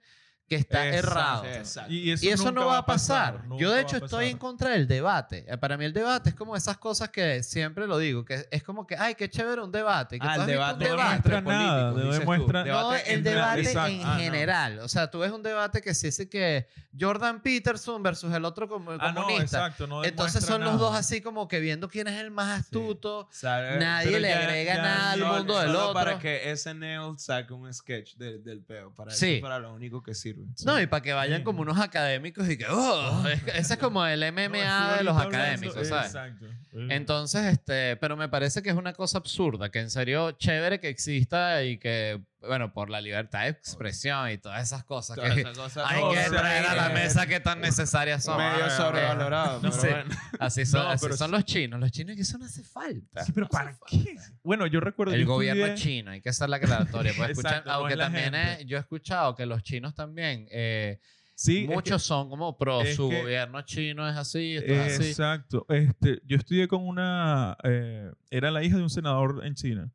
que 0.52 0.58
está 0.58 0.86
Exacto. 0.90 1.08
errado. 1.08 1.46
Exacto. 1.46 1.94
Y 1.94 2.12
eso 2.12 2.48
nunca 2.48 2.60
no 2.60 2.66
va 2.68 2.80
a 2.80 2.86
pasar. 2.86 3.42
Yo 3.58 3.72
de 3.72 3.80
hecho 3.84 3.96
estoy 3.96 4.28
en 4.28 4.38
contra 4.38 4.72
del 4.72 4.86
debate. 4.86 5.46
Eh, 5.48 5.58
Para 5.58 5.78
mí 5.78 5.86
el 5.86 5.94
debate 5.94 6.32
es 6.32 6.36
como 6.36 6.58
esas 6.58 6.78
cosas 6.78 7.08
que 7.08 7.42
siempre 7.42 7.88
lo 7.88 7.98
digo, 7.98 8.26
que 8.26 8.46
es 8.52 8.62
como 8.62 8.86
que, 8.86 8.98
ay, 8.98 9.16
qué 9.16 9.30
chévere 9.30 9.62
un 9.62 9.72
debate. 9.72 10.20
Que 10.20 10.28
Ah, 10.28 10.36
el 10.36 10.46
debate 10.48 10.84
No 10.90 10.98
demuestra 10.98 11.40
nada, 11.40 11.92
no 11.92 12.12
demuestra 12.12 12.66
No, 12.66 12.94
el 12.96 13.24
debate 13.24 13.62
Exacto. 13.62 13.88
en 13.94 14.02
Ah, 14.06 14.14
no. 14.16 14.20
general. 14.20 14.80
O 14.80 14.90
sea, 14.90 15.10
tú 15.10 15.20
ves 15.20 15.32
un 15.32 15.42
debate 15.42 15.82
que 15.82 15.94
si 15.94 16.08
dice 16.08 16.28
que 16.28 16.68
Jordan 17.00 17.42
Peterson 17.42 18.04
versus 18.04 18.34
el 18.34 18.44
otro 18.44 18.68
como 18.68 18.92
Ah, 19.00 19.14
no, 19.14 19.24
comunista. 19.24 19.60
exacto. 19.60 19.88
No 19.88 20.04
Entonces 20.04 20.44
son 20.44 20.66
los 20.66 20.78
dos 20.80 20.94
así 20.94 21.22
como 21.22 21.48
que 21.48 21.62
viendo 21.62 21.88
quién 21.88 22.10
es 22.10 22.20
el 22.20 22.30
más 22.30 22.60
astuto. 22.60 23.30
Sabe- 23.32 23.80
Nadie 23.80 24.08
pero 24.08 24.20
le 24.20 24.28
ya- 24.30 24.40
agrega 24.40 24.76
ya 24.76 24.82
nada 24.82 25.12
al 25.14 25.20
mundo 25.24 25.60
del 25.62 25.76
otro. 25.78 25.94
para 25.94 26.20
que 26.20 26.52
SNL 26.52 27.18
saque 27.18 27.54
un 27.54 27.74
sketch 27.74 28.16
de- 28.18 28.40
del 28.40 28.60
peo. 28.62 28.94
Para 28.94 29.12
Sí. 29.12 29.28
eso 29.28 29.36
es 29.36 29.42
para 29.42 29.60
lo 29.60 29.74
único 29.74 30.04
que 30.04 30.14
sirve. 30.14 30.40
No, 30.65 30.80
y 30.82 30.88
para 30.88 31.01
que 31.01 31.13
vayan 31.13 31.39
Sí. 31.39 31.43
como 31.43 31.62
unos 31.62 31.80
académicos 31.80 32.49
y 32.49 32.58
que, 32.58 32.65
oh, 32.69 33.23
es- 33.27 33.41
ese 33.56 33.73
es 33.73 33.80
como 33.80 34.06
el 34.06 34.21
MMA 34.23 34.97
de 34.97 35.04
los 35.04 35.17
académicos, 35.17 35.88
¿sabes? 35.88 36.08
Exacto. 36.08 36.45
Entonces, 36.73 37.45
este, 37.54 37.95
pero 37.97 38.15
me 38.17 38.30
parece 38.30 38.62
que 38.62 38.69
es 38.69 38.75
una 38.75 38.93
cosa 38.93 39.17
absurda, 39.17 39.69
que 39.69 39.80
en 39.80 39.89
serio 39.89 40.32
chévere 40.32 40.80
que 40.80 40.89
exista 40.89 41.63
y 41.63 41.77
que, 41.77 42.21
bueno, 42.41 42.73
por 42.73 42.89
la 42.89 42.99
libertad 43.01 43.43
de 43.43 43.49
expresión 43.49 44.30
y 44.32 44.38
todas 44.38 44.63
esas 44.63 44.84
cosas 44.84 45.15
Todas 45.15 45.34
que 45.36 45.41
esas 45.41 45.58
cosas. 45.58 45.86
hay 45.89 46.01
No, 46.01 46.10
que 46.12 46.17
traer 46.30 46.65
a 46.65 46.75
la 46.75 46.89
eh, 46.89 46.93
mesa 46.93 47.27
que 47.27 47.39
tan 47.39 47.62
necesarias 47.62 48.23
son. 48.23 48.38
medio 48.38 48.65
Ah, 48.65 48.69
sobrevalorado. 48.71 49.60
no 49.63 49.71
sé. 49.71 49.89
bueno. 49.91 50.15
Así 50.39 50.65
son, 50.65 50.84
No, 50.84 50.89
así 50.89 51.08
son 51.13 51.27
sí. 51.30 51.32
los 51.36 51.45
chinos. 51.45 51.80
Los 51.80 51.91
chinos 51.91 52.15
que 52.15 52.23
eso 52.23 52.38
no 52.38 52.45
hace 52.45 52.63
falta. 52.63 53.23
Sí, 53.23 53.32
pero 53.32 53.47
¿para 53.47 53.77
qué? 53.88 54.15
Bueno, 54.43 54.65
yo 54.67 54.80
recuerdo 54.80 55.13
El 55.13 55.21
yo 55.21 55.27
gobierno 55.27 55.65
estudié- 55.65 55.75
chino, 55.75 56.12
hay 56.12 56.21
que 56.21 56.30
hacer 56.30 56.49
la 56.49 56.58
aclaratoria. 56.58 57.13
Pues 57.15 57.30
escuchan- 57.32 57.63
aunque 57.67 57.93
es 57.93 57.99
también 57.99 58.34
gente. 58.34 58.62
eh, 58.62 58.65
yo 58.65 58.77
he 58.77 58.80
escuchado 58.80 59.36
que 59.36 59.45
los 59.45 59.62
chinos 59.63 59.93
también, 59.93 60.47
eh, 60.51 60.99
Sí, 61.36 61.62
es 61.63 61.67
que- 61.69 61.73
muchos 61.75 62.04
son 62.04 62.30
como 62.30 62.58
pro, 62.58 62.82
es 62.82 62.95
su 62.95 63.10
que- 63.10 63.21
gobierno 63.21 63.62
chino 63.63 64.08
es 64.10 64.15
así, 64.17 64.56
esto 64.58 64.73
es 64.73 64.99
así. 64.99 65.10
Exacto. 65.10 65.65
Este, 65.69 66.21
yo 66.25 66.38
estudié 66.38 66.67
con 66.67 66.88
una... 66.88 67.56
eh, 67.63 68.12
era 68.30 68.51
la 68.51 68.63
hija 68.63 68.77
de 68.77 68.84
un 68.84 68.89
senador 68.89 69.41
en 69.45 69.56
China. 69.56 69.89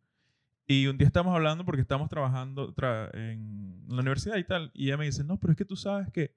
Y 0.67 0.87
un 0.89 0.99
día 0.99 1.07
estábamos 1.07 1.35
hablando 1.35 1.65
porque 1.65 1.83
estábamos 1.83 2.09
trabajando 2.09 2.75
tra- 2.75 3.11
en 3.15 3.85
la 3.89 4.01
universidad 4.01 4.37
y 4.37 4.45
tal. 4.45 4.71
Y 4.75 4.87
ella 4.87 4.97
me 4.97 5.05
dice, 5.05 5.23
no, 5.23 5.39
pero 5.39 5.53
es 5.53 5.57
que 5.57 5.65
tú 5.65 5.77
sabes 5.77 6.11
que 6.11 6.35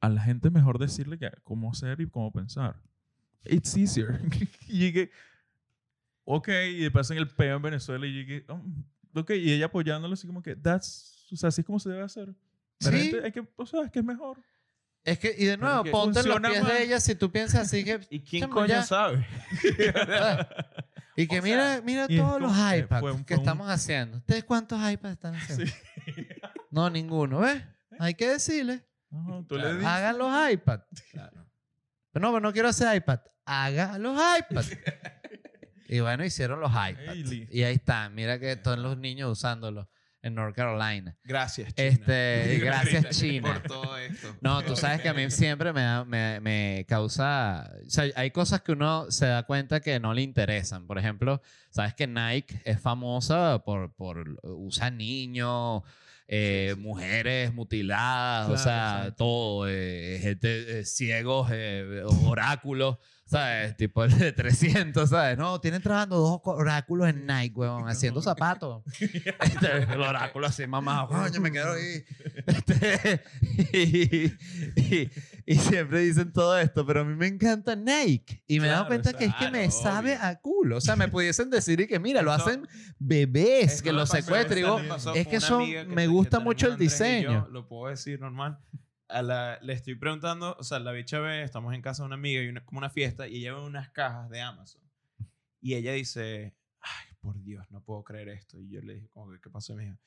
a 0.00 0.08
la 0.08 0.22
gente 0.22 0.48
es 0.48 0.54
mejor 0.54 0.78
decirle 0.78 1.18
que 1.18 1.30
cómo 1.44 1.74
ser 1.74 2.00
y 2.00 2.08
cómo 2.08 2.32
pensar. 2.32 2.76
It's 3.44 3.76
easier. 3.76 4.20
y 4.68 4.78
llegué, 4.78 5.10
ok, 6.24 6.48
y 6.70 6.78
después 6.78 7.10
en 7.10 7.18
el 7.18 7.28
peo 7.28 7.56
en 7.56 7.62
Venezuela 7.62 8.06
y 8.06 8.12
llegué, 8.12 8.44
"Oh, 8.48 8.60
ok, 9.20 9.30
y 9.32 9.52
ella 9.52 9.66
apoyándolo 9.66 10.14
así 10.14 10.26
como 10.26 10.42
que, 10.42 10.56
that's, 10.56 11.28
o 11.30 11.36
sea, 11.36 11.48
así 11.50 11.60
es 11.60 11.66
como 11.66 11.78
se 11.78 11.90
debe 11.90 12.02
hacer. 12.02 12.28
La 12.80 12.90
Sí. 12.90 12.96
gente, 12.98 13.24
hay 13.24 13.32
que, 13.32 13.46
o 13.56 13.66
sea, 13.66 13.82
es 13.82 13.90
que 13.90 13.98
es 13.98 14.04
mejor. 14.04 14.38
Es 15.04 15.18
que, 15.18 15.34
y 15.36 15.44
de 15.44 15.56
nuevo, 15.56 15.84
ponte 15.90 16.20
en 16.20 16.28
los 16.28 16.40
pies 16.40 16.62
más. 16.62 16.72
de 16.72 16.84
ella 16.84 17.00
si 17.00 17.14
tú 17.16 17.30
piensas 17.30 17.62
así 17.66 17.84
que... 17.84 18.00
¿Y 18.10 18.20
quién 18.20 18.48
coño 18.48 18.68
ya. 18.68 18.82
sabe? 18.82 19.26
Y 21.16 21.26
que 21.26 21.40
O 21.40 21.42
mira, 21.42 21.74
sea, 21.74 21.82
mira 21.82 22.08
todos 22.08 22.40
los 22.40 22.56
eh, 22.56 22.78
iPads 22.78 23.00
fue 23.00 23.24
que 23.26 23.34
un- 23.34 23.40
estamos 23.40 23.68
haciendo. 23.68 24.18
¿Ustedes 24.18 24.44
cuántos 24.44 24.78
iPads 24.78 25.12
están 25.14 25.34
haciendo? 25.34 25.64
No, 26.70 26.88
ninguno, 26.88 27.40
¿ves? 27.40 27.62
Hay 27.98 28.14
que 28.14 28.28
decirle. 28.30 28.86
No, 29.10 29.44
tú 29.46 29.56
Claro. 29.56 29.68
le 29.68 29.74
dices. 29.74 29.88
Hagan 29.88 30.18
los 30.18 30.50
iPads. 30.52 30.86
Claro. 31.12 31.50
Pero 32.12 32.22
no, 32.26 32.32
pero 32.32 32.40
no 32.40 32.52
quiero 32.52 32.68
hacer 32.68 32.94
iPad. 32.96 33.20
Haga 33.44 33.98
los 33.98 34.18
iPads. 34.38 34.70
y 35.88 36.00
bueno, 36.00 36.24
hicieron 36.24 36.60
los 36.60 36.70
iPads. 36.70 37.30
Y 37.50 37.62
ahí 37.62 37.74
están. 37.74 38.14
Mira 38.14 38.38
que 38.38 38.56
todos 38.56 38.78
los 38.78 38.96
niños 38.96 39.30
usándolos 39.30 39.86
en 40.22 40.34
North 40.34 40.54
Carolina. 40.54 41.16
Gracias, 41.24 41.74
China. 41.74 41.88
Este, 41.88 42.58
gracias, 42.64 43.18
China. 43.18 43.52
Por 43.54 43.62
todo 43.62 43.98
esto. 43.98 44.36
No, 44.40 44.62
tú 44.62 44.76
sabes 44.76 45.00
que 45.00 45.08
a 45.08 45.14
mí 45.14 45.30
siempre 45.30 45.72
me, 45.72 45.80
da- 45.82 46.04
me, 46.04 46.40
me 46.40 46.84
causa... 46.88 47.70
O 47.86 47.90
sea, 47.90 48.04
hay 48.14 48.30
cosas 48.30 48.62
que 48.62 48.72
uno 48.72 49.10
se 49.10 49.26
da 49.26 49.42
cuenta 49.42 49.80
que 49.80 49.98
no 50.00 50.14
le 50.14 50.22
interesan. 50.22 50.86
Por 50.86 50.98
ejemplo, 50.98 51.42
sabes 51.70 51.94
que 51.94 52.06
Nike 52.06 52.60
es 52.64 52.80
famosa 52.80 53.62
por, 53.64 53.92
por 53.94 54.38
usar 54.44 54.92
niños, 54.92 55.82
eh, 56.28 56.74
mujeres 56.78 57.52
mutiladas, 57.52 58.44
o 58.44 58.52
Claro, 58.52 58.62
sea, 58.62 58.92
exacto. 59.00 59.14
todo, 59.16 59.68
eh, 59.68 60.18
gente 60.22 60.78
eh, 60.80 60.84
ciegos, 60.84 61.50
eh, 61.52 62.02
oráculos, 62.26 62.98
¿sabes? 63.32 63.76
Tipo 63.76 64.04
el 64.04 64.16
de 64.18 64.32
300, 64.32 65.08
¿sabes? 65.10 65.36
No, 65.38 65.60
tienen 65.60 65.82
trabajando 65.82 66.16
dos 66.18 66.40
oráculos 66.44 67.08
en 67.08 67.26
Nike, 67.26 67.54
weón, 67.56 67.88
haciendo 67.88 68.20
zapatos. 68.22 68.82
Este, 69.42 69.92
el 69.92 70.00
oráculo 70.00 70.46
así, 70.46 70.66
mamá, 70.66 71.06
coño, 71.08 71.40
me 71.40 71.50
quedo 71.50 71.72
ahí. 71.72 72.04
Este, 72.46 73.22
y, 73.72 74.26
y- 74.76 75.10
y 75.44 75.54
siempre 75.56 76.00
dicen 76.00 76.32
todo 76.32 76.56
esto, 76.58 76.86
pero 76.86 77.00
a 77.00 77.04
mí 77.04 77.14
me 77.16 77.26
encanta 77.26 77.74
Nike. 77.74 78.42
Y 78.46 78.60
me 78.60 78.66
he 78.66 78.70
dado 78.70 78.86
Claro, 78.86 78.88
cuenta 79.02 79.12
que 79.18 79.24
es 79.24 79.34
que 79.34 79.46
me 79.50 79.66
claro, 79.66 79.70
sabe 79.72 80.14
obvio. 80.16 80.26
a 80.28 80.34
culo. 80.36 80.76
O 80.76 80.80
sea, 80.80 80.94
me 80.96 81.08
pudiesen 81.08 81.50
decir 81.50 81.80
y 81.80 81.86
que, 81.88 81.98
mira, 81.98 82.22
lo 82.22 82.32
hacen 82.32 82.66
bebés, 82.98 83.82
que 83.82 83.92
lo 83.92 84.06
secuestran. 84.06 84.84
Es 85.16 85.26
que 85.26 85.40
son, 85.40 85.64
me 85.88 86.06
gusta 86.06 86.38
mucho 86.40 86.66
el 86.66 86.72
y 86.74 86.76
yo, 86.76 86.78
diseño. 86.78 87.48
lo 87.50 87.66
puedo 87.66 87.90
decir 87.90 88.20
normal. 88.20 88.58
A 89.12 89.22
la, 89.22 89.58
le 89.62 89.72
estoy 89.74 89.94
preguntando, 89.94 90.56
o 90.58 90.64
sea, 90.64 90.78
la 90.78 90.92
bicha 90.92 91.18
ve, 91.20 91.42
estamos 91.42 91.74
en 91.74 91.82
casa 91.82 92.02
de 92.02 92.06
una 92.06 92.14
amiga 92.14 92.42
y 92.42 92.48
una, 92.48 92.64
como 92.64 92.78
una 92.78 92.90
fiesta 92.90 93.28
y 93.28 93.36
ella 93.36 93.54
ve 93.54 93.60
unas 93.60 93.90
cajas 93.90 94.28
de 94.30 94.40
Amazon. 94.40 94.82
Y 95.60 95.74
ella 95.74 95.92
dice, 95.92 96.54
ay, 96.80 97.14
por 97.20 97.40
Dios, 97.42 97.70
no 97.70 97.82
puedo 97.82 98.02
creer 98.04 98.28
esto. 98.30 98.58
Y 98.58 98.68
yo 98.70 98.80
le 98.80 98.94
dije, 98.94 99.08
como 99.08 99.30
que, 99.30 99.40
¿qué 99.40 99.50
pasó? 99.50 99.74
Y 99.74 99.76
me 99.76 99.84
dijo, 99.84 99.98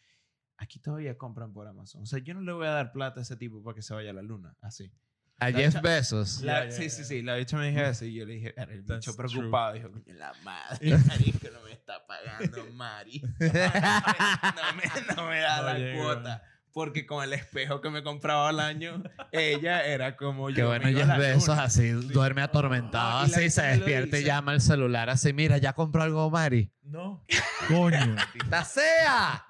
aquí 0.57 0.79
todavía 0.79 1.17
compran 1.17 1.53
por 1.53 1.67
Amazon. 1.67 2.01
O 2.01 2.05
sea, 2.05 2.19
yo 2.19 2.33
no 2.33 2.41
le 2.41 2.51
voy 2.51 2.67
a 2.67 2.71
dar 2.71 2.91
plata 2.91 3.19
a 3.19 3.23
ese 3.23 3.35
tipo 3.37 3.63
para 3.63 3.75
que 3.75 3.81
se 3.81 3.93
vaya 3.93 4.09
a 4.09 4.13
la 4.13 4.21
luna. 4.21 4.55
Así. 4.61 4.91
A 5.37 5.49
La 5.49 5.57
Jeff 5.59 5.73
cha- 5.73 5.81
Bezos. 5.81 6.41
La- 6.41 6.63
Ya, 6.63 6.65
ya, 6.65 6.71
sí, 6.71 6.83
ya. 6.83 6.89
sí, 6.89 7.03
sí. 7.03 7.21
La 7.21 7.35
bicha 7.35 7.57
me 7.57 7.69
dijo 7.69 7.81
eso 7.81 8.05
y 8.05 8.13
yo 8.13 8.25
le 8.25 8.33
dije, 8.35 8.53
era 8.57 8.71
el 8.73 8.85
That's 8.85 9.05
bicho 9.05 9.15
true. 9.17 9.29
preocupado. 9.29 9.73
Dijo, 9.73 9.91
coño, 9.91 10.13
la 10.13 10.33
madre, 10.43 10.97
marico, 11.07 11.47
no 11.53 11.61
me 11.63 11.71
está 11.73 12.05
pagando, 12.07 12.65
Mari. 12.73 13.21
No 13.39 14.73
me, 14.75 15.15
no 15.15 15.27
me 15.29 15.39
da 15.39 15.57
No 15.57 15.63
la 15.67 15.77
llega. 15.77 16.01
cuota. 16.03 16.43
Porque 16.75 17.05
con 17.05 17.23
el 17.23 17.31
espejo 17.31 17.79
que 17.79 17.89
me 17.89 18.03
compraba 18.03 18.49
al 18.49 18.59
año, 18.59 19.01
ella 19.31 19.85
era 19.85 20.17
como 20.17 20.49
yo. 20.49 20.55
Qué 20.57 20.63
bueno, 20.65 20.83
me 20.83 20.91
iba 20.91 20.99
a 20.99 21.05
Jeff 21.05 21.07
la 21.07 21.17
Bezos 21.17 21.47
luna. 21.47 21.63
así, 21.63 21.89
duerme 21.89 22.41
atormentado, 22.41 23.19
la 23.19 23.23
así, 23.37 23.49
se 23.49 23.61
despierta 23.61 24.19
y 24.19 24.25
llama 24.25 24.51
al 24.51 24.59
celular 24.59 25.09
así, 25.09 25.31
mira, 25.31 25.57
ya 25.57 25.71
compró 25.71 26.03
algo 26.03 26.29
Mari. 26.29 26.69
No. 26.83 27.23
Coño. 27.69 28.15
¡Maldita 28.15 28.65
sea! 28.65 29.45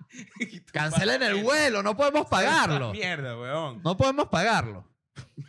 Cancelen 0.71 1.23
el 1.23 1.41
vuelo, 1.41 1.81
no 1.81 1.97
podemos 1.97 2.27
pagarlo. 2.27 2.91
Mierda, 2.91 3.35
weón. 3.39 3.81
No 3.83 3.97
podemos 3.97 4.27
pagarlo. 4.27 4.87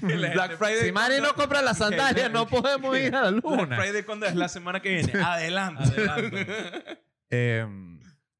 Black 0.00 0.56
Friday. 0.56 0.86
Si 0.86 0.92
Mari 0.92 1.20
no 1.20 1.34
compra 1.34 1.60
las 1.60 1.76
sandalias, 1.86 2.30
no 2.30 2.46
podemos 2.48 2.96
ir 2.96 3.14
a 3.14 3.24
la 3.24 3.30
Black 3.32 3.44
luna. 3.44 3.76
Friday 3.76 4.04
cuando 4.04 4.24
es 4.24 4.34
la 4.34 4.48
semana 4.48 4.80
que 4.80 4.88
viene. 4.88 5.12
Adelante. 5.22 5.82
Adelante. 5.84 6.46
Eh, 7.28 7.66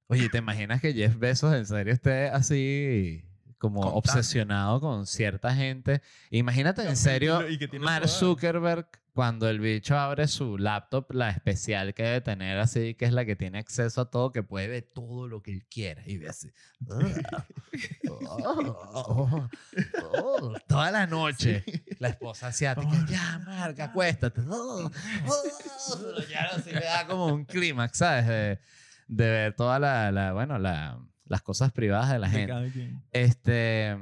oye, 0.08 0.28
¿te 0.28 0.38
imaginas 0.38 0.80
que 0.80 0.92
Jeff 0.92 1.16
Bezos 1.18 1.54
en 1.54 1.66
serio 1.66 1.92
esté 1.92 2.28
así 2.28 3.24
como 3.58 3.80
obsesionado 3.80 4.80
con 4.80 5.06
cierta 5.06 5.54
gente? 5.54 6.02
Imagínate 6.30 6.82
en 6.82 6.96
serio 6.96 7.42
Mark. 7.80 8.08
Zuckerberg 8.08 8.88
cuando 9.18 9.48
el 9.48 9.58
bicho 9.58 9.98
abre 9.98 10.28
su 10.28 10.58
laptop, 10.58 11.10
la 11.10 11.30
especial 11.30 11.92
que 11.92 12.04
debe 12.04 12.20
tener 12.20 12.56
así, 12.60 12.94
que 12.94 13.04
es 13.04 13.12
la 13.12 13.24
que 13.24 13.34
tiene 13.34 13.58
acceso 13.58 14.02
a 14.02 14.10
todo, 14.12 14.30
que 14.30 14.44
puede 14.44 14.68
ver 14.68 14.88
todo 14.94 15.26
lo 15.26 15.42
que 15.42 15.50
él 15.50 15.66
quiera 15.66 16.04
y 16.06 16.18
ve 16.18 16.28
así. 16.28 16.52
Oh, 16.88 18.68
oh, 18.94 19.48
oh, 20.12 20.54
toda 20.68 20.92
la 20.92 21.08
noche. 21.08 21.64
La 21.98 22.10
esposa 22.10 22.46
asiática, 22.46 23.06
ya, 23.10 23.42
Marca, 23.44 23.86
acuéstate. 23.86 24.40
Pero 24.42 26.28
ya 26.28 26.50
así 26.54 26.70
le 26.70 26.84
da 26.84 27.04
como 27.08 27.26
un 27.26 27.44
clímax, 27.44 27.98
¿sabes? 27.98 28.28
De, 28.28 28.60
de 29.08 29.28
ver 29.30 29.54
toda 29.56 29.78
la, 29.80 30.12
la- 30.12 30.32
bueno, 30.32 30.58
la- 30.58 31.00
las 31.24 31.42
cosas 31.42 31.72
privadas 31.72 32.10
de 32.12 32.18
la 32.20 32.28
De 32.28 32.38
gente. 32.46 32.94
Este, 33.12 33.96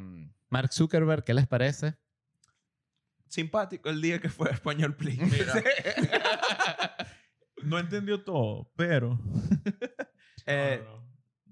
Mark 0.51 0.73
Zuckerberg, 0.73 1.25
¿qué 1.25 1.33
les 1.35 1.47
parece? 1.47 1.95
Simpático 3.29 3.89
el 3.91 4.01
día 4.01 4.21
que 4.21 4.29
fue 4.29 4.49
a 4.51 4.53
Español 4.53 4.95
Please. 4.97 5.21
No 7.63 7.79
entendió 7.79 8.23
todo, 8.23 8.71
pero. 8.77 9.19
Eh, 10.47 10.81
No, 10.85 11.01
no. 11.01 11.07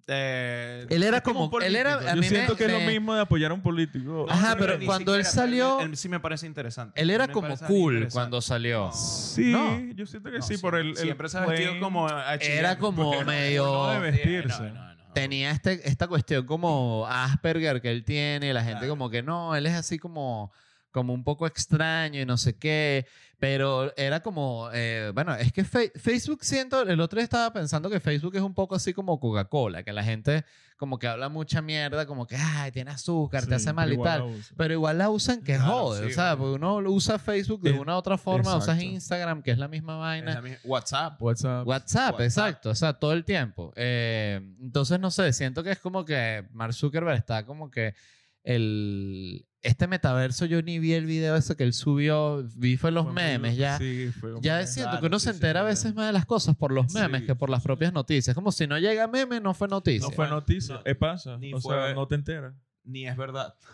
Eh, 0.07 0.87
Él 0.90 1.03
era 1.03 1.21
como 1.23 1.51
él 1.61 1.77
era, 1.77 2.14
Yo 2.14 2.21
mí 2.21 2.27
siento 2.29 2.53
me- 2.53 2.59
que 2.59 2.64
es 2.67 2.73
lo 2.73 2.81
mismo 2.81 3.14
de 3.14 3.23
apoyar 3.23 3.51
a 3.51 3.55
un 3.55 3.62
político. 3.62 4.27
Ajá, 4.29 4.55
pero 4.59 4.79
cuando 4.85 5.14
él 5.14 5.25
salió- 5.25 5.81
él- 5.81 5.90
él 5.90 5.97
sí 5.97 6.09
me 6.09 6.21
parece 6.21 6.47
interesante. 6.47 7.01
él 7.01 7.11
era 7.11 7.29
como 7.29 7.57
cool 7.59 8.09
cuando 8.12 8.40
salió. 8.43 8.90
Sí, 8.93 9.53
No. 9.53 9.81
yo 9.95 10.07
siento 10.07 10.31
que 10.31 10.38
No, 10.38 10.45
sí, 10.45 10.59
por 10.59 10.75
el. 10.77 10.97
Siempre 10.97 11.29
se 11.29 11.38
ha 11.38 11.47
vestido 11.47 11.81
como. 11.81 12.07
Era 12.40 12.79
como 12.79 13.23
medio- 13.25 13.64
No 13.64 13.90
debe 13.93 14.11
vestirse. 14.11 14.57
Sí, 14.57 14.62
no, 14.62 14.75
no, 14.75 14.95
no. 14.95 15.12
Tenía 15.14 15.53
este, 15.53 15.88
esta 15.88 16.07
cuestión 16.09 16.45
como 16.45 17.07
Asperger 17.09 17.81
que 17.81 17.90
él 17.90 18.05
tiene, 18.05 18.53
la 18.53 18.61
gente 18.62 18.81
Claro. 18.81 18.88
como 18.90 19.11
que 19.11 19.23
no, 19.23 19.55
él 19.55 19.64
es 19.67 19.75
así 19.75 19.97
como, 19.99 20.53
como 20.90 21.14
un 21.14 21.23
poco 21.25 21.47
extraño 21.47 22.21
y 22.21 22.27
no 22.27 22.37
sé 22.37 22.57
qué, 22.59 23.07
pero 23.44 23.92
era 23.98 24.20
como, 24.20 24.70
eh, 24.72 25.11
bueno, 25.14 25.34
es 25.34 25.53
que 25.53 25.64
Fe- 25.64 25.92
Facebook 25.97 26.42
siento, 26.45 26.80
el 26.80 26.99
otro 26.99 27.18
día 27.18 27.24
estaba 27.24 27.53
pensando 27.53 27.90
que 27.90 28.01
Facebook 28.01 28.34
es 28.36 28.40
un 28.40 28.55
poco 28.55 28.74
así 28.74 28.95
como 28.95 29.20
Coca-Cola, 29.20 29.82
que 29.82 29.92
la 29.92 30.03
gente 30.03 30.47
como 30.78 30.99
que 30.99 31.07
habla 31.07 31.28
mucha 31.28 31.61
mierda, 31.61 32.07
como 32.07 32.26
que, 32.26 32.36
ay, 32.36 32.72
tiene 32.72 32.90
azúcar, 32.90 33.42
Sí, 33.42 33.49
te 33.51 33.55
hace 33.57 33.72
mal 33.74 33.92
y 33.92 33.99
tal. 34.03 34.24
Pero 34.57 34.72
igual 34.72 34.97
la 34.97 35.11
usan 35.11 35.42
que 35.42 35.57
Claro, 35.57 35.72
jode, 35.88 36.07
sí, 36.07 36.12
o 36.12 36.14
sea, 36.14 36.36
porque 36.38 36.55
uno 36.55 36.76
usa 36.90 37.18
Facebook 37.18 37.61
de 37.61 37.70
Eh, 37.70 37.78
una 37.78 37.95
u 37.95 37.99
otra 37.99 38.16
forma, 38.16 38.57
usas 38.57 38.76
exacto. 38.76 38.82
Instagram, 38.95 39.42
que 39.42 39.51
es 39.51 39.59
la 39.59 39.68
misma 39.68 39.97
vaina. 39.99 40.34
la 40.36 40.40
misma-. 40.42 40.59
WhatsApp. 40.64 41.20
WhatsApp, 41.22 41.66
WhatsApp. 41.66 42.20
exacto, 42.22 42.70
o 42.70 42.74
sea, 42.74 42.95
todo 42.95 43.12
el 43.12 43.24
tiempo. 43.26 43.72
Eh, 43.76 44.40
entonces, 44.62 44.99
no 44.99 45.11
sé, 45.11 45.32
siento 45.34 45.62
que 45.62 45.70
es 45.72 45.78
como 45.78 46.05
que 46.07 46.47
Mark 46.53 46.72
Zuckerberg 46.72 47.18
está 47.18 47.45
como 47.45 47.70
que 47.70 47.95
el... 48.42 49.47
Este 49.65 49.87
metaverso, 49.89 50.45
yo 50.45 50.61
ni 50.62 50.79
vi 50.79 50.93
el 50.93 51.07
video 51.07 51.35
ese 51.37 51.57
que 51.57 51.65
él 51.65 51.73
subió, 51.73 52.45
vi 52.55 52.77
fue 52.77 52.91
los 52.93 53.05
Fue 53.05 53.12
muy- 53.15 53.23
memes, 53.23 53.57
ya. 53.57 53.79
Sí, 53.79 54.11
fue 54.21 54.35
Ya 54.43 54.65
siento 54.67 54.91
Claro, 54.91 55.01
que 55.01 55.07
uno 55.07 55.19
se 55.19 55.31
entera 55.31 55.61
a 55.61 55.62
veces 55.65 55.95
más 55.95 56.07
de 56.07 56.12
las 56.12 56.27
cosas 56.27 56.55
por 56.55 56.71
los 56.71 56.93
memes 56.93 57.23
Sí, 57.23 57.27
que 57.29 57.35
por 57.35 57.49
las 57.51 57.62
sí, 57.62 57.67
propias 57.67 57.93
noticias. 57.93 58.35
Como 58.35 58.53
si 58.53 58.67
no 58.67 58.79
llega 58.79 59.07
meme, 59.09 59.41
no 59.41 59.55
fue 59.55 59.67
noticia. 59.69 60.07
No 60.09 60.15
fue 60.15 60.29
noticia. 60.29 60.75
No, 60.77 60.83
eh, 60.85 60.95
pasa. 60.95 61.39
ni 61.39 61.55
o 61.55 61.61
fue- 61.61 61.75
sea, 61.75 61.95
no 61.95 62.07
te 62.07 62.15
enteras. 62.15 62.55
ni 62.85 63.07
es 63.09 63.17
verdad. 63.17 63.55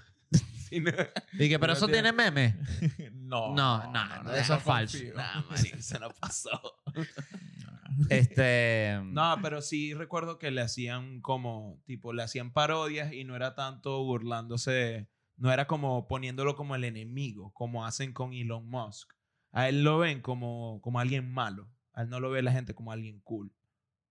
No- 0.70 0.90
Y 1.40 1.48
que, 1.48 1.58
pero 1.58 1.72
No 1.72 1.76
eso 1.76 1.86
tiene 1.88 2.12
tiene- 2.12 2.30
meme. 2.30 2.56
No, 3.14 3.52
No, 3.56 3.90
no, 3.92 4.32
eso 4.32 4.54
es 4.54 4.62
falso. 4.62 4.98
marico, 5.50 5.82
se 5.82 5.98
nos 5.98 6.12
pasó. 6.14 6.50
Este. 8.08 9.00
No, 9.04 9.36
pero 9.42 9.60
sí 9.62 9.94
recuerdo 9.94 10.38
que 10.38 10.50
le 10.52 10.60
hacían 10.62 11.20
como, 11.20 11.82
tipo, 11.86 12.12
le 12.12 12.22
hacían 12.22 12.52
parodias 12.52 13.12
y 13.12 13.24
no 13.24 13.34
era 13.36 13.54
tanto 13.56 14.04
burlándose, 14.04 15.08
no 15.40 15.50
era 15.50 15.66
como 15.66 16.06
poniéndolo 16.06 16.54
como 16.54 16.74
el 16.74 16.84
enemigo, 16.84 17.50
como 17.54 17.86
hacen 17.86 18.12
con 18.12 18.34
Elon 18.34 18.68
Musk. 18.68 19.10
A 19.52 19.68
él 19.68 19.82
lo 19.82 19.98
ven 19.98 20.20
como, 20.20 20.80
como 20.82 21.00
alguien 21.00 21.32
malo. 21.32 21.72
A 21.94 22.02
él 22.02 22.10
no 22.10 22.20
lo 22.20 22.30
ve 22.30 22.42
la 22.42 22.52
gente 22.52 22.74
como 22.74 22.92
alguien 22.92 23.20
cool. 23.20 23.52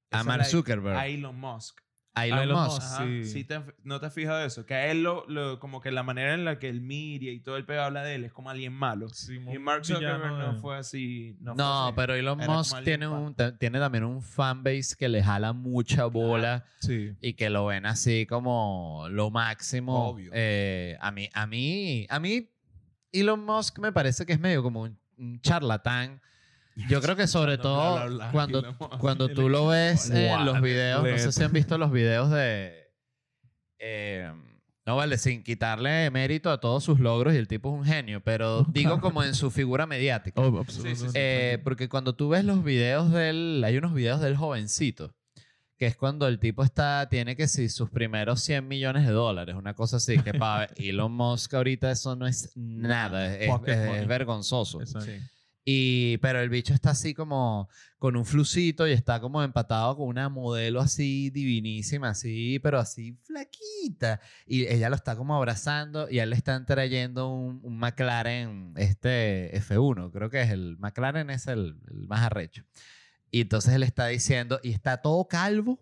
A 0.10 0.24
Mark 0.24 0.46
Zuckerberg. 0.46 0.98
A 0.98 1.06
Elon 1.06 1.40
Musk. 1.40 1.82
A 2.20 2.26
Elon, 2.28 2.40
Elon 2.40 2.64
Musk. 2.66 2.82
Musk. 2.82 3.02
Sí. 3.04 3.26
sí 3.26 3.44
te- 3.44 3.62
¿No 3.84 4.00
te 4.00 4.06
has 4.06 4.14
fijado 4.14 4.44
eso? 4.46 4.66
Que 4.66 4.74
a 4.74 4.88
él 4.92 5.04
lo, 5.04 5.26
lo- 5.28 5.60
como 5.60 5.82
que 5.82 5.92
la 5.92 6.04
manera 6.04 6.34
en 6.34 6.46
la 6.46 6.60
que 6.60 6.70
el 6.70 6.82
media 6.82 7.32
y 7.32 7.40
todo 7.40 7.58
el 7.58 7.66
pedo 7.66 7.84
habla 7.84 8.04
de 8.04 8.16
él 8.16 8.26
es 8.26 8.34
como 8.34 8.50
alguien 8.50 8.74
malo. 8.74 9.10
Sí, 9.10 9.40
Y 9.54 9.60
Mark 9.60 9.86
Zuckerberg 9.86 10.34
no 10.38 10.56
fue 10.60 10.78
así. 10.78 11.36
No, 11.40 11.54
fue 11.56 11.64
No, 11.64 11.86
así. 11.88 11.94
pero 11.96 12.14
Elon 12.16 12.42
Era 12.42 12.54
Musk 12.54 12.84
tiene, 12.84 13.08
un, 13.08 13.36
tiene 13.60 13.80
también 13.80 14.04
un 14.04 14.22
fanbase 14.22 14.96
que 14.98 15.10
le 15.10 15.24
jala 15.24 15.54
mucha 15.54 16.06
bola 16.06 16.66
Sí. 16.80 17.14
y 17.22 17.34
que 17.34 17.50
lo 17.50 17.66
ven 17.68 17.86
así 17.86 18.26
como 18.26 19.06
lo 19.10 19.30
máximo. 19.32 20.10
Obvio. 20.10 20.32
Eh, 20.34 20.98
a 21.02 21.12
mí, 21.12 21.30
a 21.34 21.48
mí, 21.48 22.06
a 22.10 22.20
mí, 22.20 22.50
Elon 23.12 23.44
Musk 23.44 23.80
me 23.80 23.92
parece 23.92 24.26
que 24.26 24.34
es 24.34 24.40
medio 24.40 24.62
como 24.62 24.82
un, 24.82 24.98
un 25.18 25.42
charlatán. 25.42 26.22
Yo 26.88 27.02
creo 27.02 27.16
que 27.16 27.28
sobre 27.28 27.58
todo 27.58 27.96
bla, 27.96 28.06
bla, 28.06 28.32
cuando, 28.32 28.78
cuando 29.00 29.28
tú 29.30 29.50
lo 29.50 29.68
ves 29.68 30.10
en 30.12 30.46
los 30.46 30.62
videos, 30.62 31.04
no 31.04 31.18
sé 31.18 31.32
si 31.32 31.44
han 31.44 31.52
visto 31.52 31.78
los 31.78 31.92
videos 31.92 32.30
de... 32.32 32.92
eh, 33.80 34.32
no 34.86 34.96
vale, 34.96 35.18
sin 35.20 35.44
quitarle 35.44 36.10
mérito 36.10 36.50
a 36.50 36.60
todos 36.60 36.84
sus 36.84 37.00
logros 37.00 37.34
y 37.36 37.38
el 37.38 37.48
tipo 37.48 37.70
es 37.70 37.80
un 37.80 37.86
genio, 37.86 38.22
pero 38.24 38.64
digo 38.70 39.00
como 39.00 39.24
en 39.24 39.36
su 39.36 39.52
figura 39.52 39.86
mediática. 39.86 40.42
Oh, 40.42 40.46
sí, 40.46 40.52
sí. 40.52 40.60
absolutamente. 40.90 41.54
Eh, 41.54 41.58
porque 41.60 41.88
cuando 41.90 42.16
tú 42.16 42.30
ves 42.30 42.44
los 42.44 42.64
videos 42.64 43.12
del... 43.12 43.62
Hay 43.64 43.78
unos 43.78 43.94
videos 43.94 44.20
del 44.20 44.36
jovencito, 44.36 45.14
que 45.78 45.86
es 45.86 45.96
cuando 45.96 46.28
el 46.28 46.40
tipo 46.40 46.64
está, 46.64 47.08
tiene 47.08 47.36
que 47.36 47.48
si 47.48 47.70
sus 47.70 47.92
primeros 47.92 48.42
100 48.42 48.68
millones 48.68 49.06
de 49.06 49.12
dólares, 49.12 49.56
una 49.56 49.76
cosa 49.76 49.98
así, 49.98 50.18
que 50.20 50.34
para 50.34 50.72
Elon 50.76 51.12
Musk 51.12 51.54
ahorita 51.54 51.92
eso 51.92 52.16
no 52.16 52.26
es 52.26 52.52
nada, 52.56 53.36
es, 53.36 53.52
es- 53.68 54.08
vergonzoso. 54.08 54.82
Exacto. 54.82 55.12
Y, 55.72 56.18
pero 56.18 56.42
el 56.42 56.50
bicho 56.50 56.74
está 56.74 56.90
así 56.92 57.14
como 57.14 57.70
con 58.00 58.16
un 58.16 58.26
flucito 58.26 58.88
y 58.88 58.92
está 58.92 59.22
como 59.22 59.44
empatado 59.44 59.98
con 59.98 60.08
una 60.08 60.28
modelo 60.28 60.82
así 60.82 61.30
divinísima, 61.30 62.10
así, 62.10 62.58
pero 62.58 62.80
así 62.80 63.20
flaquita. 63.22 64.20
Y 64.48 64.66
ella 64.66 64.90
lo 64.90 64.96
está 64.96 65.16
como 65.16 65.36
abrazando 65.36 66.10
y 66.10 66.18
a 66.18 66.24
él 66.24 66.32
le 66.32 66.38
están 66.38 66.66
trayendo 66.66 67.30
un, 67.32 67.60
un 67.62 67.78
McLaren, 67.78 68.74
este 68.78 69.56
F1, 69.62 70.12
creo 70.12 70.32
que 70.32 70.42
es 70.42 70.50
el 70.50 70.76
McLaren 70.80 71.30
es 71.30 71.46
el, 71.46 71.78
el 71.92 72.08
más 72.08 72.22
arrecho. 72.22 72.64
Y 73.30 73.42
entonces 73.42 73.76
él 73.76 73.84
está 73.84 74.08
diciendo, 74.08 74.60
y 74.64 74.72
está 74.72 75.04
todo 75.04 75.28
calvo, 75.28 75.80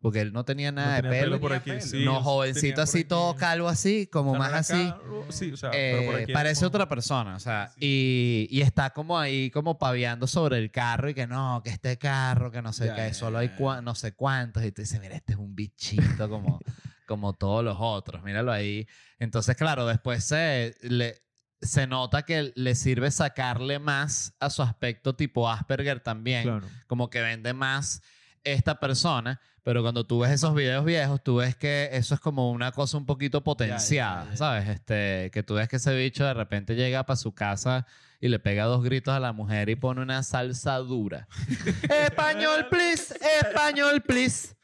porque 0.00 0.20
él 0.20 0.32
no 0.32 0.44
tenía 0.44 0.72
nada 0.72 0.88
No 0.88 0.94
de 0.96 1.02
tenía 1.02 1.20
pelo. 1.20 1.40
por 1.40 1.52
aquí. 1.52 1.70
pelo. 1.70 1.80
sí, 1.82 2.04
no, 2.04 2.22
jovencito 2.22 2.80
así, 2.82 3.04
todo 3.04 3.34
calvo 3.36 3.68
así, 3.68 4.06
como 4.06 4.30
O 4.32 4.34
sea, 4.34 4.38
más 4.40 4.52
así. 4.54 4.88
acá, 4.88 4.98
Sí, 5.28 5.52
o 5.52 5.56
sea, 5.56 5.70
pero 5.70 6.06
por 6.06 6.18
Eh, 6.20 6.22
aquí 6.24 6.32
parece 6.32 6.60
como- 6.60 6.68
otra 6.68 6.88
persona, 6.88 7.36
o 7.36 7.40
sea, 7.40 7.68
Sí. 7.74 7.80
y, 7.80 8.58
y 8.58 8.62
está 8.62 8.90
como 8.90 9.18
ahí, 9.18 9.50
como 9.50 9.78
paviando 9.78 10.26
sobre 10.26 10.58
el 10.58 10.70
carro 10.70 11.10
y 11.10 11.14
que 11.14 11.26
no, 11.26 11.60
que 11.62 11.70
este 11.70 11.98
carro, 11.98 12.50
que 12.50 12.62
no 12.62 12.72
sé 12.72 12.92
qué, 12.96 13.12
solo 13.14 13.38
hay 13.38 13.50
no 13.82 13.94
sé 13.94 14.12
cuántos, 14.12 14.64
y 14.64 14.72
tú 14.72 14.82
dices, 14.82 15.00
mira, 15.00 15.14
este 15.16 15.34
es 15.34 15.38
un 15.38 15.54
bichito 15.54 16.28
como, 16.28 16.58
como 17.06 17.34
todos 17.34 17.62
los 17.64 17.76
otros, 17.78 18.22
míralo 18.22 18.52
ahí. 18.52 18.86
Entonces, 19.18 19.54
claro, 19.56 19.84
después 19.86 20.24
se, 20.24 20.74
le, 20.80 21.20
se 21.60 21.86
nota 21.86 22.22
que 22.22 22.52
le 22.54 22.74
sirve 22.74 23.10
sacarle 23.10 23.78
más 23.78 24.34
a 24.40 24.48
su 24.48 24.62
aspecto 24.62 25.14
tipo 25.14 25.50
Asperger 25.50 26.00
también, 26.00 26.44
Claro. 26.44 26.66
como 26.86 27.10
que 27.10 27.20
vende 27.20 27.52
más 27.52 28.00
esta 28.44 28.80
persona, 28.80 29.40
pero 29.62 29.82
cuando 29.82 30.04
tú 30.06 30.20
ves 30.20 30.30
esos 30.32 30.54
videos 30.54 30.84
viejos, 30.84 31.22
tú 31.22 31.36
ves 31.36 31.54
que 31.56 31.90
eso 31.92 32.14
es 32.14 32.20
como 32.20 32.50
una 32.50 32.72
cosa 32.72 32.96
un 32.96 33.06
poquito 33.06 33.42
potenciada, 33.44 34.24
ya, 34.24 34.30
ya. 34.30 34.36
¿sabes? 34.36 34.68
Este, 34.68 35.30
que 35.32 35.42
tú 35.42 35.54
ves 35.54 35.68
que 35.68 35.76
ese 35.76 35.94
bicho 35.94 36.24
de 36.24 36.34
repente 36.34 36.74
llega 36.74 37.04
para 37.04 37.16
su 37.16 37.32
casa 37.34 37.86
y 38.20 38.28
le 38.28 38.38
pega 38.38 38.64
dos 38.64 38.82
gritos 38.82 39.12
a 39.14 39.20
la 39.20 39.32
mujer 39.32 39.68
y 39.68 39.76
pone 39.76 40.00
una 40.02 40.22
salsa 40.22 40.76
dura. 40.78 41.26
español, 42.06 42.66
please, 42.70 43.14
español, 43.42 44.00
please. 44.02 44.54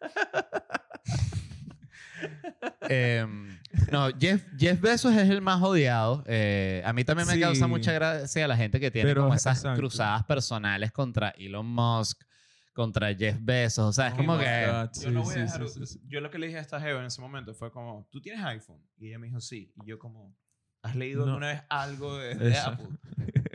Em, 2.88 3.58
no, 3.90 4.08
Jeff, 4.18 4.44
Jeff 4.56 4.80
Bezos 4.80 5.12
es 5.14 5.28
el 5.28 5.40
más 5.40 5.60
odiado. 5.62 6.22
Eh, 6.26 6.82
a 6.84 6.92
mí 6.92 7.04
también 7.04 7.26
me 7.26 7.34
Sí. 7.34 7.40
causa 7.40 7.66
mucha 7.66 7.92
gracia 7.92 8.46
la 8.46 8.56
gente 8.56 8.78
que 8.78 8.90
tiene 8.90 9.14
como 9.14 9.34
esas 9.34 9.58
exacto. 9.58 9.78
cruzadas 9.78 10.24
personales 10.24 10.92
contra 10.92 11.30
Elon 11.30 11.66
Musk, 11.66 12.22
contra 12.72 13.14
Jeff 13.14 13.38
Bezos. 13.40 13.84
O 13.86 13.92
sea, 13.92 14.08
es 14.08 14.14
Oh 14.14 14.16
como 14.18 14.38
que... 14.38 14.44
Yo, 15.02 15.10
no 15.10 15.24
sí, 15.24 15.30
voy 15.30 15.42
a 15.42 15.48
sí, 15.48 15.58
dejar- 15.58 15.68
sí, 15.68 15.86
sí. 15.86 16.00
yo 16.08 16.20
lo 16.20 16.30
que 16.30 16.38
le 16.38 16.46
dije 16.46 16.58
a 16.58 16.62
esta 16.62 16.80
Jeva 16.80 17.00
en 17.00 17.06
ese 17.06 17.20
momento 17.20 17.54
fue 17.54 17.70
como, 17.70 18.08
¿tú 18.10 18.20
tienes 18.20 18.44
iPhone? 18.44 18.82
Y 18.98 19.08
ella 19.08 19.18
me 19.18 19.26
dijo, 19.26 19.40
sí. 19.40 19.72
Y 19.82 19.86
yo 19.88 19.98
como, 19.98 20.36
¿has 20.82 20.96
leído 20.96 21.20
No. 21.26 21.32
alguna 21.32 21.48
vez 21.48 21.62
algo 21.68 22.16
de. 22.18 22.56
Apple? 22.56 22.88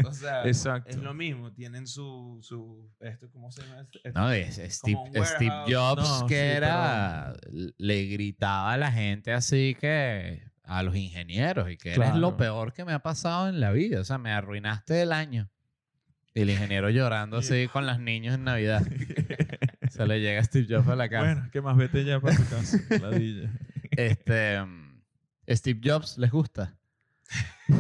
O 0.06 0.14
sea, 0.14 0.44
Exacto. 0.48 0.90
es 0.90 0.98
lo 0.98 1.14
mismo. 1.14 1.52
Tienen 1.54 1.88
su, 1.88 2.40
su 2.42 2.90
esto, 3.00 3.30
¿cómo 3.32 3.52
se 3.52 3.64
llama? 3.64 3.82
Este- 3.82 4.12
No, 4.14 4.32
es- 4.32 4.58
es 4.60 4.76
Steve, 4.78 4.96
Como 4.96 5.12
un 5.12 5.26
Steve 5.26 5.50
warehouse. 5.50 5.74
Jobs 5.98 6.22
No, 6.22 6.28
que 6.28 6.36
sí, 6.36 6.58
era... 6.58 7.34
Le 7.78 8.06
gritaba 8.06 8.74
a 8.74 8.78
la 8.78 8.92
gente 8.92 9.34
así 9.34 9.76
que... 9.80 10.44
A 10.70 10.84
los 10.84 10.98
ingenieros 10.98 11.72
y 11.72 11.78
que 11.78 11.94
eres 11.94 12.10
lo 12.16 12.36
Claro. 12.36 12.38
peor 12.38 12.74
que 12.74 12.84
me 12.84 12.92
ha 12.92 13.00
pasado 13.00 13.48
en 13.48 13.62
la 13.62 13.72
vida. 13.72 14.02
O 14.02 14.04
sea, 14.04 14.18
me 14.18 14.32
arruinaste 14.34 15.02
el 15.02 15.14
año. 15.14 15.50
Y 16.38 16.42
el 16.42 16.52
ingeniero 16.52 16.92
llorando 16.92 17.38
así 17.38 17.68
con 17.68 17.88
los 17.88 18.00
niños 18.00 18.36
en 18.36 18.44
Navidad. 18.44 18.84
Se 19.90 20.06
le 20.06 20.22
llega 20.22 20.44
Steve 20.44 20.68
Jobs 20.70 20.88
a 20.88 20.96
la 20.96 21.10
casa. 21.10 21.34
Bueno, 21.34 21.50
¿qué 21.52 21.62
más? 21.62 21.76
Vete 21.76 22.06
ya 22.06 22.20
para 22.20 22.36
tu 22.36 22.44
casa. 22.48 22.78
Este, 23.90 24.64
Steve 25.50 25.80
Jobs, 25.84 26.20
¿les 26.20 26.30
gusta? 26.30 26.78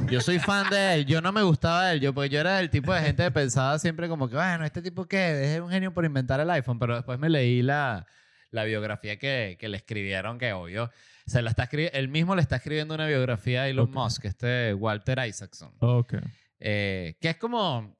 Yo 0.09 0.19
soy 0.21 0.39
fan 0.39 0.67
de 0.71 0.95
él. 0.95 1.05
Yo 1.05 1.21
no 1.21 1.31
me 1.31 1.43
gustaba 1.43 1.85
de 1.85 1.93
él. 1.93 1.99
Yo, 2.01 2.15
porque 2.15 2.29
yo 2.29 2.39
era 2.39 2.59
el 2.59 2.71
tipo 2.71 2.91
de 2.91 3.01
gente 3.01 3.23
que 3.25 3.29
pensaba 3.29 3.77
siempre 3.77 4.07
como 4.09 4.27
que, 4.27 4.33
bueno, 4.33 4.65
¿este 4.65 4.81
tipo 4.81 5.05
qué? 5.05 5.53
Es 5.53 5.61
un 5.61 5.69
genio 5.69 5.93
por 5.93 6.03
inventar 6.03 6.39
el 6.39 6.49
iPhone. 6.49 6.79
Pero 6.79 6.95
después 6.95 7.19
me 7.19 7.29
leí 7.29 7.61
la, 7.61 8.07
la 8.49 8.63
biografía 8.63 9.19
que, 9.19 9.55
que 9.59 9.69
le 9.69 9.77
escribieron, 9.77 10.39
que 10.39 10.53
obvio. 10.53 10.89
Se 11.27 11.43
la 11.43 11.51
está 11.51 11.69
él 11.71 12.07
mismo 12.07 12.35
le 12.35 12.41
está 12.41 12.55
escribiendo 12.55 12.95
una 12.95 13.05
biografía 13.05 13.61
a 13.61 13.67
Elon 13.67 13.89
Ok. 13.89 13.93
Musk, 13.93 14.25
este 14.25 14.73
Walter 14.73 15.19
Isaacson. 15.27 15.71
Ok. 15.77 16.15
Eh, 16.59 17.17
que 17.21 17.29
es 17.29 17.37
como 17.37 17.96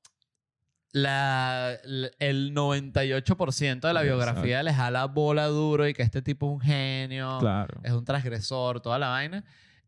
la, 1.01 1.77
el 2.19 2.53
98% 2.53 3.79
de 3.87 3.93
la 3.93 4.01
biografía 4.01 4.63
le 4.63 4.73
jala 4.73 5.05
bola 5.05 5.45
duro 5.47 5.87
y 5.87 5.93
que 5.93 6.03
este 6.03 6.21
tipo 6.21 6.47
es 6.47 6.53
un 6.53 6.61
genio, 6.61 7.37
Claro. 7.39 7.79
es 7.83 7.91
un 7.91 8.05
transgresor, 8.05 8.81
toda 8.81 8.99
la 8.99 9.09
vaina. 9.09 9.43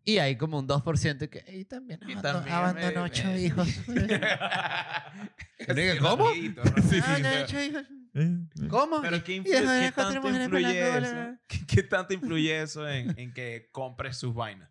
Y 0.05 0.17
hay 0.17 0.37
como 0.37 0.57
un 0.57 0.67
2% 0.67 1.29
que 1.29 1.43
y 1.55 1.65
también, 1.65 1.99
Y 2.07 2.13
abandonó- 2.13 2.21
también 2.21 2.55
abandonó 2.55 3.01
me- 3.01 3.09
ocho 3.09 3.27
me- 3.27 3.41
hijos. 3.41 3.67
¿Cómo? 5.99 6.27
rapidito, 6.27 6.63
rapidito. 6.63 7.05
Abandonó 7.05 7.43
ocho 7.43 7.61
hijos. 7.61 7.83
Eh, 8.15 8.37
eh. 8.63 8.67
¿Cómo? 8.69 9.01
Pero 9.01 9.23
¿qué, 9.23 9.43
influ- 9.43 9.85
qué 9.85 9.91
tanto 9.91 10.27
influye 10.29 10.97
eso? 10.97 11.15
¿Qué, 11.47 11.65
qué 11.67 11.83
tanto 11.83 12.13
influye 12.13 12.61
eso 12.61 12.87
en, 12.89 13.13
en 13.19 13.33
que 13.33 13.67
compres 13.71 14.17
sus 14.17 14.33
vainas? 14.33 14.69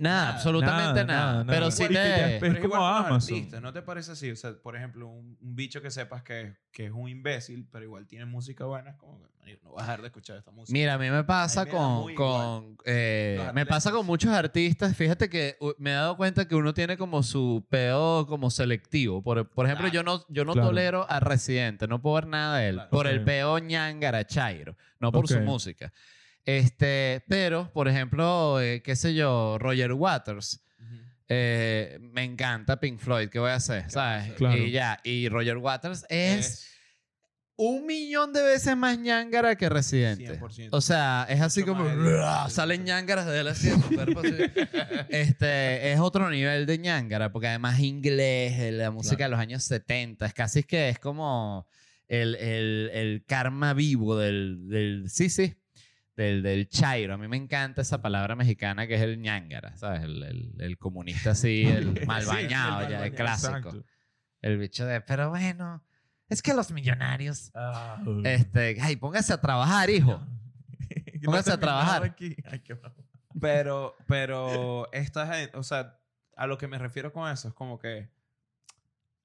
Nada, 0.00 0.22
Nada, 0.24 0.34
absolutamente 0.34 1.04
nada, 1.04 1.04
nada. 1.04 1.32
nada, 1.32 1.44
Pero 1.46 1.60
nada. 1.60 1.70
sí 1.70 1.86
te... 1.88 2.34
Es 2.36 2.40
Pero 2.40 2.54
como 2.60 2.70
con 2.74 2.80
los 2.80 2.88
Amazon. 3.06 3.14
artistas, 3.36 3.62
¿no 3.62 3.72
te 3.72 3.82
parece 3.82 4.12
así? 4.12 4.30
O 4.30 4.36
sea, 4.36 4.54
por 4.62 4.74
ejemplo, 4.74 5.06
un, 5.08 5.36
un 5.40 5.54
bicho 5.56 5.82
que 5.82 5.90
sepas 5.90 6.22
que, 6.22 6.56
que 6.72 6.86
es 6.86 6.92
un 6.92 7.08
imbécil, 7.08 7.68
pero 7.70 7.84
igual 7.84 8.06
tiene 8.06 8.24
música 8.24 8.64
buena, 8.64 8.90
es 8.90 8.96
como 8.96 9.18
que 9.20 9.28
no 9.62 9.72
vas 9.72 9.82
a 9.82 9.86
dejar 9.86 10.00
de 10.02 10.06
escuchar 10.06 10.36
esta 10.38 10.50
música. 10.52 10.72
Mira, 10.72 10.94
a 10.94 10.98
mí 10.98 11.10
me 11.10 11.24
pasa 11.24 11.64
mí 11.64 11.70
me 11.70 11.76
con, 11.76 12.14
con 12.14 12.76
eh, 12.84 13.50
me 13.52 13.66
pasa 13.66 13.90
con 13.90 14.06
muchos 14.06 14.30
artistas. 14.32 14.96
Fíjate 14.96 15.28
que 15.28 15.56
uh, 15.60 15.72
me 15.78 15.90
he 15.90 15.94
dado 15.94 16.16
cuenta 16.16 16.46
que 16.46 16.54
uno 16.54 16.72
tiene 16.72 16.96
como 16.96 17.22
su 17.22 17.66
peo 17.68 18.26
como 18.26 18.50
selectivo. 18.50 19.22
Por, 19.22 19.48
por 19.50 19.66
ejemplo, 19.66 19.90
Claro. 19.90 19.94
yo 19.94 20.02
no, 20.02 20.24
yo 20.28 20.44
no 20.44 20.52
Claro. 20.52 20.68
tolero 20.68 21.06
a 21.10 21.20
Residente, 21.20 21.88
no 21.88 22.00
puedo 22.00 22.14
ver 22.16 22.26
nada 22.28 22.58
de 22.58 22.68
él. 22.68 22.74
Claro. 22.76 22.90
Por 22.90 23.06
el 23.06 23.18
Ok. 23.20 23.24
peo 23.26 23.58
ñangara 23.58 24.24
chairo, 24.26 24.76
no 25.00 25.10
por 25.12 25.26
su 25.28 25.40
música. 25.40 25.92
Este, 26.44 27.22
pero, 27.28 27.70
por 27.72 27.88
ejemplo, 27.88 28.60
eh, 28.60 28.82
qué 28.82 28.96
sé 28.96 29.14
yo, 29.14 29.56
Roger 29.58 29.92
Waters. 29.92 30.62
Eh, 31.32 31.98
me 32.00 32.24
encanta 32.24 32.80
Pink 32.80 32.98
Floyd, 32.98 33.28
¿qué 33.28 33.38
voy 33.38 33.50
a 33.50 33.54
hacer? 33.54 33.88
¿Sabes? 33.88 34.32
Claro. 34.32 34.56
Y 34.56 34.72
ya, 34.72 34.98
y 35.04 35.28
Roger 35.28 35.58
Waters 35.58 36.04
es 36.08 36.66
un 37.54 37.86
millón 37.86 38.32
de 38.32 38.42
veces 38.42 38.76
más 38.76 38.98
ñangara 38.98 39.54
que 39.54 39.68
Residente. 39.68 40.40
100%. 40.40 40.70
O 40.72 40.80
sea, 40.80 41.26
es 41.28 41.40
así 41.40 41.60
Mucho 41.60 41.74
como 41.76 42.48
salen 42.48 42.78
sí. 42.80 42.84
ñangaras 42.84 43.26
de 43.26 43.38
él 43.40 43.46
así 43.48 43.68
en 43.68 43.80
su 43.80 43.94
cuerpo. 43.94 44.20
así. 44.20 44.30
Este, 45.10 45.92
es 45.92 46.00
otro 46.00 46.28
nivel 46.30 46.66
de 46.66 46.78
ñangara, 46.78 47.30
porque 47.30 47.46
además 47.48 47.78
inglés, 47.78 48.58
eh, 48.58 48.72
la 48.72 48.90
música 48.90 49.16
Claro. 49.18 49.30
de 49.30 49.36
los 49.36 49.40
años 49.40 49.62
70, 49.64 50.26
es 50.26 50.34
casi 50.34 50.64
que 50.64 50.88
es 50.88 50.98
como 50.98 51.68
el, 52.08 52.34
el- 52.36 52.90
el 52.92 53.24
karma 53.24 53.72
vivo 53.72 54.16
del, 54.18 54.66
del 54.68 55.04
sí, 55.10 55.28
sí, 55.30 55.54
del, 56.20 56.42
del 56.42 56.68
chairo. 56.68 57.14
A 57.14 57.18
mí 57.18 57.26
me 57.28 57.36
encanta 57.36 57.82
esa 57.82 58.00
palabra 58.02 58.36
mexicana 58.36 58.86
que 58.86 58.94
es 58.96 59.00
el 59.02 59.20
ñángara, 59.20 59.76
¿sabes? 59.76 60.02
El, 60.02 60.22
el- 60.22 60.54
el 60.58 60.78
comunista 60.78 61.30
así, 61.30 61.62
el 61.66 62.06
mal 62.06 62.22
Sí, 62.22 62.28
bañado, 62.28 62.80
el 62.82 62.88
ya, 62.90 63.06
el 63.06 63.14
clásico. 63.14 63.56
exacto. 63.56 63.84
El 64.42 64.58
bicho 64.58 64.86
de, 64.86 65.00
pero 65.00 65.28
bueno, 65.30 65.84
es 66.28 66.42
que 66.42 66.54
los 66.54 66.70
millonarios, 66.72 67.50
Ah, 67.54 68.02
este, 68.24 68.76
ay, 68.80 68.96
póngase 68.96 69.32
a 69.32 69.40
trabajar, 69.40 69.90
hijo. 69.90 70.20
Póngase 71.24 71.52
a 71.52 71.60
trabajar. 71.60 72.02
aquí. 72.04 72.34
Ay, 72.50 72.60
qué 72.60 72.74
bravo. 72.74 72.96
Pero, 73.40 73.96
pero 74.08 74.90
esta 74.92 75.26
gente, 75.34 75.56
o 75.56 75.62
sea, 75.62 75.98
a 76.36 76.46
lo 76.46 76.56
que 76.58 76.66
me 76.68 76.78
refiero 76.78 77.12
con 77.12 77.30
eso 77.30 77.48
es 77.48 77.54
como 77.54 77.78
que 77.78 78.10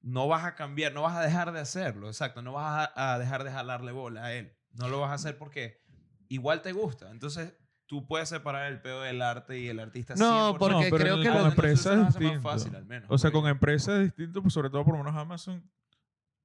no 0.01 0.27
vas 0.27 0.43
a 0.45 0.55
cambiar, 0.55 0.93
no 0.93 1.01
vas 1.01 1.15
a 1.15 1.21
dejar 1.21 1.51
de 1.51 1.59
hacerlo, 1.59 2.07
exacto, 2.07 2.41
no 2.41 2.53
vas 2.53 2.89
a, 2.95 3.13
a 3.13 3.19
dejar 3.19 3.43
de 3.43 3.51
jalarle 3.51 3.91
bola 3.91 4.25
a 4.25 4.33
él. 4.33 4.53
No 4.73 4.89
lo 4.89 4.99
vas 4.99 5.11
a 5.11 5.13
hacer 5.15 5.37
porque 5.37 5.81
igual 6.29 6.61
te 6.61 6.71
gusta. 6.71 7.11
Entonces, 7.11 7.53
tú 7.87 8.07
puedes 8.07 8.29
separar 8.29 8.71
el 8.71 8.81
pedo 8.81 9.01
del 9.01 9.21
arte 9.21 9.59
y 9.59 9.67
el 9.67 9.79
artista. 9.79 10.15
No, 10.15 10.53
100%. 10.55 10.57
porque 10.59 10.87
pero 10.89 10.97
creo 10.97 11.15
el- 11.15 11.23
que 11.23 11.29
con 11.29 11.41
lo- 11.41 11.47
empresas 11.49 11.93
es 11.93 11.99
más 11.99 12.17
distinto. 12.19 12.41
fácil, 12.41 12.75
al 12.75 12.85
menos. 12.85 13.07
O 13.11 13.17
sea, 13.17 13.31
con 13.31 13.41
porque- 13.41 13.51
empresas 13.51 14.03
distintas, 14.03 14.41
pues 14.41 14.53
sobre 14.53 14.69
todo 14.69 14.83
por 14.83 14.97
lo 14.97 15.03
menos 15.03 15.15
Amazon. 15.19 15.63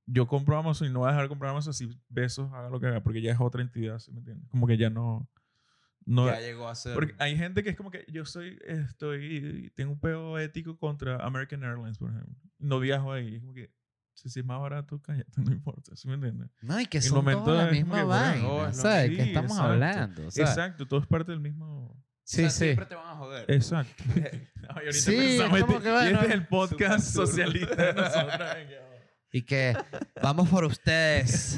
Yo 0.07 0.27
compro 0.27 0.57
Amazon 0.59 0.89
y 0.89 0.91
no 0.91 1.01
voy 1.01 1.09
a 1.09 1.13
dejar 1.13 1.25
de 1.25 1.29
comprar 1.29 1.53
Amazon 1.53 1.73
si 1.73 1.89
Besos 2.09 2.53
haga 2.53 2.69
lo 2.69 2.81
que 2.81 2.87
haga, 2.89 3.01
porque 3.03 3.23
ya 3.23 3.31
es 3.33 3.39
otra 3.41 3.63
entidad, 3.63 3.99
¿sí 4.01 4.11
me 4.13 4.19
entiendes? 4.19 4.49
Como 4.51 4.67
que 4.67 4.77
ya 4.77 4.91
no. 4.91 5.31
no 6.05 6.27
ya 6.27 6.41
llegó 6.41 6.67
a 6.69 6.75
ser. 6.75 6.95
porque 6.95 7.15
hay 7.19 7.37
gente 7.37 7.63
que 7.63 7.71
es 7.71 7.77
como 7.77 7.91
que 7.93 8.05
yo 8.09 8.25
soy, 8.25 8.59
estoy, 8.67 9.71
tengo 9.77 9.93
un 9.93 10.01
peo 10.01 10.39
ético 10.39 10.77
contra 10.79 11.17
American 11.25 11.63
Airlines, 11.63 11.99
por 11.99 12.11
ejemplo. 12.11 12.35
No 12.59 12.81
viajo 12.81 13.13
ahí. 13.13 13.37
Es 13.37 13.41
como 13.41 13.55
que, 13.55 13.73
si 14.23 14.29
si 14.31 14.41
es 14.41 14.47
más 14.47 14.61
barato, 14.61 15.01
cállate, 15.01 15.31
no 15.41 15.53
importa, 15.53 15.97
¿sí 15.97 16.07
me 16.09 16.15
entiendes? 16.15 16.51
No, 16.63 16.79
y 16.81 16.87
que 16.87 16.99
El 16.99 17.05
son 17.05 17.25
todas 17.25 17.67
la 17.67 17.71
misma 17.73 17.97
que, 17.99 18.03
bueno, 18.05 18.23
vaina, 18.23 18.49
oh, 18.49 18.73
¿sabes? 18.73 19.09
mismo. 19.11 19.17
¿Qué 19.17 19.23
Sí, 19.25 19.29
estamos 19.31 19.51
exacto. 19.53 19.73
hablando? 19.73 20.27
o 20.27 20.31
sea, 20.31 20.45
Exacto, 20.47 20.87
todo 20.89 21.01
es 21.01 21.07
parte 21.07 21.31
del 21.33 21.41
mismo. 21.41 21.87
o 21.87 21.97
Sí, 22.23 22.43
sea, 22.43 22.51
sí. 22.51 22.59
Siempre 22.67 22.87
te 22.87 22.95
van 22.95 23.07
a 23.09 23.17
joder. 23.17 23.45
Exacto. 23.51 24.05
Ahorita 24.69 24.93
Sí, 24.93 25.17
pensamos, 25.17 25.61
como 25.61 25.73
este- 25.73 25.83
que, 25.83 25.89
y 25.89 25.93
bueno, 25.93 26.11
este 26.21 26.27
es 26.27 26.33
el 26.35 26.47
podcast 26.47 27.13
socialista 27.15 27.75
de 27.87 27.95
nosotros. 27.95 28.41
Y 29.33 29.43
que 29.43 29.77
vamos 30.21 30.49
por 30.49 30.65
ustedes. 30.65 31.57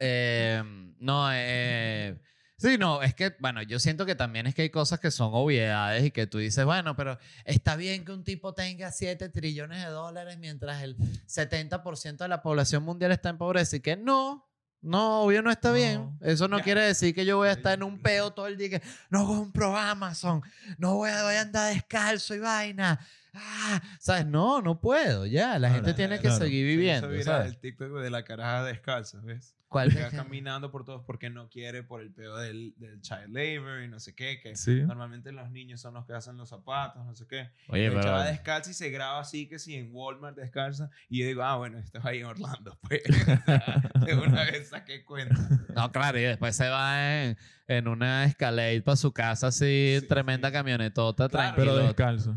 Eh, 0.00 0.60
no, 0.98 1.28
eh, 1.32 2.20
sí, 2.60 2.76
no, 2.78 3.02
es 3.02 3.14
que, 3.14 3.34
bueno, 3.40 3.62
yo 3.62 3.78
siento 3.78 4.04
que 4.06 4.14
también 4.14 4.46
es 4.46 4.54
que 4.54 4.62
hay 4.62 4.70
cosas 4.70 5.00
que 5.00 5.10
son 5.10 5.30
obviedades 5.32 6.04
y 6.04 6.10
que 6.10 6.26
tú 6.26 6.38
dices, 6.38 6.64
bueno, 6.64 6.94
pero 6.94 7.18
está 7.44 7.76
bien 7.76 8.04
que 8.04 8.12
un 8.12 8.22
tipo 8.24 8.52
tenga 8.54 8.92
7 8.92 9.28
trillones 9.30 9.78
de 9.84 9.90
dólares 9.90 10.38
mientras 10.38 10.82
el 10.82 10.96
70% 10.96 12.18
de 12.18 12.28
la 12.28 12.42
población 12.42 12.82
mundial 12.82 13.12
está 13.12 13.30
en 13.30 13.38
pobreza 13.38 13.76
y 13.76 13.80
que 13.80 13.96
no. 13.96 14.46
No, 14.82 15.22
obvio 15.24 15.42
no 15.42 15.50
está 15.50 15.72
bien. 15.72 16.16
No. 16.20 16.26
Eso 16.26 16.48
no 16.48 16.56
Ya. 16.58 16.64
quiere 16.64 16.80
decir 16.82 17.14
que 17.14 17.26
yo 17.26 17.36
voy 17.36 17.48
a 17.48 17.52
estar 17.52 17.74
en 17.74 17.82
un 17.82 18.00
peo 18.00 18.30
todo 18.30 18.46
el 18.46 18.56
día 18.56 18.70
que 18.70 18.82
no 19.10 19.26
compro 19.26 19.76
Amazon, 19.76 20.40
no 20.78 20.94
voy 20.94 21.10
a, 21.10 21.22
voy 21.24 21.34
a 21.34 21.42
andar 21.42 21.74
descalzo 21.74 22.34
y 22.34 22.38
vaina. 22.38 22.98
Ah, 23.34 23.80
¿Sabes? 23.98 24.26
No, 24.26 24.60
no 24.62 24.80
puedo, 24.80 25.26
ya. 25.26 25.58
La 25.58 25.68
gente 25.68 25.82
Claro, 25.94 25.96
tiene 25.96 26.16
que 26.16 26.22
claro. 26.28 26.36
seguir 26.36 26.64
Se 26.64 26.68
viviendo. 26.76 27.08
viral 27.08 27.24
¿sabes? 27.24 27.48
el 27.48 27.58
TikTok 27.58 27.92
de 28.00 28.10
la 28.10 28.24
caraja 28.24 28.64
descalza, 28.64 29.20
¿ves? 29.22 29.54
¿Cuál 29.68 29.94
Que 29.94 30.02
va 30.02 30.10
caminando 30.10 30.72
por 30.72 30.84
todos 30.84 31.04
porque 31.06 31.30
no 31.30 31.48
quiere 31.48 31.84
por 31.84 32.00
el 32.00 32.10
pedo 32.10 32.36
del, 32.38 32.74
del 32.78 33.00
child 33.02 33.28
labor 33.28 33.82
y 33.84 33.88
no 33.88 34.00
sé 34.00 34.16
qué, 34.16 34.40
que 34.40 34.56
Sí. 34.56 34.80
normalmente 34.82 35.30
los 35.30 35.48
niños 35.52 35.80
son 35.80 35.94
los 35.94 36.04
que 36.06 36.12
hacen 36.12 36.36
los 36.36 36.48
zapatos, 36.48 37.06
no 37.06 37.14
sé 37.14 37.24
qué. 37.28 37.50
Oye, 37.68 37.84
el 37.86 37.92
pero... 37.92 38.02
chaval 38.02 38.26
descalza 38.32 38.70
y 38.72 38.74
se 38.74 38.90
graba 38.90 39.20
así 39.20 39.46
que 39.48 39.60
si 39.60 39.76
en 39.76 39.90
Walmart 39.92 40.36
descalza 40.36 40.90
y 41.08 41.20
yo 41.20 41.26
digo, 41.26 41.44
ah, 41.44 41.54
bueno, 41.56 41.78
esto 41.78 41.98
es 42.00 42.04
ahí 42.04 42.18
en 42.18 42.24
Orlando, 42.26 42.76
pues. 42.82 43.00
de 44.06 44.14
una 44.16 44.42
vez 44.42 44.70
saqué 44.70 45.04
cuenta. 45.04 45.36
No, 45.76 45.92
claro, 45.92 46.18
y 46.18 46.22
después 46.22 46.56
se 46.56 46.68
va 46.68 47.22
en, 47.22 47.36
en 47.68 47.86
una 47.86 48.24
Escalade 48.24 48.82
para 48.82 48.96
su 48.96 49.12
casa 49.12 49.46
así, 49.48 49.98
Sí, 50.00 50.06
tremenda 50.08 50.48
sí. 50.48 50.52
camionetota, 50.54 51.28
Claro, 51.28 51.52
Pero 51.54 51.74
tranquilo. 51.74 51.86
descalzo. 51.86 52.36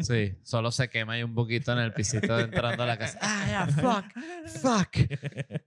Sí, 0.00 0.34
solo 0.42 0.70
se 0.70 0.88
quema 0.90 1.14
ahí 1.14 1.22
un 1.22 1.34
poquito 1.34 1.72
en 1.72 1.78
el 1.78 1.92
pisito 1.94 2.38
entrando 2.38 2.82
a 2.82 2.86
la 2.86 2.98
casa. 2.98 3.18
Ah, 3.22 3.46
ya, 3.48 3.66
fuck, 3.66 4.04
fuck. 4.60 5.10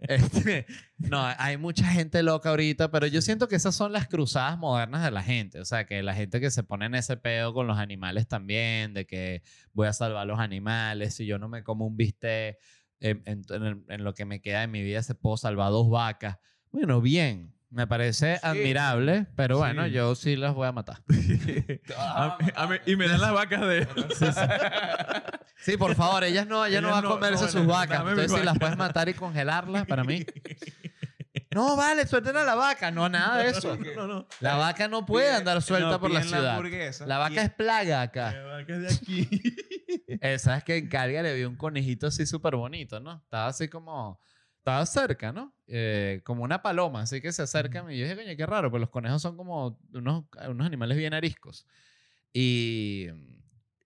Este, 0.08 0.66
no, 1.00 1.26
hay 1.38 1.58
mucha 1.58 1.86
gente 1.88 2.22
loca 2.24 2.50
ahorita, 2.50 2.91
pero 2.91 3.08
yo 3.08 3.22
siento 3.22 3.48
que 3.48 3.56
esas 3.56 3.76
son 3.76 3.91
las 3.93 4.08
cruzadas 4.08 4.58
modernas 4.58 5.04
de 5.04 5.12
la 5.12 5.24
gente. 5.24 5.60
O 5.60 5.66
sea, 5.66 5.86
que 5.86 6.04
la 6.04 6.14
gente 6.14 6.39
que 6.39 6.52
se 6.52 6.64
pone 6.64 6.86
en 6.86 6.95
ese 6.95 7.18
pedo 7.18 7.54
con 7.54 7.68
los 7.68 7.78
animales 7.78 8.28
también, 8.28 8.93
de 8.93 9.06
que 9.06 9.41
voy 9.74 9.88
a 9.88 9.93
salvar 9.93 10.28
los 10.28 10.39
animales, 10.39 11.16
si 11.16 11.26
yo 11.26 11.39
no 11.39 11.50
me 11.50 11.64
como 11.64 11.86
un 11.88 11.98
bistec, 11.98 12.58
en, 13.00 13.22
en- 13.26 13.86
en 13.89 14.04
lo 14.04 14.14
que 14.14 14.26
me 14.26 14.41
queda 14.41 14.62
de 14.62 14.68
mi 14.68 14.82
vida 14.82 15.04
se 15.04 15.16
puedo 15.16 15.38
salvar 15.38 15.70
dos 15.72 15.89
vacas. 15.89 16.38
Bueno, 16.72 17.02
bien. 17.02 17.54
Me 17.70 17.86
parece 17.86 18.39
admirable, 18.41 19.28
pero 19.36 19.57
bueno, 19.57 19.88
yo 19.88 20.15
sí 20.15 20.36
las 20.38 20.53
voy 20.53 20.68
a 20.68 20.72
matar. 20.72 21.01
A 21.97 22.38
mí- 22.39 22.51
a 22.55 22.68
mí- 22.68 22.78
y 22.86 22.95
me 22.95 23.07
dan 23.07 23.20
las 23.20 23.34
vacas 23.34 23.61
de... 23.61 23.88
Sí, 25.57 25.76
por 25.76 25.95
favor, 25.95 26.24
ellas 26.24 26.47
no, 26.47 26.65
ella 26.65 26.80
no 26.82 26.89
va 26.91 26.99
a 26.99 27.03
comerse 27.03 27.45
no, 27.45 27.51
sus 27.51 27.61
no, 27.63 27.74
vacas. 27.74 27.99
Entonces, 27.99 28.32
si 28.32 28.45
las 28.45 28.57
puedes 28.57 28.78
matar 28.78 29.09
y 29.09 29.13
congelarlas 29.13 29.86
para 29.86 30.03
mí. 30.03 30.26
No, 31.51 31.76
vale, 31.76 32.05
suelten 32.05 32.38
a 32.38 32.43
la 32.43 32.53
vaca. 32.53 32.91
No, 32.91 33.09
nada 33.09 33.38
de 33.39 33.49
eso. 33.49 33.76
No, 33.95 34.05
no. 34.05 34.28
La 34.41 34.57
vaca 34.57 34.88
no 34.88 35.05
puede 35.07 35.32
andar 35.32 35.61
suelta 35.61 35.97
por 35.99 36.11
la 36.11 36.22
ciudad. 36.22 36.61
La 37.07 37.18
vaca 37.18 37.41
es 37.41 37.51
plaga 37.51 38.01
acá. 38.03 38.36
vacas 38.47 38.80
de 38.82 38.88
aquí. 38.88 39.30
Eh, 40.22 40.38
¿Sabes 40.39 40.63
que 40.63 40.78
en 40.78 40.88
Calgary 40.88 41.28
había 41.30 41.47
un 41.47 41.55
conejito 41.55 42.07
así 42.07 42.26
súper 42.28 42.55
bonito, 42.55 42.99
¿no? 42.99 43.22
Estaba 43.24 43.47
así 43.47 43.68
como... 43.70 44.22
Estaba 44.68 44.86
cerca, 44.86 45.32
¿no? 45.32 45.53
Eh, 45.65 46.20
como 46.26 46.43
una 46.43 46.61
paloma, 46.61 46.99
así 47.03 47.22
que 47.22 47.32
se 47.32 47.41
acercan 47.41 47.89
y 47.89 47.97
yo 47.97 48.03
dije, 48.03 48.18
coño, 48.18 48.36
qué 48.36 48.45
raro, 48.45 48.70
pues 48.70 48.82
los 48.82 48.89
conejos 48.89 49.22
son 49.22 49.38
como 49.38 49.80
unos, 49.93 50.26
unos 50.49 50.68
animales 50.68 50.97
bien 50.97 51.13
ariscos. 51.13 51.65
Y, 52.34 53.07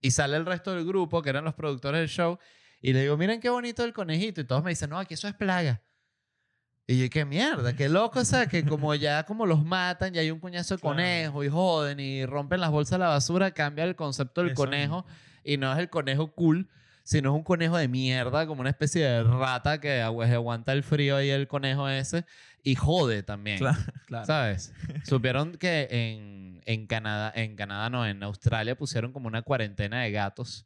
y 0.02 0.10
sale 0.10 0.38
el 0.38 0.46
resto 0.48 0.74
del 0.74 0.84
grupo, 0.84 1.22
que 1.22 1.30
eran 1.30 1.44
los 1.46 1.54
productores 1.54 2.00
del 2.02 2.10
show, 2.10 2.40
y 2.82 2.94
le 2.94 3.02
digo, 3.02 3.16
miren 3.16 3.40
qué 3.40 3.50
bonito 3.50 3.84
el 3.84 3.94
conejito. 3.94 4.42
Y 4.42 4.44
todos 4.44 4.64
me 4.64 4.72
dicen, 4.72 4.90
no, 4.90 4.98
aquí 4.98 5.14
eso 5.14 5.28
es 5.28 5.36
plaga. 5.36 5.84
Y 6.88 7.00
yo, 7.00 7.10
qué 7.12 7.26
mierda, 7.26 7.76
qué 7.76 7.88
loco, 7.88 8.22
o 8.22 8.26
sea, 8.26 8.48
que 8.48 8.66
como 8.66 8.96
ya 8.96 9.24
como 9.28 9.46
los 9.46 9.64
matan, 9.64 10.16
ya 10.16 10.22
hay 10.22 10.32
un 10.32 10.40
coñazo 10.40 10.74
de 10.78 10.82
Claro. 10.82 10.96
conejo 10.96 11.44
y 11.44 11.50
joden 11.50 12.00
y 12.00 12.26
rompen 12.26 12.60
las 12.60 12.72
bolsas 12.72 12.94
de 12.94 13.06
la 13.06 13.10
basura, 13.10 13.52
cambia 13.52 13.84
el 13.84 13.96
concepto 13.96 14.42
del 14.42 14.50
Exacto. 14.50 14.72
conejo 14.72 15.06
y 15.44 15.58
no 15.58 15.72
es 15.72 15.78
el 15.78 15.92
conejo 15.92 16.32
cool, 16.34 16.70
sino 17.04 17.30
es 17.32 17.36
un 17.36 17.44
conejo 17.44 17.78
de 17.78 17.88
mierda, 17.88 18.46
como 18.48 18.62
una 18.62 18.70
especie 18.70 19.04
de 19.06 19.24
rata 19.24 19.80
que 19.80 20.02
agu- 20.02 20.24
aguanta 20.32 20.72
el 20.74 20.84
frío 20.84 21.16
ahí 21.18 21.30
el 21.30 21.48
conejo 21.48 21.88
ese 21.90 22.26
y 22.64 22.76
jode 22.76 23.24
también. 23.24 23.58
Claro. 23.58 23.78
Claro. 24.06 24.26
¿Sabes? 24.26 24.74
Supieron 25.06 25.54
que 25.54 25.88
en, 25.90 26.62
en 26.66 26.86
Canadá, 26.88 27.32
en 27.34 27.56
Canadá 27.56 27.90
no, 27.90 28.06
en 28.06 28.22
Australia 28.24 28.76
pusieron 28.78 29.14
como 29.14 29.28
una 29.28 29.42
cuarentena 29.42 30.02
de 30.02 30.12
gatos 30.12 30.66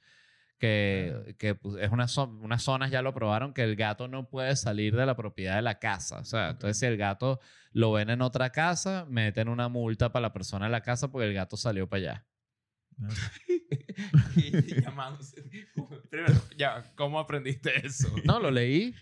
que, 0.58 1.36
que 1.38 1.54
pues, 1.56 1.76
es 1.84 1.92
una 1.92 2.08
unas 2.42 2.64
zonas 2.64 2.90
ya 2.90 3.02
lo 3.02 3.14
probaron 3.14 3.54
que 3.54 3.62
el 3.64 3.76
gato 3.76 4.08
no 4.08 4.28
puede 4.28 4.56
salir 4.56 4.96
de 4.96 5.06
la 5.06 5.16
propiedad 5.16 5.56
de 5.58 5.62
la 5.62 5.80
casa. 5.80 6.20
O 6.20 6.26
sea, 6.26 6.50
entonces 6.52 6.80
si 6.80 6.86
el 6.86 6.98
gato 6.98 7.40
lo 7.72 7.92
ven 7.92 8.10
en 8.10 8.22
otra 8.22 8.50
casa, 8.52 9.06
meten 9.10 9.48
una 9.50 9.68
multa 9.68 10.12
para 10.12 10.22
la 10.24 10.34
persona 10.34 10.66
de 10.66 10.72
la 10.72 10.82
casa 10.82 11.10
porque 11.10 11.28
el 11.28 11.34
gato 11.34 11.58
salió 11.58 11.88
para 11.88 12.00
allá. 12.02 12.26
y 14.36 14.82
llamándose. 14.82 15.44
Primero, 16.10 16.42
ya, 16.58 16.92
¿cómo 16.96 17.20
aprendiste 17.20 17.86
eso? 17.86 18.14
No, 18.26 18.40
lo 18.40 18.52
leí. 18.52 18.94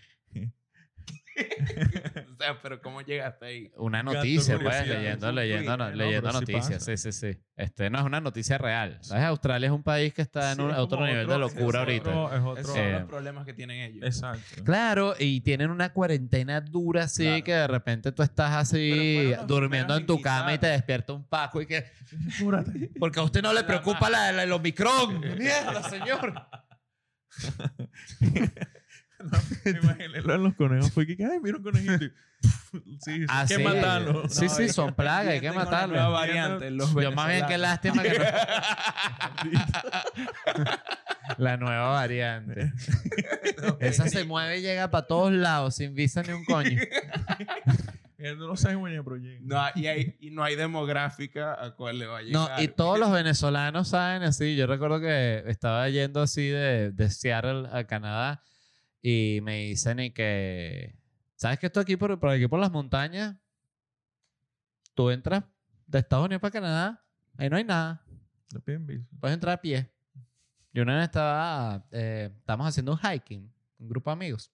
o 2.32 2.36
sea, 2.36 2.60
pero 2.62 2.80
¿cómo 2.80 3.00
llegaste 3.02 3.46
ahí? 3.46 3.72
Una 3.76 4.02
Gato 4.02 4.14
noticia, 4.14 4.58
pues, 4.58 4.86
leyendo, 4.86 5.32
leyendo, 5.32 5.64
tweet, 5.64 5.76
no- 5.78 5.90
¿no? 5.90 5.96
leyendo 5.96 6.32
noticias. 6.32 6.84
Sí, 6.84 6.96
sí, 6.96 7.12
sí. 7.12 7.38
Este, 7.56 7.90
no 7.90 7.98
es 7.98 8.04
una 8.04 8.20
noticia 8.20 8.58
real. 8.58 8.98
¿Sabes? 9.02 9.24
Australia 9.24 9.66
es 9.66 9.72
un 9.72 9.82
país 9.82 10.12
que 10.14 10.22
está 10.22 10.50
en 10.52 10.56
Sí, 10.56 10.62
un, 10.62 10.70
es 10.70 10.76
otro 10.78 11.04
nivel 11.06 11.24
otro- 11.30 11.32
de 11.34 11.38
locura 11.40 11.78
es 11.80 11.84
ahorita. 11.86 12.10
otro- 12.10 12.36
es 12.36 12.42
otro- 12.42 12.60
Esos 12.60 12.72
son 12.74 12.80
Eh, 12.84 12.92
los 12.92 13.02
problemas 13.04 13.44
que 13.46 13.54
tienen 13.54 13.80
ellos. 13.80 14.04
Exacto. 14.04 14.64
Claro, 14.64 15.14
y 15.18 15.40
tienen 15.40 15.70
una 15.70 15.92
cuarentena 15.92 16.60
dura 16.60 17.04
así 17.04 17.24
Claro. 17.24 17.44
que 17.44 17.52
de 17.54 17.66
repente 17.66 18.12
tú 18.12 18.22
estás 18.22 18.52
así 18.52 19.32
durmiendo 19.46 19.96
en 19.96 20.06
tu 20.06 20.20
cama 20.20 20.52
y 20.54 20.58
te 20.58 20.66
quitar. 20.66 20.76
depierta 20.80 21.12
un 21.12 21.24
paco 21.24 21.60
y 21.62 21.66
que 21.66 21.84
porque 22.98 23.20
a 23.20 23.22
usted 23.22 23.42
no 23.42 23.52
le 23.52 23.64
preocupa 23.64 24.08
la, 24.10 24.32
la- 24.32 24.42
el 24.44 24.52
Omicron. 24.52 25.20
Mierda, 25.38 25.82
señor. 25.88 26.34
No, 29.64 29.70
imagínenlo 29.80 30.34
en 30.34 30.42
los 30.42 30.54
conejos. 30.54 30.92
Fue 30.92 31.06
que, 31.06 31.16
ay, 31.24 31.38
mira 31.42 31.56
un 31.56 31.62
conejito. 31.62 32.04
y, 32.84 32.98
sí, 33.00 33.10
hay 33.12 33.26
Ah, 33.28 33.44
que 33.48 33.58
matarlo. 33.58 34.28
Sí, 34.28 34.48
sí, 34.48 34.64
es 34.64 34.74
son 34.74 34.94
plagas, 34.94 35.28
hay 35.28 35.40
que 35.40 35.52
matarlos. 35.52 35.96
nueva 35.96 36.08
variante, 36.08 36.70
los 36.70 36.92
Yo 36.94 37.12
más 37.12 37.28
bien 37.28 37.46
qué 37.46 37.58
lástima 37.58 38.02
que 38.02 38.18
no. 38.18 38.24
La 41.38 41.56
nueva 41.56 41.88
variante. 41.90 42.72
Esa 43.80 44.08
se 44.08 44.24
mueve 44.24 44.58
y 44.58 44.62
llega 44.62 44.90
para 44.90 45.06
todos 45.06 45.32
lados 45.32 45.76
sin 45.76 45.94
visa 45.94 46.22
ni 46.22 46.32
un 46.32 46.44
coño. 46.44 46.78
No 48.18 48.46
lo 48.46 48.56
sabe. 48.56 48.76
No, 49.42 49.62
y, 49.74 49.86
hay, 49.86 50.16
y 50.20 50.30
no 50.30 50.42
hay 50.44 50.56
demográfica 50.56 51.62
a 51.62 51.72
cuál 51.74 51.98
le 51.98 52.06
va 52.06 52.18
a 52.18 52.22
No, 52.22 52.44
llegar. 52.44 52.62
y 52.62 52.68
todos 52.68 52.98
los 52.98 53.10
venezolanos 53.12 53.88
saben 53.88 54.22
así. 54.22 54.56
Yo 54.56 54.66
recuerdo 54.66 54.98
que 55.00 55.42
estaba 55.46 55.88
yendo 55.90 56.22
así 56.22 56.48
de, 56.48 56.90
de 56.90 57.10
Seattle 57.10 57.68
a 57.72 57.84
Canadá 57.84 58.42
y 59.06 59.40
me 59.42 59.66
dicen 59.66 60.00
y 60.00 60.12
que, 60.12 60.96
¿sabes 61.36 61.58
que 61.58 61.66
esto 61.66 61.78
aquí 61.78 61.94
por, 61.94 62.18
por 62.18 62.30
aquí 62.30 62.48
por 62.48 62.58
las 62.58 62.72
montañas? 62.72 63.36
Tú 64.94 65.10
entras 65.10 65.44
de 65.86 65.98
Estados 65.98 66.24
Unidos 66.24 66.40
para 66.40 66.52
Canadá, 66.52 67.04
ahí 67.36 67.50
no 67.50 67.58
hay 67.58 67.64
nada. 67.64 68.02
Puedes 68.64 69.34
entrar 69.34 69.58
a 69.58 69.60
pie. 69.60 69.92
Yo 70.72 70.84
una 70.84 70.96
vez 70.96 71.04
estaba, 71.04 71.86
eh, 71.90 72.30
estábamos 72.34 72.68
haciendo 72.68 72.92
un 72.92 72.98
hiking, 72.98 73.52
un 73.78 73.88
grupo 73.90 74.08
de 74.08 74.12
amigos, 74.14 74.50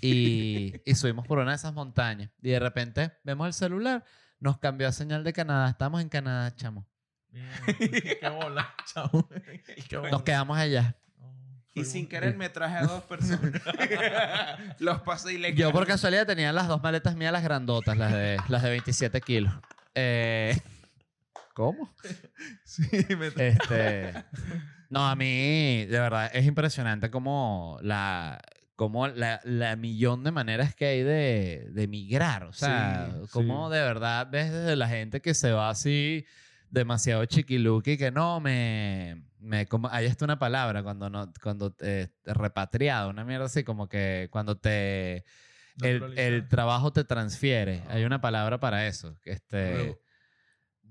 y, 0.00 0.74
y 0.84 0.94
subimos 0.96 1.24
por 1.28 1.38
una 1.38 1.52
de 1.52 1.56
esas 1.56 1.72
montañas. 1.72 2.28
Y 2.42 2.50
de 2.50 2.58
repente 2.58 3.12
vemos 3.22 3.46
el 3.46 3.52
celular, 3.52 4.04
nos 4.40 4.58
cambió 4.58 4.88
a 4.88 4.92
señal 4.92 5.22
de 5.22 5.32
Canadá. 5.32 5.70
Estamos 5.70 6.02
en 6.02 6.08
Canadá, 6.08 6.52
chamo. 6.56 6.88
Bien. 7.28 7.48
Qué 7.78 8.28
bola, 8.28 8.74
chao. 8.92 9.28
Qué 9.88 9.96
bola. 9.96 10.10
Nos 10.10 10.22
quedamos 10.24 10.58
allá. 10.58 10.99
Y 11.72 11.84
sin 11.84 12.08
querer 12.08 12.36
me 12.36 12.48
traje 12.48 12.76
a 12.76 12.82
dos 12.86 13.04
personas. 13.04 13.52
Los 14.80 15.00
pasé 15.02 15.34
y 15.34 15.38
le 15.38 15.54
Yo 15.54 15.70
por 15.72 15.86
casualidad 15.86 16.26
tenía 16.26 16.52
las 16.52 16.66
dos 16.68 16.82
maletas 16.82 17.14
mías, 17.16 17.32
las 17.32 17.44
grandotas, 17.44 17.96
las 17.96 18.12
de, 18.12 18.38
las 18.48 18.62
de 18.62 18.70
27 18.70 19.20
kilos. 19.20 19.52
Eh, 19.94 20.58
¿Cómo? 21.54 21.94
Sí, 22.64 22.88
me 23.16 23.26
Este, 23.48 24.14
no, 24.88 25.08
a 25.08 25.14
mí, 25.16 25.84
de 25.86 25.98
verdad, 25.98 26.30
es 26.32 26.46
impresionante 26.46 27.10
como 27.10 27.78
la, 27.82 28.40
como 28.76 29.08
la, 29.08 29.40
la 29.44 29.76
millón 29.76 30.24
de 30.24 30.30
maneras 30.32 30.74
que 30.74 30.86
hay 30.86 31.02
de, 31.02 31.68
de 31.70 31.86
migrar. 31.88 32.44
O 32.44 32.52
sea, 32.52 33.10
Sí, 33.22 33.28
como 33.32 33.68
sí. 33.68 33.74
de 33.76 33.82
verdad 33.82 34.28
ves 34.30 34.50
desde 34.52 34.76
la 34.76 34.88
gente 34.88 35.20
que 35.20 35.34
se 35.34 35.52
va 35.52 35.68
así 35.70 36.24
demasiado 36.70 37.24
chiquiluki 37.26 37.96
que 37.98 38.10
no 38.10 38.40
me... 38.40 39.24
me 39.40 39.66
como, 39.66 39.90
una 40.22 40.38
palabra 40.38 40.82
cuando 40.82 41.10
no 41.10 41.32
cuando 41.42 41.72
te, 41.72 42.08
te 42.22 42.34
repatriado, 42.34 43.10
una 43.10 43.24
mierda 43.24 43.46
así 43.46 43.64
como 43.64 43.88
que 43.88 44.28
cuando 44.30 44.56
te... 44.56 45.24
El, 45.82 46.18
el 46.18 46.48
trabajo 46.48 46.92
te 46.92 47.04
transfiere. 47.04 47.82
Hay 47.88 48.04
una 48.04 48.20
palabra 48.20 48.60
para 48.60 48.86
eso. 48.86 49.16
Este, 49.24 49.98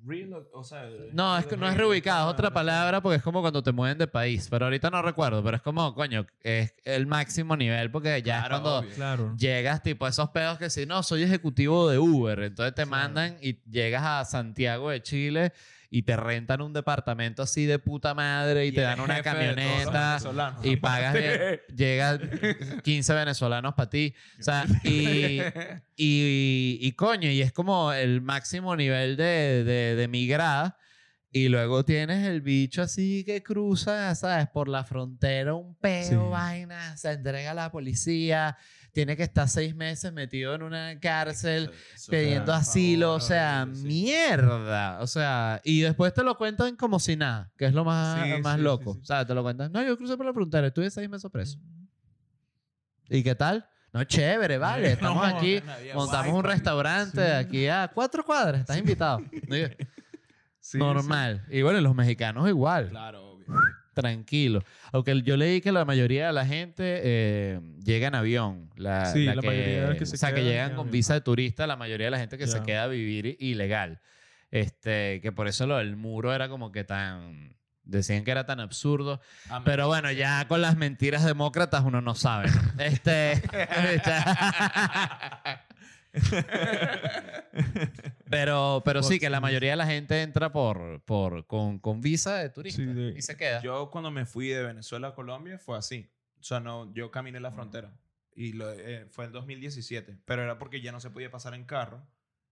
Real, 0.06 0.48
o 0.54 0.64
sea, 0.64 0.90
no, 1.12 1.38
es 1.38 1.46
que 1.46 1.58
no 1.58 1.68
es 1.68 1.76
reubicado, 1.76 2.30
es 2.30 2.34
otra 2.34 2.52
palabra 2.52 3.02
porque 3.02 3.18
es 3.18 3.22
como 3.24 3.42
cuando 3.42 3.62
te 3.62 3.74
mueven 3.74 3.98
de 3.98 4.08
país. 4.08 4.48
Pero 4.50 4.66
ahorita 4.66 4.90
no 4.90 5.02
recuerdo, 5.02 5.44
pero 5.44 5.58
es 5.58 5.62
como, 5.62 5.94
coño, 5.94 6.26
es 6.42 6.74
el 6.86 7.06
máximo 7.06 7.58
nivel 7.58 7.92
porque 7.92 8.22
ya 8.22 8.44
es 8.44 8.50
cuando. 8.50 8.84
Claro. 8.96 9.36
llegas, 9.38 9.84
tipo, 9.84 10.08
esos 10.08 10.30
pedos 10.30 10.58
que 10.58 10.70
si 10.70 10.86
no, 10.86 11.04
soy 11.04 11.24
ejecutivo 11.24 11.90
de 11.90 12.00
Uber. 12.00 12.40
Entonces 12.44 12.74
te 12.74 12.86
Claro. 12.86 13.04
mandan 13.04 13.38
y 13.42 13.62
llegas 13.70 14.04
a 14.04 14.24
Santiago 14.26 14.90
de 14.90 15.04
Chile 15.04 15.54
y 15.92 16.04
te 16.04 16.16
rentan 16.16 16.62
un 16.62 16.72
departamento 16.72 17.42
así 17.42 17.66
de 17.66 17.80
puta 17.80 18.14
madre 18.14 18.68
y, 18.68 18.72
te 18.72 18.82
dan 18.82 19.00
una 19.00 19.24
camioneta. 19.24 20.20
Y 20.64 20.76
pagas, 20.76 21.14
bien, 21.14 21.60
llegan 21.76 22.30
15 22.84 23.14
venezolanos 23.14 23.74
para 23.74 23.90
ti. 23.90 24.14
O 24.40 24.44
sea, 24.44 24.66
y, 24.84 25.40
y, 25.96 26.78
y 26.82 26.92
coño, 26.94 27.30
y 27.30 27.42
es 27.42 27.52
como 27.52 27.92
el 27.92 28.22
máximo 28.22 28.76
nivel 28.76 29.18
de, 29.18 29.64
de, 29.64 29.96
de 29.96 30.08
migrada. 30.08 30.78
Y 31.32 31.48
luego 31.48 31.86
tienes 31.86 32.26
el 32.26 32.42
bicho 32.42 32.82
así 32.82 33.24
que 33.24 33.44
cruza, 33.44 34.16
¿sabes? 34.16 34.48
Por 34.48 34.68
la 34.68 34.84
frontera, 34.84 35.54
un 35.54 35.76
peo, 35.76 36.04
Sí. 36.04 36.16
vaina, 36.16 36.98
se 36.98 37.12
entrega 37.12 37.52
a 37.52 37.54
la 37.54 37.72
policía, 37.72 38.58
tiene 39.00 39.16
que 39.16 39.24
estar 39.24 39.48
seis 39.48 39.74
meses 39.74 40.12
metido 40.12 40.54
en 40.54 40.62
una 40.62 41.00
cárcel 41.00 41.72
pidiendo 42.10 42.52
asilo, 42.52 43.14
o 43.14 43.22
sea, 43.22 43.66
mierda. 43.66 45.00
O 45.00 45.08
sea, 45.08 45.62
y 45.64 45.80
después 45.80 46.14
te 46.14 46.22
lo 46.22 46.36
cuentan 46.38 46.76
como 46.76 47.00
si 47.00 47.16
nada, 47.16 47.50
que 47.58 47.64
es 47.64 47.74
lo 47.74 47.86
más, 47.86 48.22
Sí, 48.22 48.42
más 48.42 48.60
loco. 48.60 48.98
O 49.02 49.06
sea, 49.06 49.26
te 49.26 49.34
lo 49.34 49.42
cuentan. 49.42 49.72
No, 49.72 49.82
yo 49.82 49.96
crucé 49.96 50.18
por 50.18 50.26
la 50.26 50.34
frontera, 50.34 50.68
estuve 50.68 50.92
seis 50.92 51.10
meses 51.10 51.32
preso. 51.32 51.58
¿Y 53.08 53.24
qué 53.24 53.36
tal? 53.36 53.66
No, 53.94 54.04
chévere, 54.04 54.58
vale. 54.58 54.92
Estamos 54.92 55.26
No, 55.26 55.38
aquí, 55.38 55.62
montamos 55.96 56.34
un 56.34 56.44
restaurante 56.44 57.24
aquí 57.32 57.68
a 57.70 57.90
cuatro 57.94 58.26
cuadras, 58.26 58.60
estás 58.60 58.78
invitado. 58.78 59.22
Normal. 60.74 61.46
Y 61.50 61.62
bueno, 61.62 61.80
los 61.80 61.96
mexicanos 61.96 62.50
igual, 62.50 62.90
Claro. 62.90 63.39
Tranquilo. 64.02 64.64
Aunque 64.92 65.22
yo 65.22 65.38
leí 65.38 65.62
que 65.62 65.72
la 65.72 65.86
mayoría 65.86 66.28
de 66.28 66.34
la 66.34 66.46
gente 66.46 67.02
eh, 67.04 67.60
llega 67.84 68.08
en 68.08 68.16
avión. 68.16 68.70
La, 68.76 69.06
Sí, 69.08 69.26
la 69.26 69.36
la 69.36 69.42
que, 69.42 69.48
mayoría 69.48 69.90
de 69.90 69.98
que 69.98 70.06
se 70.06 70.16
O 70.16 70.18
sea, 70.18 70.34
que 70.34 70.44
llegan 70.44 70.72
con 70.72 70.80
avión. 70.82 70.92
visa 70.92 71.14
de 71.14 71.22
turista, 71.22 71.68
la 71.68 71.76
mayoría 71.76 72.08
de 72.08 72.12
la 72.12 72.20
gente 72.20 72.38
que 72.38 72.48
se 72.48 72.62
queda 72.64 72.84
a 72.84 72.88
vivir 72.88 73.38
ilegal. 73.40 74.02
Este, 74.52 75.22
que 75.22 75.32
por 75.32 75.48
eso 75.48 75.68
lo 75.68 75.78
del 75.78 75.96
muro 75.96 76.34
era 76.34 76.50
como 76.50 76.72
que 76.72 76.84
tan... 76.84 77.56
Decían 77.84 78.24
que 78.24 78.30
era 78.30 78.46
tan 78.46 78.60
absurdo. 78.60 79.20
Amén. 79.50 79.64
Pero 79.66 79.88
bueno, 79.88 80.12
ya 80.12 80.48
con 80.48 80.62
las 80.62 80.78
mentiras 80.78 81.26
demócratas 81.26 81.84
uno 81.84 82.02
no 82.02 82.14
sabe. 82.14 82.48
Este. 82.78 83.34
pero 88.30 88.82
pero 88.86 89.04
sí, 89.04 89.20
que 89.20 89.30
la 89.30 89.40
mayoría 89.40 89.72
de 89.72 89.76
la 89.78 89.86
gente 89.86 90.22
entra 90.22 90.52
por, 90.52 91.02
por, 91.04 91.46
con, 91.48 91.80
con 91.80 92.02
visa 92.02 92.36
de 92.38 92.50
turista 92.50 92.82
Sí, 92.82 92.86
de- 92.88 93.14
y 93.18 93.22
se 93.22 93.38
queda. 93.38 93.62
Yo 93.62 93.90
cuando 93.90 94.12
me 94.12 94.26
fui 94.26 94.48
de 94.48 94.64
Venezuela 94.64 95.10
a 95.10 95.16
Colombia 95.16 95.58
fue 95.60 95.78
así. 95.78 96.12
O 96.40 96.44
sea, 96.44 96.60
no, 96.60 96.94
yo 96.94 97.12
caminé 97.12 97.40
la 97.40 97.52
frontera. 97.52 97.94
Y 98.34 98.54
lo, 98.54 98.72
eh, 98.72 99.06
fue 99.10 99.26
en 99.26 99.34
2017. 99.34 100.20
Pero 100.26 100.44
era 100.44 100.58
porque 100.58 100.82
ya 100.82 100.92
no 100.92 101.00
se 101.02 101.10
podía 101.10 101.30
pasar 101.30 101.54
en 101.54 101.66
carro. 101.66 102.08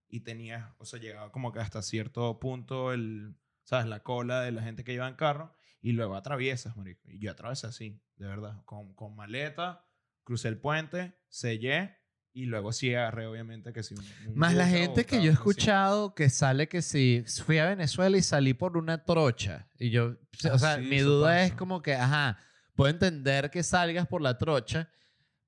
Y 0.08 0.20
tenía, 0.20 0.74
o 0.78 0.84
sea, 0.84 1.00
llegaba 1.00 1.32
como 1.32 1.52
que 1.52 1.60
hasta 1.60 1.82
cierto 1.82 2.38
punto 2.40 2.92
el, 2.92 3.36
¿sabes? 3.62 3.86
La 3.86 4.02
cola 4.02 4.42
de 4.42 4.52
la 4.52 4.62
gente 4.62 4.84
que 4.84 4.92
iba 4.92 5.08
en 5.08 5.14
carro. 5.14 5.54
Y 5.80 5.92
luego 5.92 6.16
atraviesas, 6.16 6.76
marico. 6.76 7.08
Y 7.08 7.20
yo 7.20 7.30
atravesé 7.30 7.68
así, 7.68 8.02
de 8.16 8.26
verdad. 8.26 8.62
Con, 8.64 8.94
con 8.94 9.14
maleta, 9.14 9.86
crucé 10.24 10.48
el 10.48 10.58
puente, 10.58 11.14
sellé. 11.28 11.97
Y 12.38 12.46
luego 12.46 12.70
sí 12.70 12.94
agarré, 12.94 13.26
obviamente, 13.26 13.72
que 13.72 13.82
sí. 13.82 13.94
un- 13.96 14.30
un 14.30 14.38
Más 14.38 14.54
la 14.54 14.68
gente 14.68 15.04
que 15.04 15.20
yo 15.20 15.28
he 15.30 15.32
escuchado 15.32 16.14
que 16.14 16.30
sale 16.30 16.68
que 16.68 16.82
si 16.82 17.24
fui 17.44 17.58
a 17.58 17.66
Venezuela 17.66 18.16
y 18.16 18.22
salí 18.22 18.54
por 18.54 18.76
una 18.76 19.02
trocha. 19.04 19.66
Y 19.76 19.90
yo, 19.90 20.06
o 20.10 20.16
Ah, 20.52 20.58
sea, 20.58 20.76
sí, 20.76 20.82
mi 20.82 21.00
duda 21.00 21.42
es 21.42 21.50
pasa. 21.50 21.58
como 21.58 21.82
que, 21.82 21.94
ajá, 21.94 22.38
puedo 22.76 22.90
entender 22.90 23.50
que 23.50 23.64
salgas 23.64 24.06
por 24.06 24.22
la 24.22 24.38
trocha, 24.38 24.88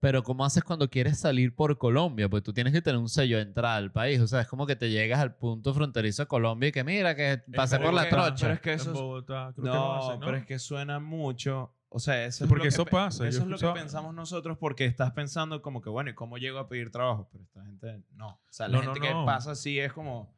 pero 0.01 0.25
¿cómo 0.25 0.45
haces 0.45 0.65
cuando 0.65 0.91
quieres 0.91 1.21
salir 1.21 1.55
por 1.55 1.79
Colombia? 1.79 2.29
Pues 2.29 2.43
tú 2.43 2.53
tienes 2.53 2.73
que 2.73 2.83
tener 2.83 2.99
un 2.99 3.09
sello 3.09 3.37
de 3.37 3.43
entrada 3.45 3.77
al 3.77 3.93
país. 3.93 4.19
O 4.21 4.27
sea, 4.27 4.41
es 4.41 4.49
como 4.49 4.67
que 4.67 4.75
te 4.75 4.91
llegas 4.91 5.21
al 5.21 5.37
punto 5.37 5.73
fronterizo 5.73 6.23
de 6.23 6.27
Colombia 6.27 6.71
y 6.71 6.73
que 6.73 6.83
mira, 6.83 7.15
que 7.15 7.41
pasé 7.55 7.79
por 7.79 7.95
la 7.95 8.09
trocha. 8.09 8.35
pero 8.47 8.55
es 8.55 8.61
que 8.61 8.73
eso 8.73 8.91
es- 8.91 8.97
Bogotá, 8.99 9.53
creo 9.55 9.63
que 9.65 9.71
No, 9.71 9.75
no 9.75 9.95
hacen, 10.09 10.19
¿no? 10.21 10.27
pero 10.27 10.39
es 10.39 10.45
que 10.47 10.59
suena 10.59 10.99
mucho. 10.99 11.73
O 11.93 11.99
sea, 11.99 12.25
eso 12.25 12.45
es 12.45 12.49
Porque 12.49 12.61
lo 12.61 12.63
que 12.63 12.69
eso 12.69 12.85
pe- 12.85 12.91
pasa, 12.93 13.27
Eso 13.27 13.43
es 13.43 13.47
lo 13.49 13.59
que 13.59 13.67
pensamos 13.81 14.15
nosotros 14.15 14.57
porque 14.59 14.85
estás 14.85 15.11
pensando 15.11 15.61
como 15.61 15.81
que, 15.81 15.91
bueno, 15.91 16.09
¿y 16.11 16.15
cómo 16.15 16.39
llego 16.39 16.59
a 16.61 16.69
pedir 16.69 16.91
trabajo? 16.93 17.29
Pero 17.33 17.43
esta 17.45 17.65
gente 17.65 18.05
no. 18.13 18.29
O 18.29 18.41
sea, 18.53 18.69
la 18.69 18.79
No, 18.79 18.85
no, 18.85 18.95
gente 18.95 19.09
que 19.09 19.13
no. 19.13 19.25
pasa 19.27 19.51
así 19.53 19.79
es 19.81 19.93
como 19.93 20.33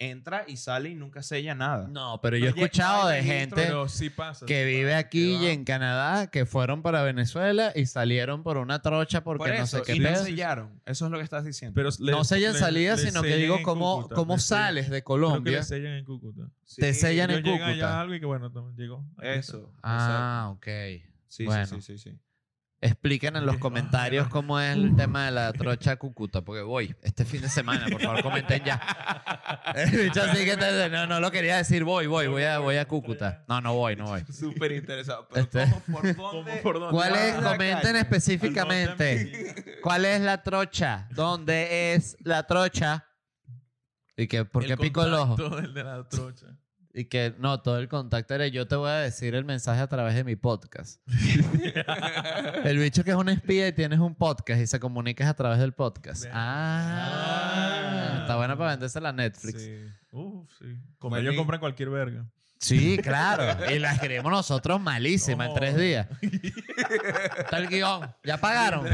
entra 0.00 0.44
y 0.48 0.56
sale 0.56 0.88
y 0.88 0.94
nunca 0.94 1.22
sella 1.22 1.54
nada. 1.54 1.86
No, 1.86 2.20
pero 2.22 2.36
No 2.36 2.40
yo 2.40 2.46
he 2.46 2.48
escuchado 2.48 3.08
de 3.08 3.22
gente 3.22 3.54
Pero 3.54 3.86
sí 3.88 4.08
pasa. 4.10 4.46
que 4.46 4.64
sí 4.64 4.66
vive 4.66 4.90
pasa, 4.92 4.98
aquí 4.98 5.38
que 5.38 5.44
y 5.44 5.46
en 5.48 5.64
Canadá 5.64 6.28
que 6.30 6.46
fueron 6.46 6.82
para 6.82 7.02
Venezuela 7.02 7.70
y 7.76 7.84
salieron 7.86 8.42
por 8.42 8.56
una 8.56 8.80
trocha 8.80 9.22
porque 9.22 9.50
Por 9.50 9.58
no 9.58 9.66
sé 9.66 9.82
qué 9.82 9.94
y 9.94 9.98
no 10.00 10.16
sellaron. 10.16 10.80
Eso 10.86 11.04
es 11.04 11.12
lo 11.12 11.18
que 11.18 11.24
estás 11.24 11.44
diciendo. 11.44 11.74
Pero 11.74 11.90
le- 12.00 12.12
no 12.12 12.24
sellan 12.24 12.54
le- 12.54 12.58
salida, 12.58 12.96
le 12.96 13.02
sino 13.02 13.22
que 13.22 13.36
digo 13.36 13.58
cómo, 13.62 13.96
Cúcuta, 13.98 14.14
cómo 14.16 14.34
sellan- 14.34 14.38
sales 14.40 14.84
de 14.86 14.88
Creo 14.88 14.98
que 15.00 15.04
Colombia. 15.04 15.58
le 15.58 15.62
sellan 15.64 15.92
en 15.92 16.04
Cúcuta. 16.06 16.48
te 16.76 16.94
sellan 16.94 17.30
en 17.30 17.42
Cúcuta. 17.42 17.66
allá 17.66 18.00
algo 18.00 18.14
y 18.14 18.20
que 18.20 18.26
bueno, 18.26 18.50
llegó. 18.76 19.04
Eso. 19.22 19.70
Ah, 19.82 20.48
ok. 20.54 20.66
Sí, 21.28 21.44
bueno. 21.44 21.66
sí, 21.66 21.80
sí, 21.82 21.98
sí, 21.98 22.10
sí. 22.10 22.18
Expliquen 22.82 23.36
en 23.36 23.44
los 23.44 23.58
comentarios 23.58 24.28
cómo 24.28 24.58
es 24.58 24.74
el 24.74 24.96
tema 24.96 25.26
de 25.26 25.32
la 25.32 25.52
trocha 25.52 25.96
Cúcuta, 25.96 26.40
porque 26.40 26.62
voy 26.62 26.96
este 27.02 27.26
fin 27.26 27.42
de 27.42 27.50
semana, 27.50 27.86
por 27.90 28.00
favor, 28.00 28.22
comenten 28.22 28.64
ya. 28.64 28.80
El 29.74 29.90
bicho 29.90 30.22
así 30.22 30.46
que 30.46 30.56
te- 30.56 30.88
no, 30.88 31.06
no 31.06 31.20
lo 31.20 31.30
quería 31.30 31.58
decir, 31.58 31.84
voy, 31.84 32.06
voy, 32.06 32.26
voy 32.28 32.42
a, 32.44 32.58
voy 32.58 32.76
a 32.78 32.88
Cúcuta. 32.88 33.44
No, 33.48 33.60
no 33.60 33.74
voy, 33.74 33.96
no 33.96 34.06
voy. 34.06 34.24
Súper 34.32 34.72
interesado. 34.72 35.28
Pero 35.28 35.42
Este- 35.42 35.64
¿cómo, 35.84 35.98
¿por 36.00 36.16
¿Cómo, 36.16 36.32
dónde? 36.32 36.56
por 36.62 36.80
dónde? 36.80 36.94
¿Cuál 36.96 37.10
¿Cuál 37.10 37.22
es? 37.22 37.34
la 37.42 37.50
Comenten 37.52 37.82
calle? 37.82 37.98
específicamente. 37.98 39.54
¿Cuál 39.82 40.04
es 40.06 40.20
la 40.22 40.42
trocha? 40.42 41.06
¿Dónde 41.10 41.92
es 41.94 42.16
la 42.20 42.46
trocha? 42.46 43.06
Y 44.16 44.26
que, 44.26 44.46
¿por 44.46 44.64
qué 44.64 44.78
pico 44.78 45.04
el 45.04 45.12
ojo? 45.14 45.36
contacto 45.36 45.56
del 45.60 45.74
de 45.74 45.84
la 45.84 46.08
trocha. 46.08 46.46
Y 46.92 47.04
que 47.04 47.34
no, 47.38 47.60
todo 47.60 47.78
el 47.78 47.88
contacto 47.88 48.34
era 48.34 48.48
yo 48.48 48.66
te 48.66 48.74
voy 48.74 48.90
a 48.90 48.94
decir 48.94 49.36
el 49.36 49.44
mensaje 49.44 49.80
a 49.80 49.86
través 49.86 50.14
de 50.16 50.24
mi 50.24 50.34
podcast. 50.34 51.00
el 52.64 52.78
bicho 52.78 53.04
que 53.04 53.10
es 53.10 53.16
un 53.16 53.28
espía 53.28 53.68
y 53.68 53.72
tienes 53.72 54.00
un 54.00 54.16
podcast 54.16 54.60
y 54.60 54.66
se 54.66 54.80
comunicas 54.80 55.28
a 55.28 55.34
través 55.34 55.60
del 55.60 55.72
podcast. 55.72 56.24
Ah, 56.32 58.18
está 58.22 58.36
buena 58.36 58.58
para 58.58 58.70
venderse 58.70 59.00
la 59.00 59.12
Netflix. 59.12 59.62
Sí. 59.62 59.84
Uf, 60.10 60.50
sí. 60.58 60.76
Como 60.98 61.16
ellos 61.16 61.36
compran 61.36 61.60
cualquier 61.60 61.90
verga. 61.90 62.26
Sí, 62.60 62.98
claro. 62.98 63.72
Y 63.72 63.78
la 63.78 63.92
escribimos 63.92 64.30
nosotros 64.30 64.78
malísima 64.80 65.46
en 65.46 65.54
tres 65.54 65.76
días. 65.76 66.08
Está 67.38 67.56
el 67.56 67.68
guion. 67.68 68.14
¿Ya 68.22 68.36
pagaron? 68.36 68.86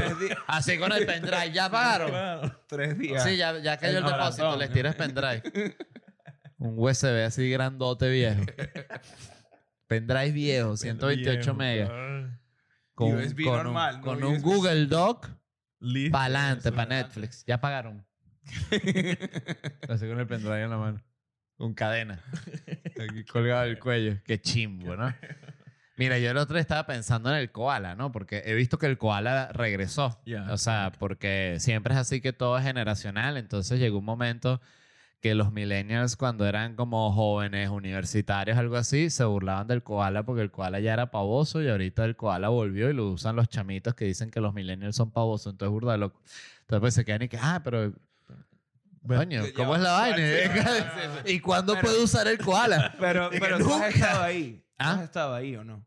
Así 0.47 0.77
con 0.77 0.93
el 0.93 1.05
pendrive. 1.05 1.51
¿Ya 1.51 1.69
pagaron? 1.69 2.09
Claro. 2.09 2.61
Tres 2.67 2.97
días. 2.97 3.23
Sí, 3.23 3.35
ya, 3.35 3.59
ya 3.59 3.75
cayó 3.77 3.97
el, 3.97 4.05
El 4.05 4.11
depósito. 4.11 4.55
Les 4.55 4.71
tiras 4.71 4.95
pendrive. 4.95 5.43
Un 6.57 6.75
USB 6.77 7.23
así 7.25 7.49
grandote 7.49 8.09
viejo. 8.09 8.41
Pendrive 9.87 10.31
viejo, 10.31 10.75
128 10.75 11.37
Viejo, 11.37 11.53
megas. 11.55 11.89
Con, 12.93 13.15
USB 13.15 13.43
con 13.43 13.57
normal, 13.57 13.95
un, 13.95 14.01
no 14.01 14.05
con 14.05 14.23
un. 14.23 14.41
Google 14.41 14.87
Doc 14.87 15.29
Listo. 15.79 16.11
para 16.11 16.25
adelante, 16.25 16.71
para 16.71 16.89
Netflix. 16.89 17.45
Ya 17.45 17.61
pagaron. 17.61 18.05
Así 19.89 20.07
con 20.07 20.19
el 20.19 20.27
pendrive 20.27 20.63
en 20.63 20.69
la 20.69 20.77
mano. 20.77 21.03
con 21.57 21.73
cadena. 21.73 22.23
Aquí 23.01 23.23
colgado 23.25 23.63
del 23.63 23.79
cuello. 23.79 24.17
Qué 24.25 24.41
chimbo, 24.41 24.95
¿no? 24.95 25.13
Mira, 25.97 26.19
yo 26.19 26.29
el 26.29 26.37
otro 26.37 26.55
día 26.55 26.61
estaba 26.61 26.85
pensando 26.85 27.29
en 27.29 27.37
el 27.37 27.51
koala, 27.51 27.95
¿no? 27.95 28.11
Porque 28.11 28.43
he 28.45 28.53
visto 28.53 28.77
que 28.77 28.85
el 28.85 28.97
koala 28.97 29.49
regresó. 29.51 30.19
O 30.49 30.57
sea, 30.57 30.91
porque 30.99 31.57
siempre 31.59 31.93
es 31.93 31.99
así 31.99 32.21
que 32.21 32.33
todo 32.33 32.57
es 32.57 32.63
generacional. 32.63 33.37
Entonces 33.37 33.79
llegó 33.79 33.99
un 33.99 34.05
momento 34.05 34.61
que 35.19 35.33
los 35.33 35.51
millennials 35.51 36.15
cuando 36.15 36.45
eran 36.45 36.75
como 36.75 37.11
jóvenes, 37.11 37.69
universitarios, 37.69 38.57
algo 38.57 38.75
así, 38.75 39.09
se 39.09 39.23
burlaban 39.23 39.67
del 39.67 39.81
koala 39.83 40.23
porque 40.23 40.41
el 40.43 40.51
koala 40.51 40.79
ya 40.79 40.93
era 40.93 41.09
pavoso 41.09 41.61
y 41.61 41.69
ahorita 41.69 42.05
el 42.05 42.15
koala 42.15 42.49
volvió 42.49 42.89
y 42.89 42.93
lo 42.93 43.09
usan 43.09 43.35
los 43.35 43.49
chamitos 43.49 43.95
que 43.95 44.05
dicen 44.05 44.29
que 44.29 44.39
los 44.39 44.53
millennials 44.53 44.95
son 44.95 45.11
pavosos. 45.11 45.53
Entonces, 45.53 45.71
burda 45.71 45.93
de 45.93 45.97
loco. 45.97 46.21
Entonces, 46.61 46.81
pues 46.81 46.93
se 46.93 47.03
quedan 47.05 47.23
y 47.23 47.29
que, 47.29 47.37
ah, 47.41 47.61
pero... 47.63 47.93
Coño, 49.07 49.43
¿cómo 49.55 49.73
es 49.75 49.81
la 49.81 49.91
vaina? 49.93 50.17
¿Y 51.25 51.39
cuándo 51.39 51.73
Pero- 51.75 51.87
puede 51.87 52.03
usar 52.03 52.27
el 52.27 52.37
koala? 52.37 52.93
Pero, 52.99 53.29
pero 53.39 53.57
tú 53.57 53.73
has 53.73 53.95
estado 53.95 54.21
ahí. 54.23 54.61
¿Tú 54.67 54.75
¿Ah? 54.79 54.93
has 54.95 55.01
estado 55.03 55.33
ahí 55.33 55.55
o 55.55 55.63
no? 55.63 55.85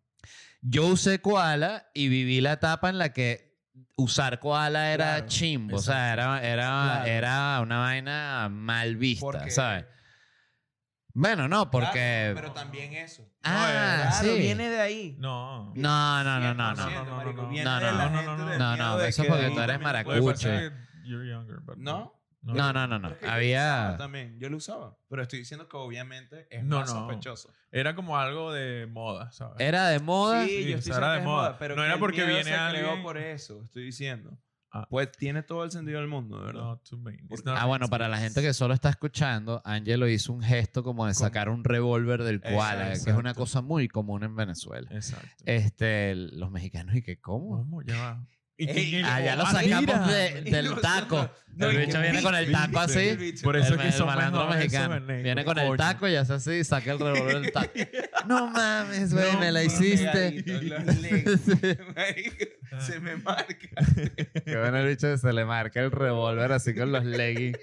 Yo 0.63 0.87
usé 0.87 1.21
koala 1.21 1.91
y 1.93 2.09
viví 2.09 2.41
la 2.41 2.53
etapa 2.55 2.89
en 2.89 2.97
la 2.99 3.13
que 3.13 3.50
usar 4.03 4.39
koala 4.39 4.93
era 4.93 5.15
Claro, 5.17 5.27
chimbo. 5.27 5.77
O 5.77 5.81
sea, 5.81 6.13
era, 6.13 6.43
era, 6.43 6.67
Claro. 6.67 7.07
era 7.07 7.61
una 7.61 7.79
vaina 7.79 8.49
mal 8.51 8.97
vista, 8.97 9.49
¿sabes? 9.51 9.87
Bueno, 11.13 11.49
no, 11.49 11.71
porque... 11.71 12.31
Claro, 12.33 12.35
pero 12.35 12.53
también 12.53 12.93
eso. 12.93 13.29
Ah, 13.43 14.09
Claro, 14.21 14.35
sí. 14.35 14.41
viene 14.41 14.69
de 14.71 14.81
ahí. 14.81 15.17
No. 15.19 15.73
No, 15.75 16.25
no, 16.25 16.41
no, 16.41 16.55
no, 16.55 16.75
100%, 16.75 16.77
no. 16.77 16.91
no, 16.91 17.05
no, 17.05 17.33
no, 17.33 17.33
no, 17.33 17.33
no, 17.33 17.33
no, 17.33 18.47
no, 18.47 18.57
no, 18.57 18.77
no, 18.77 18.77
no, 18.77 18.97
but 21.67 21.77
¿No? 21.77 21.93
No, 21.93 21.97
no, 21.97 21.97
no, 21.97 22.01
no. 22.01 22.20
Es 22.43 23.19
que 23.19 23.27
yo 23.27 23.33
Había... 23.33 23.77
usaba 23.85 23.97
también, 23.99 24.39
yo 24.39 24.49
lo 24.49 24.57
usaba. 24.57 24.97
Pero 25.09 25.23
estoy 25.23 25.41
diciendo 25.41 25.69
que 25.69 25.77
obviamente 25.77 26.47
es 26.51 26.65
No, 26.65 26.79
más 26.81 26.89
no. 26.93 27.01
sospechoso. 27.07 27.53
Era 27.71 27.95
como 27.95 28.17
algo 28.19 28.53
de 28.53 28.87
moda, 28.87 29.31
¿sabes? 29.33 29.57
Era 29.59 29.89
de 29.89 30.01
moda. 30.01 30.45
Sí, 30.45 30.63
Sí, 30.65 30.69
yo 30.71 30.77
o 30.77 30.79
estoy 30.79 30.93
sea, 30.93 30.99
era 30.99 31.13
diciendo 31.13 31.13
de 31.13 31.19
que 31.21 31.25
moda. 31.27 31.49
moda, 31.51 31.59
pero 31.59 31.77
No 31.77 31.83
que 31.83 31.87
era 31.87 31.95
el 31.95 32.01
porque 32.01 32.17
miedo 32.17 32.29
viene 32.29 32.45
se 32.45 32.51
creó 32.51 32.87
alguien- 32.89 33.03
por 33.03 33.17
eso, 33.19 33.63
estoy 33.65 33.85
diciendo. 33.85 34.39
Ah. 34.73 34.87
Pues 34.89 35.11
tiene 35.11 35.43
todo 35.43 35.65
el 35.65 35.73
sentido 35.73 35.99
del 35.99 36.07
mundo, 36.09 36.39
¿verdad? 36.41 36.63
No, 36.63 36.81
Ah, 37.57 37.67
bueno, 37.67 37.89
para 37.89 38.09
la 38.09 38.19
gente 38.19 38.41
que 38.41 38.55
solo 38.55 38.73
está 38.73 38.89
escuchando, 38.89 39.61
Angelo 39.65 40.07
hizo 40.09 40.33
un 40.33 40.43
gesto 40.43 40.85
como 40.85 41.07
de 41.07 41.15
sacar 41.15 41.49
un 41.49 41.65
revólver 41.65 42.23
del 42.23 42.41
koala, 42.41 42.91
que 42.93 43.11
es 43.11 43.17
una 43.17 43.35
cosa 43.35 43.63
muy 43.63 43.89
común 43.89 44.23
en 44.23 44.37
Venezuela. 44.37 44.89
Exacto. 44.93 45.27
Este, 45.45 46.15
los 46.15 46.53
mexicanos, 46.53 46.95
¿y 46.95 47.03
qué 47.03 47.21
cómo? 47.21 47.57
¿Cómo? 47.59 47.83
Ya 47.83 47.97
va. 47.97 48.27
Ey, 48.69 49.03
Ah, 49.05 49.21
lo 49.37 49.43
Ah, 49.47 49.53
sacamos 49.53 50.09
de- 50.09 50.43
del 50.43 50.75
taco. 50.81 51.31
no, 51.57 51.69
el 51.71 51.79
bicho 51.87 52.01
viene 52.01 52.23
con 52.23 52.35
el 52.35 52.51
taco 52.53 52.79
así. 52.81 53.35
Por 53.43 53.57
eso 53.57 53.75
el, 53.75 53.81
es 53.81 53.87
que 53.87 53.93
son 53.93 54.07
malandro 54.07 54.49
mexicano. 54.49 55.01
Viene 55.07 55.45
con 55.45 55.59
el 55.59 55.77
taco 55.77 56.09
y 56.09 56.15
hace 56.17 56.35
así 56.35 56.51
y 56.53 56.65
saca 56.65 56.93
el 56.93 56.99
revólver 56.99 57.41
del 57.41 57.53
taco. 57.53 57.71
no 58.29 58.49
mames, 58.49 59.13
güey, 59.15 59.33
No 59.33 59.41
me 59.41 59.53
la 59.53 59.65
hiciste. 59.65 60.45
Marico, 61.97 62.45
Se 62.81 63.01
me 63.01 63.17
marca. 63.17 63.55
Qué 64.45 64.57
bueno 64.57 64.79
el 64.79 64.89
bicho 64.89 65.17
se 65.17 65.33
le 65.33 65.45
marca 65.45 65.81
el 65.81 65.91
revólver 65.91 66.53
así 66.53 66.75
con 66.75 66.93
los 66.93 67.05
leggings. 67.05 67.59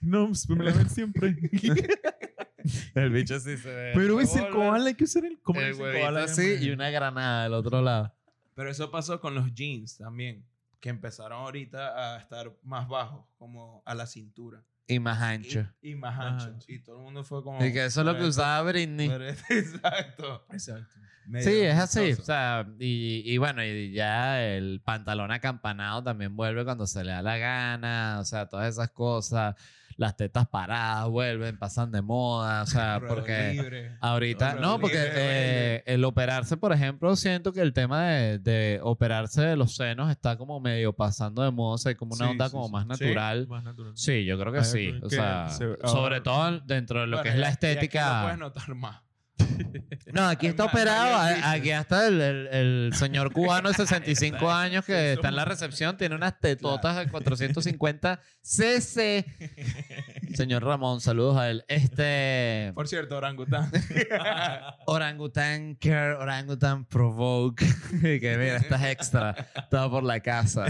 No, 0.00 0.28
pues, 0.28 0.48
me 0.48 0.64
la 0.64 0.72
ven 0.72 0.88
siempre. 0.88 1.36
El 2.94 3.10
bicho 3.10 3.40
sí 3.40 3.56
se 3.56 3.68
ve. 3.68 3.92
Pero 3.94 4.20
ese 4.20 4.46
koala 4.48 4.88
hay 4.88 4.94
que 4.94 5.06
ser 5.06 5.24
el... 5.24 5.38
¿Cómo 5.42 5.60
El 5.60 5.74
koala? 5.76 6.24
así 6.24 6.56
y 6.60 6.70
una 6.70 6.90
granada 6.90 7.44
del 7.44 7.54
otro 7.54 7.80
lado. 7.80 8.14
Pero 8.54 8.70
eso 8.70 8.90
pasó 8.90 9.20
con 9.20 9.34
los 9.34 9.54
jeans 9.54 9.96
también, 9.98 10.46
que 10.80 10.88
empezaron 10.88 11.38
ahorita 11.40 12.14
a 12.14 12.18
estar 12.18 12.52
más 12.62 12.88
bajos, 12.88 13.26
como 13.38 13.82
a 13.86 13.94
la 13.94 14.06
cintura. 14.06 14.62
Y 14.86 14.98
más 14.98 15.20
ancho. 15.20 15.66
Y, 15.80 15.90
y 15.92 15.94
más 15.94 16.16
Más 16.16 16.32
ancho. 16.32 16.54
ancho. 16.54 16.72
Y 16.72 16.82
todo 16.82 16.96
el 16.96 17.02
mundo 17.02 17.22
fue 17.22 17.44
como... 17.44 17.64
Y 17.64 17.72
que 17.72 17.84
eso 17.84 18.00
es 18.00 18.06
lo 18.06 18.16
que 18.16 18.24
usaba 18.24 18.62
Britney. 18.70 19.08
Exacto. 19.48 20.46
Exacto. 20.50 20.98
Medio 21.26 21.48
Sí, 21.48 21.60
es 21.60 21.76
así. 21.78 22.12
O 22.12 22.24
sea, 22.24 22.66
y, 22.80 23.22
y 23.24 23.38
bueno, 23.38 23.62
y 23.64 23.92
ya 23.92 24.42
el 24.44 24.80
pantalón 24.84 25.30
acampanado 25.30 26.02
también 26.02 26.34
vuelve 26.34 26.64
cuando 26.64 26.88
se 26.88 27.04
le 27.04 27.12
da 27.12 27.22
la 27.22 27.38
gana. 27.38 28.18
O 28.20 28.24
sea, 28.24 28.48
todas 28.48 28.68
esas 28.68 28.90
cosas. 28.90 29.54
Las 29.96 30.16
tetas 30.16 30.46
paradas 30.48 31.08
vuelven, 31.08 31.58
pasan 31.58 31.92
de 31.92 32.00
moda. 32.02 32.62
O 32.62 32.66
sea, 32.66 33.00
porque 33.06 33.52
libre. 33.54 33.96
ahorita. 34.00 34.54
No, 34.54 34.78
porque 34.80 34.96
eh, 34.98 35.82
el 35.86 36.04
operarse, 36.04 36.56
por 36.56 36.72
ejemplo, 36.72 37.14
siento 37.16 37.52
que 37.52 37.60
el 37.60 37.72
tema 37.72 38.04
de, 38.06 38.38
de 38.38 38.80
operarse 38.82 39.42
de 39.42 39.56
los 39.56 39.74
senos 39.76 40.10
está 40.10 40.36
como 40.36 40.60
medio 40.60 40.92
pasando 40.94 41.42
de 41.42 41.50
moda. 41.50 41.74
O 41.74 41.78
sea, 41.78 41.94
como 41.96 42.14
una 42.14 42.26
Sí, 42.26 42.30
onda 42.32 42.46
sí, 42.46 42.52
como 42.52 42.66
sí. 42.66 42.72
más 42.72 42.86
natural. 42.86 43.46
Más 43.48 43.64
natural. 43.64 43.92
Sí, 43.96 44.24
yo 44.24 44.38
creo 44.38 44.52
que 44.52 44.64
sí. 44.64 44.88
O 44.96 45.00
porque 45.00 45.16
sea, 45.16 45.48
se- 45.50 45.76
sobre 45.86 46.20
todo 46.20 46.60
dentro 46.60 47.00
de 47.00 47.06
lo 47.06 47.22
que 47.22 47.28
es 47.30 47.36
la 47.36 47.48
estética. 47.50 48.22
puedes 48.22 48.38
notar 48.38 48.74
más. 48.74 49.00
No, 50.12 50.26
aquí 50.28 50.48
está 50.48 50.64
operado. 50.64 51.14
a- 51.14 51.52
Aquí 51.52 51.70
está 51.70 52.08
el, 52.08 52.20
el- 52.20 52.46
el 52.48 52.92
señor 52.94 53.32
cubano 53.32 53.68
de 53.68 53.74
65 53.76 54.50
años 54.50 54.84
que 54.84 55.12
está 55.12 55.28
en 55.28 55.36
la 55.36 55.44
recepción. 55.44 55.96
Tiene 55.96 56.16
unas 56.16 56.40
tetotas 56.40 56.96
de 56.96 57.08
450 57.08 58.20
cc. 58.42 59.24
Señor 60.34 60.64
Ramón, 60.64 61.00
saludos 61.00 61.36
a 61.36 61.50
él. 61.50 61.64
Este. 61.68 62.72
Por 62.74 62.88
cierto, 62.88 63.16
orangután. 63.16 63.70
Orangutan 64.86 65.74
Care, 65.76 66.14
Orangutan 66.14 66.84
Provoke. 66.86 67.64
que 68.00 68.36
mira, 68.38 68.56
estás 68.56 68.82
extra. 68.84 69.34
Todo 69.70 69.90
por 69.90 70.02
la 70.02 70.18
casa. 70.20 70.66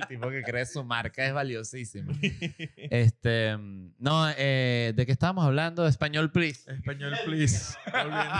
El 0.00 0.08
tipo 0.08 0.30
que 0.30 0.42
cree 0.42 0.66
su 0.66 0.82
marca 0.84 1.24
es 1.26 1.32
valiosísimo. 1.32 2.12
Este. 2.76 3.56
No, 3.98 4.28
eh, 4.36 4.92
¿de 4.96 5.06
qué 5.06 5.12
estábamos 5.12 5.44
hablando? 5.44 5.86
Español, 5.86 6.30
please. 6.32 6.70
Español, 6.72 7.14
please. 7.24 7.76
Volviendo. 7.92 8.30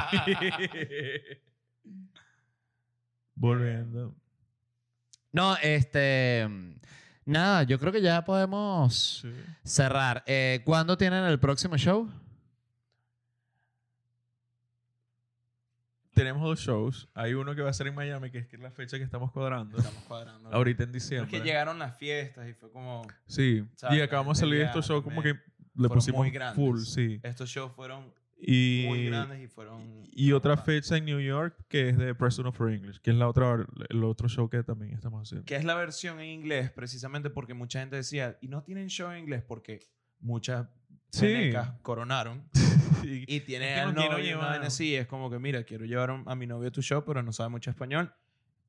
Volviendo. 3.35 4.15
No, 5.33 5.57
este. 5.63 6.49
Nada, 7.25 7.63
yo 7.63 7.79
creo 7.79 7.93
que 7.93 8.03
ya 8.03 8.25
podemos 8.25 9.21
Sí. 9.23 9.33
cerrar. 9.65 10.25
Eh, 10.27 10.61
¿Cuándo 10.65 10.97
tienen 10.99 11.25
el 11.25 11.39
próximo 11.39 11.77
show? 11.77 12.11
Tenemos 16.21 16.43
dos 16.43 16.61
shows. 16.61 17.09
Hay 17.15 17.35
uno 17.35 17.55
que 17.55 17.63
va 17.63 17.71
a 17.71 17.73
ser 17.73 17.87
en 17.87 17.95
Miami, 17.95 18.31
que 18.31 18.39
es 18.39 18.47
que 18.47 18.57
es 18.57 18.63
la 18.63 18.71
fecha 18.71 18.97
que 18.99 19.05
estamos 19.05 19.31
cuadrando. 19.33 19.77
Estamos 19.79 20.03
cuadrando. 20.05 20.51
Ahorita 20.53 20.83
en 20.85 20.91
Es 20.91 20.95
diciembre. 20.95 21.31
que 21.31 21.45
llegaron 21.45 21.79
las 21.79 21.97
fiestas 21.99 22.49
y 22.49 22.53
fue 22.55 22.71
como... 22.71 23.07
Sí. 23.27 23.65
¿Sabes? 23.77 23.99
Y 23.99 24.01
acabamos 24.03 24.39
de 24.39 24.41
salir 24.41 24.59
de 24.61 24.65
estos 24.67 24.87
shows 24.87 25.03
como 25.03 25.23
que 25.23 25.35
le 25.75 25.89
pusimos 25.89 26.21
muy 26.21 26.31
grandes. 26.31 26.57
full, 26.57 26.79
sí. 26.81 27.21
Estos 27.23 27.49
shows 27.49 27.73
fueron 27.73 28.13
Y, 28.39 28.85
muy 28.89 29.07
grandes 29.07 29.41
y 29.43 29.47
fueron... 29.49 30.03
y 30.13 30.33
otra 30.33 30.57
fueron- 30.57 30.83
fecha 30.83 30.97
en 30.97 31.05
New 31.05 31.21
York 31.21 31.55
que 31.69 31.89
es 31.91 31.99
de 31.99 32.15
President 32.15 32.55
for 32.55 32.71
English, 32.71 32.99
que 33.01 33.11
es 33.11 33.17
la 33.17 33.29
otra, 33.29 33.67
el 33.89 34.05
otro 34.05 34.29
show 34.29 34.49
que 34.49 34.63
también 34.63 34.93
estamos 34.95 35.23
haciendo. 35.29 35.45
Que 35.47 35.57
es 35.57 35.65
la 35.65 35.75
versión 35.75 36.21
en 36.21 36.27
inglés, 36.31 36.71
precisamente 36.71 37.31
porque 37.31 37.55
mucha 37.55 37.81
gente 37.81 37.97
decía, 37.97 38.37
y 38.41 38.49
no 38.49 38.63
tienen 38.63 38.89
show 38.89 39.11
en 39.11 39.19
inglés 39.19 39.43
porque 39.47 39.81
muchas 40.21 40.67
Sí. 41.11 41.27
venecas 41.27 41.73
coronaron 41.83 42.49
Y- 43.03 43.25
y 43.37 43.41
tiene 43.41 43.71
Es 43.71 43.75
que 43.77 43.81
al 43.81 43.95
no 43.95 44.03
novio 44.03 44.17
una 44.17 44.19
llevar- 44.25 44.51
vaina 44.51 44.67
así. 44.67 44.95
Es 44.95 45.07
como 45.07 45.31
que, 45.31 45.39
mira, 45.39 45.65
quiero 45.65 45.85
llevar 45.85 46.11
a 46.27 46.35
mi 46.35 46.47
novio 46.47 46.69
a 46.69 46.71
tu 46.71 46.83
show, 46.83 47.03
pero 47.05 47.23
no 47.23 47.33
sabe 47.33 47.49
mucho 47.51 47.71
español. 47.71 48.13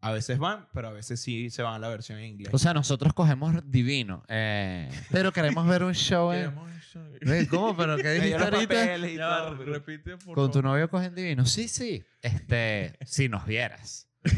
A 0.03 0.11
veces 0.11 0.39
van, 0.39 0.67
pero 0.73 0.87
a 0.87 0.91
veces 0.91 1.19
sí 1.21 1.51
se 1.51 1.61
van 1.61 1.75
a 1.75 1.79
la 1.79 1.87
versión 1.89 2.17
en 2.17 2.25
inglés. 2.25 2.49
O 2.53 2.57
sea, 2.57 2.73
nosotros 2.73 3.13
cogemos 3.13 3.53
divino. 3.69 4.23
eh, 4.29 4.89
pero 5.11 5.31
queremos 5.31 5.67
ver 5.67 5.83
un 5.83 5.93
show. 5.93 6.31
en- 6.31 6.39
Queremos 6.49 6.71
un 6.73 6.79
show. 6.81 7.03
Ve, 7.21 7.47
¿Cómo? 7.47 7.77
¿Pero 7.77 7.97
qué 7.97 8.03
Me 8.03 8.13
dio 8.13 8.21
dijiste 8.23 8.39
los 8.39 8.53
ahorita? 8.53 8.73
papeles 8.73 9.11
y 9.11 9.15
Ya, 9.17 9.37
todo, 9.37 9.57
pero- 9.59 9.73
repite, 9.73 10.17
por 10.17 10.35
¿Con 10.35 10.47
tu 10.51 10.59
favor. 10.59 10.63
novio 10.71 10.89
cogen 10.89 11.13
divino? 11.13 11.45
Sí, 11.45 11.67
sí. 11.67 12.03
Este, 12.21 12.97
si 13.05 13.29
nos 13.29 13.45
vieras. 13.45 14.07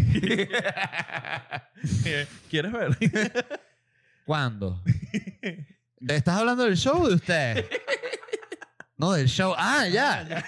¿Quieres 2.50 2.72
ver? 2.72 2.98
¿Cuándo? 4.26 4.82
¿Estás 6.08 6.40
hablando 6.40 6.64
del 6.64 6.76
show 6.78 7.02
o 7.04 7.10
de 7.10 7.16
usted? 7.16 7.66
No, 8.98 9.12
del 9.14 9.28
show. 9.28 9.54
Ah, 9.58 9.88
ya. 9.88 10.44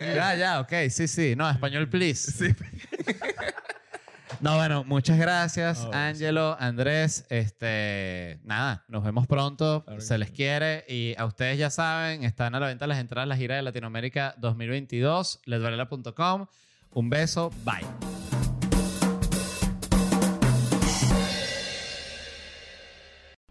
Ya, 0.00 0.34
ya, 0.34 0.60
ok. 0.60 0.72
Sí, 0.90 1.08
sí. 1.08 1.34
No, 1.36 1.48
español, 1.50 1.88
please. 1.88 2.30
Sí. 2.30 2.54
No, 4.40 4.56
bueno, 4.56 4.84
muchas 4.84 5.18
gracias, 5.18 5.78
Oh, 5.86 5.90
Angelo, 5.94 6.56
Andrés. 6.60 7.24
Este, 7.30 8.38
nada, 8.44 8.84
nos 8.88 9.02
vemos 9.02 9.26
pronto. 9.26 9.82
Claro 9.84 10.00
Se 10.00 10.18
les 10.18 10.28
sí. 10.28 10.34
quiere. 10.34 10.84
Y 10.88 11.14
a 11.16 11.24
ustedes 11.24 11.58
ya 11.58 11.70
saben, 11.70 12.22
están 12.22 12.54
a 12.54 12.60
la 12.60 12.66
venta 12.66 12.86
las 12.86 12.98
entradas 12.98 13.24
a 13.24 13.28
la 13.28 13.36
gira 13.36 13.56
de 13.56 13.62
Latinoamérica 13.62 14.34
2022, 14.38 15.40
ledvarela.com. 15.46 16.46
Un 16.92 17.10
beso, 17.10 17.50
bye. 17.64 18.35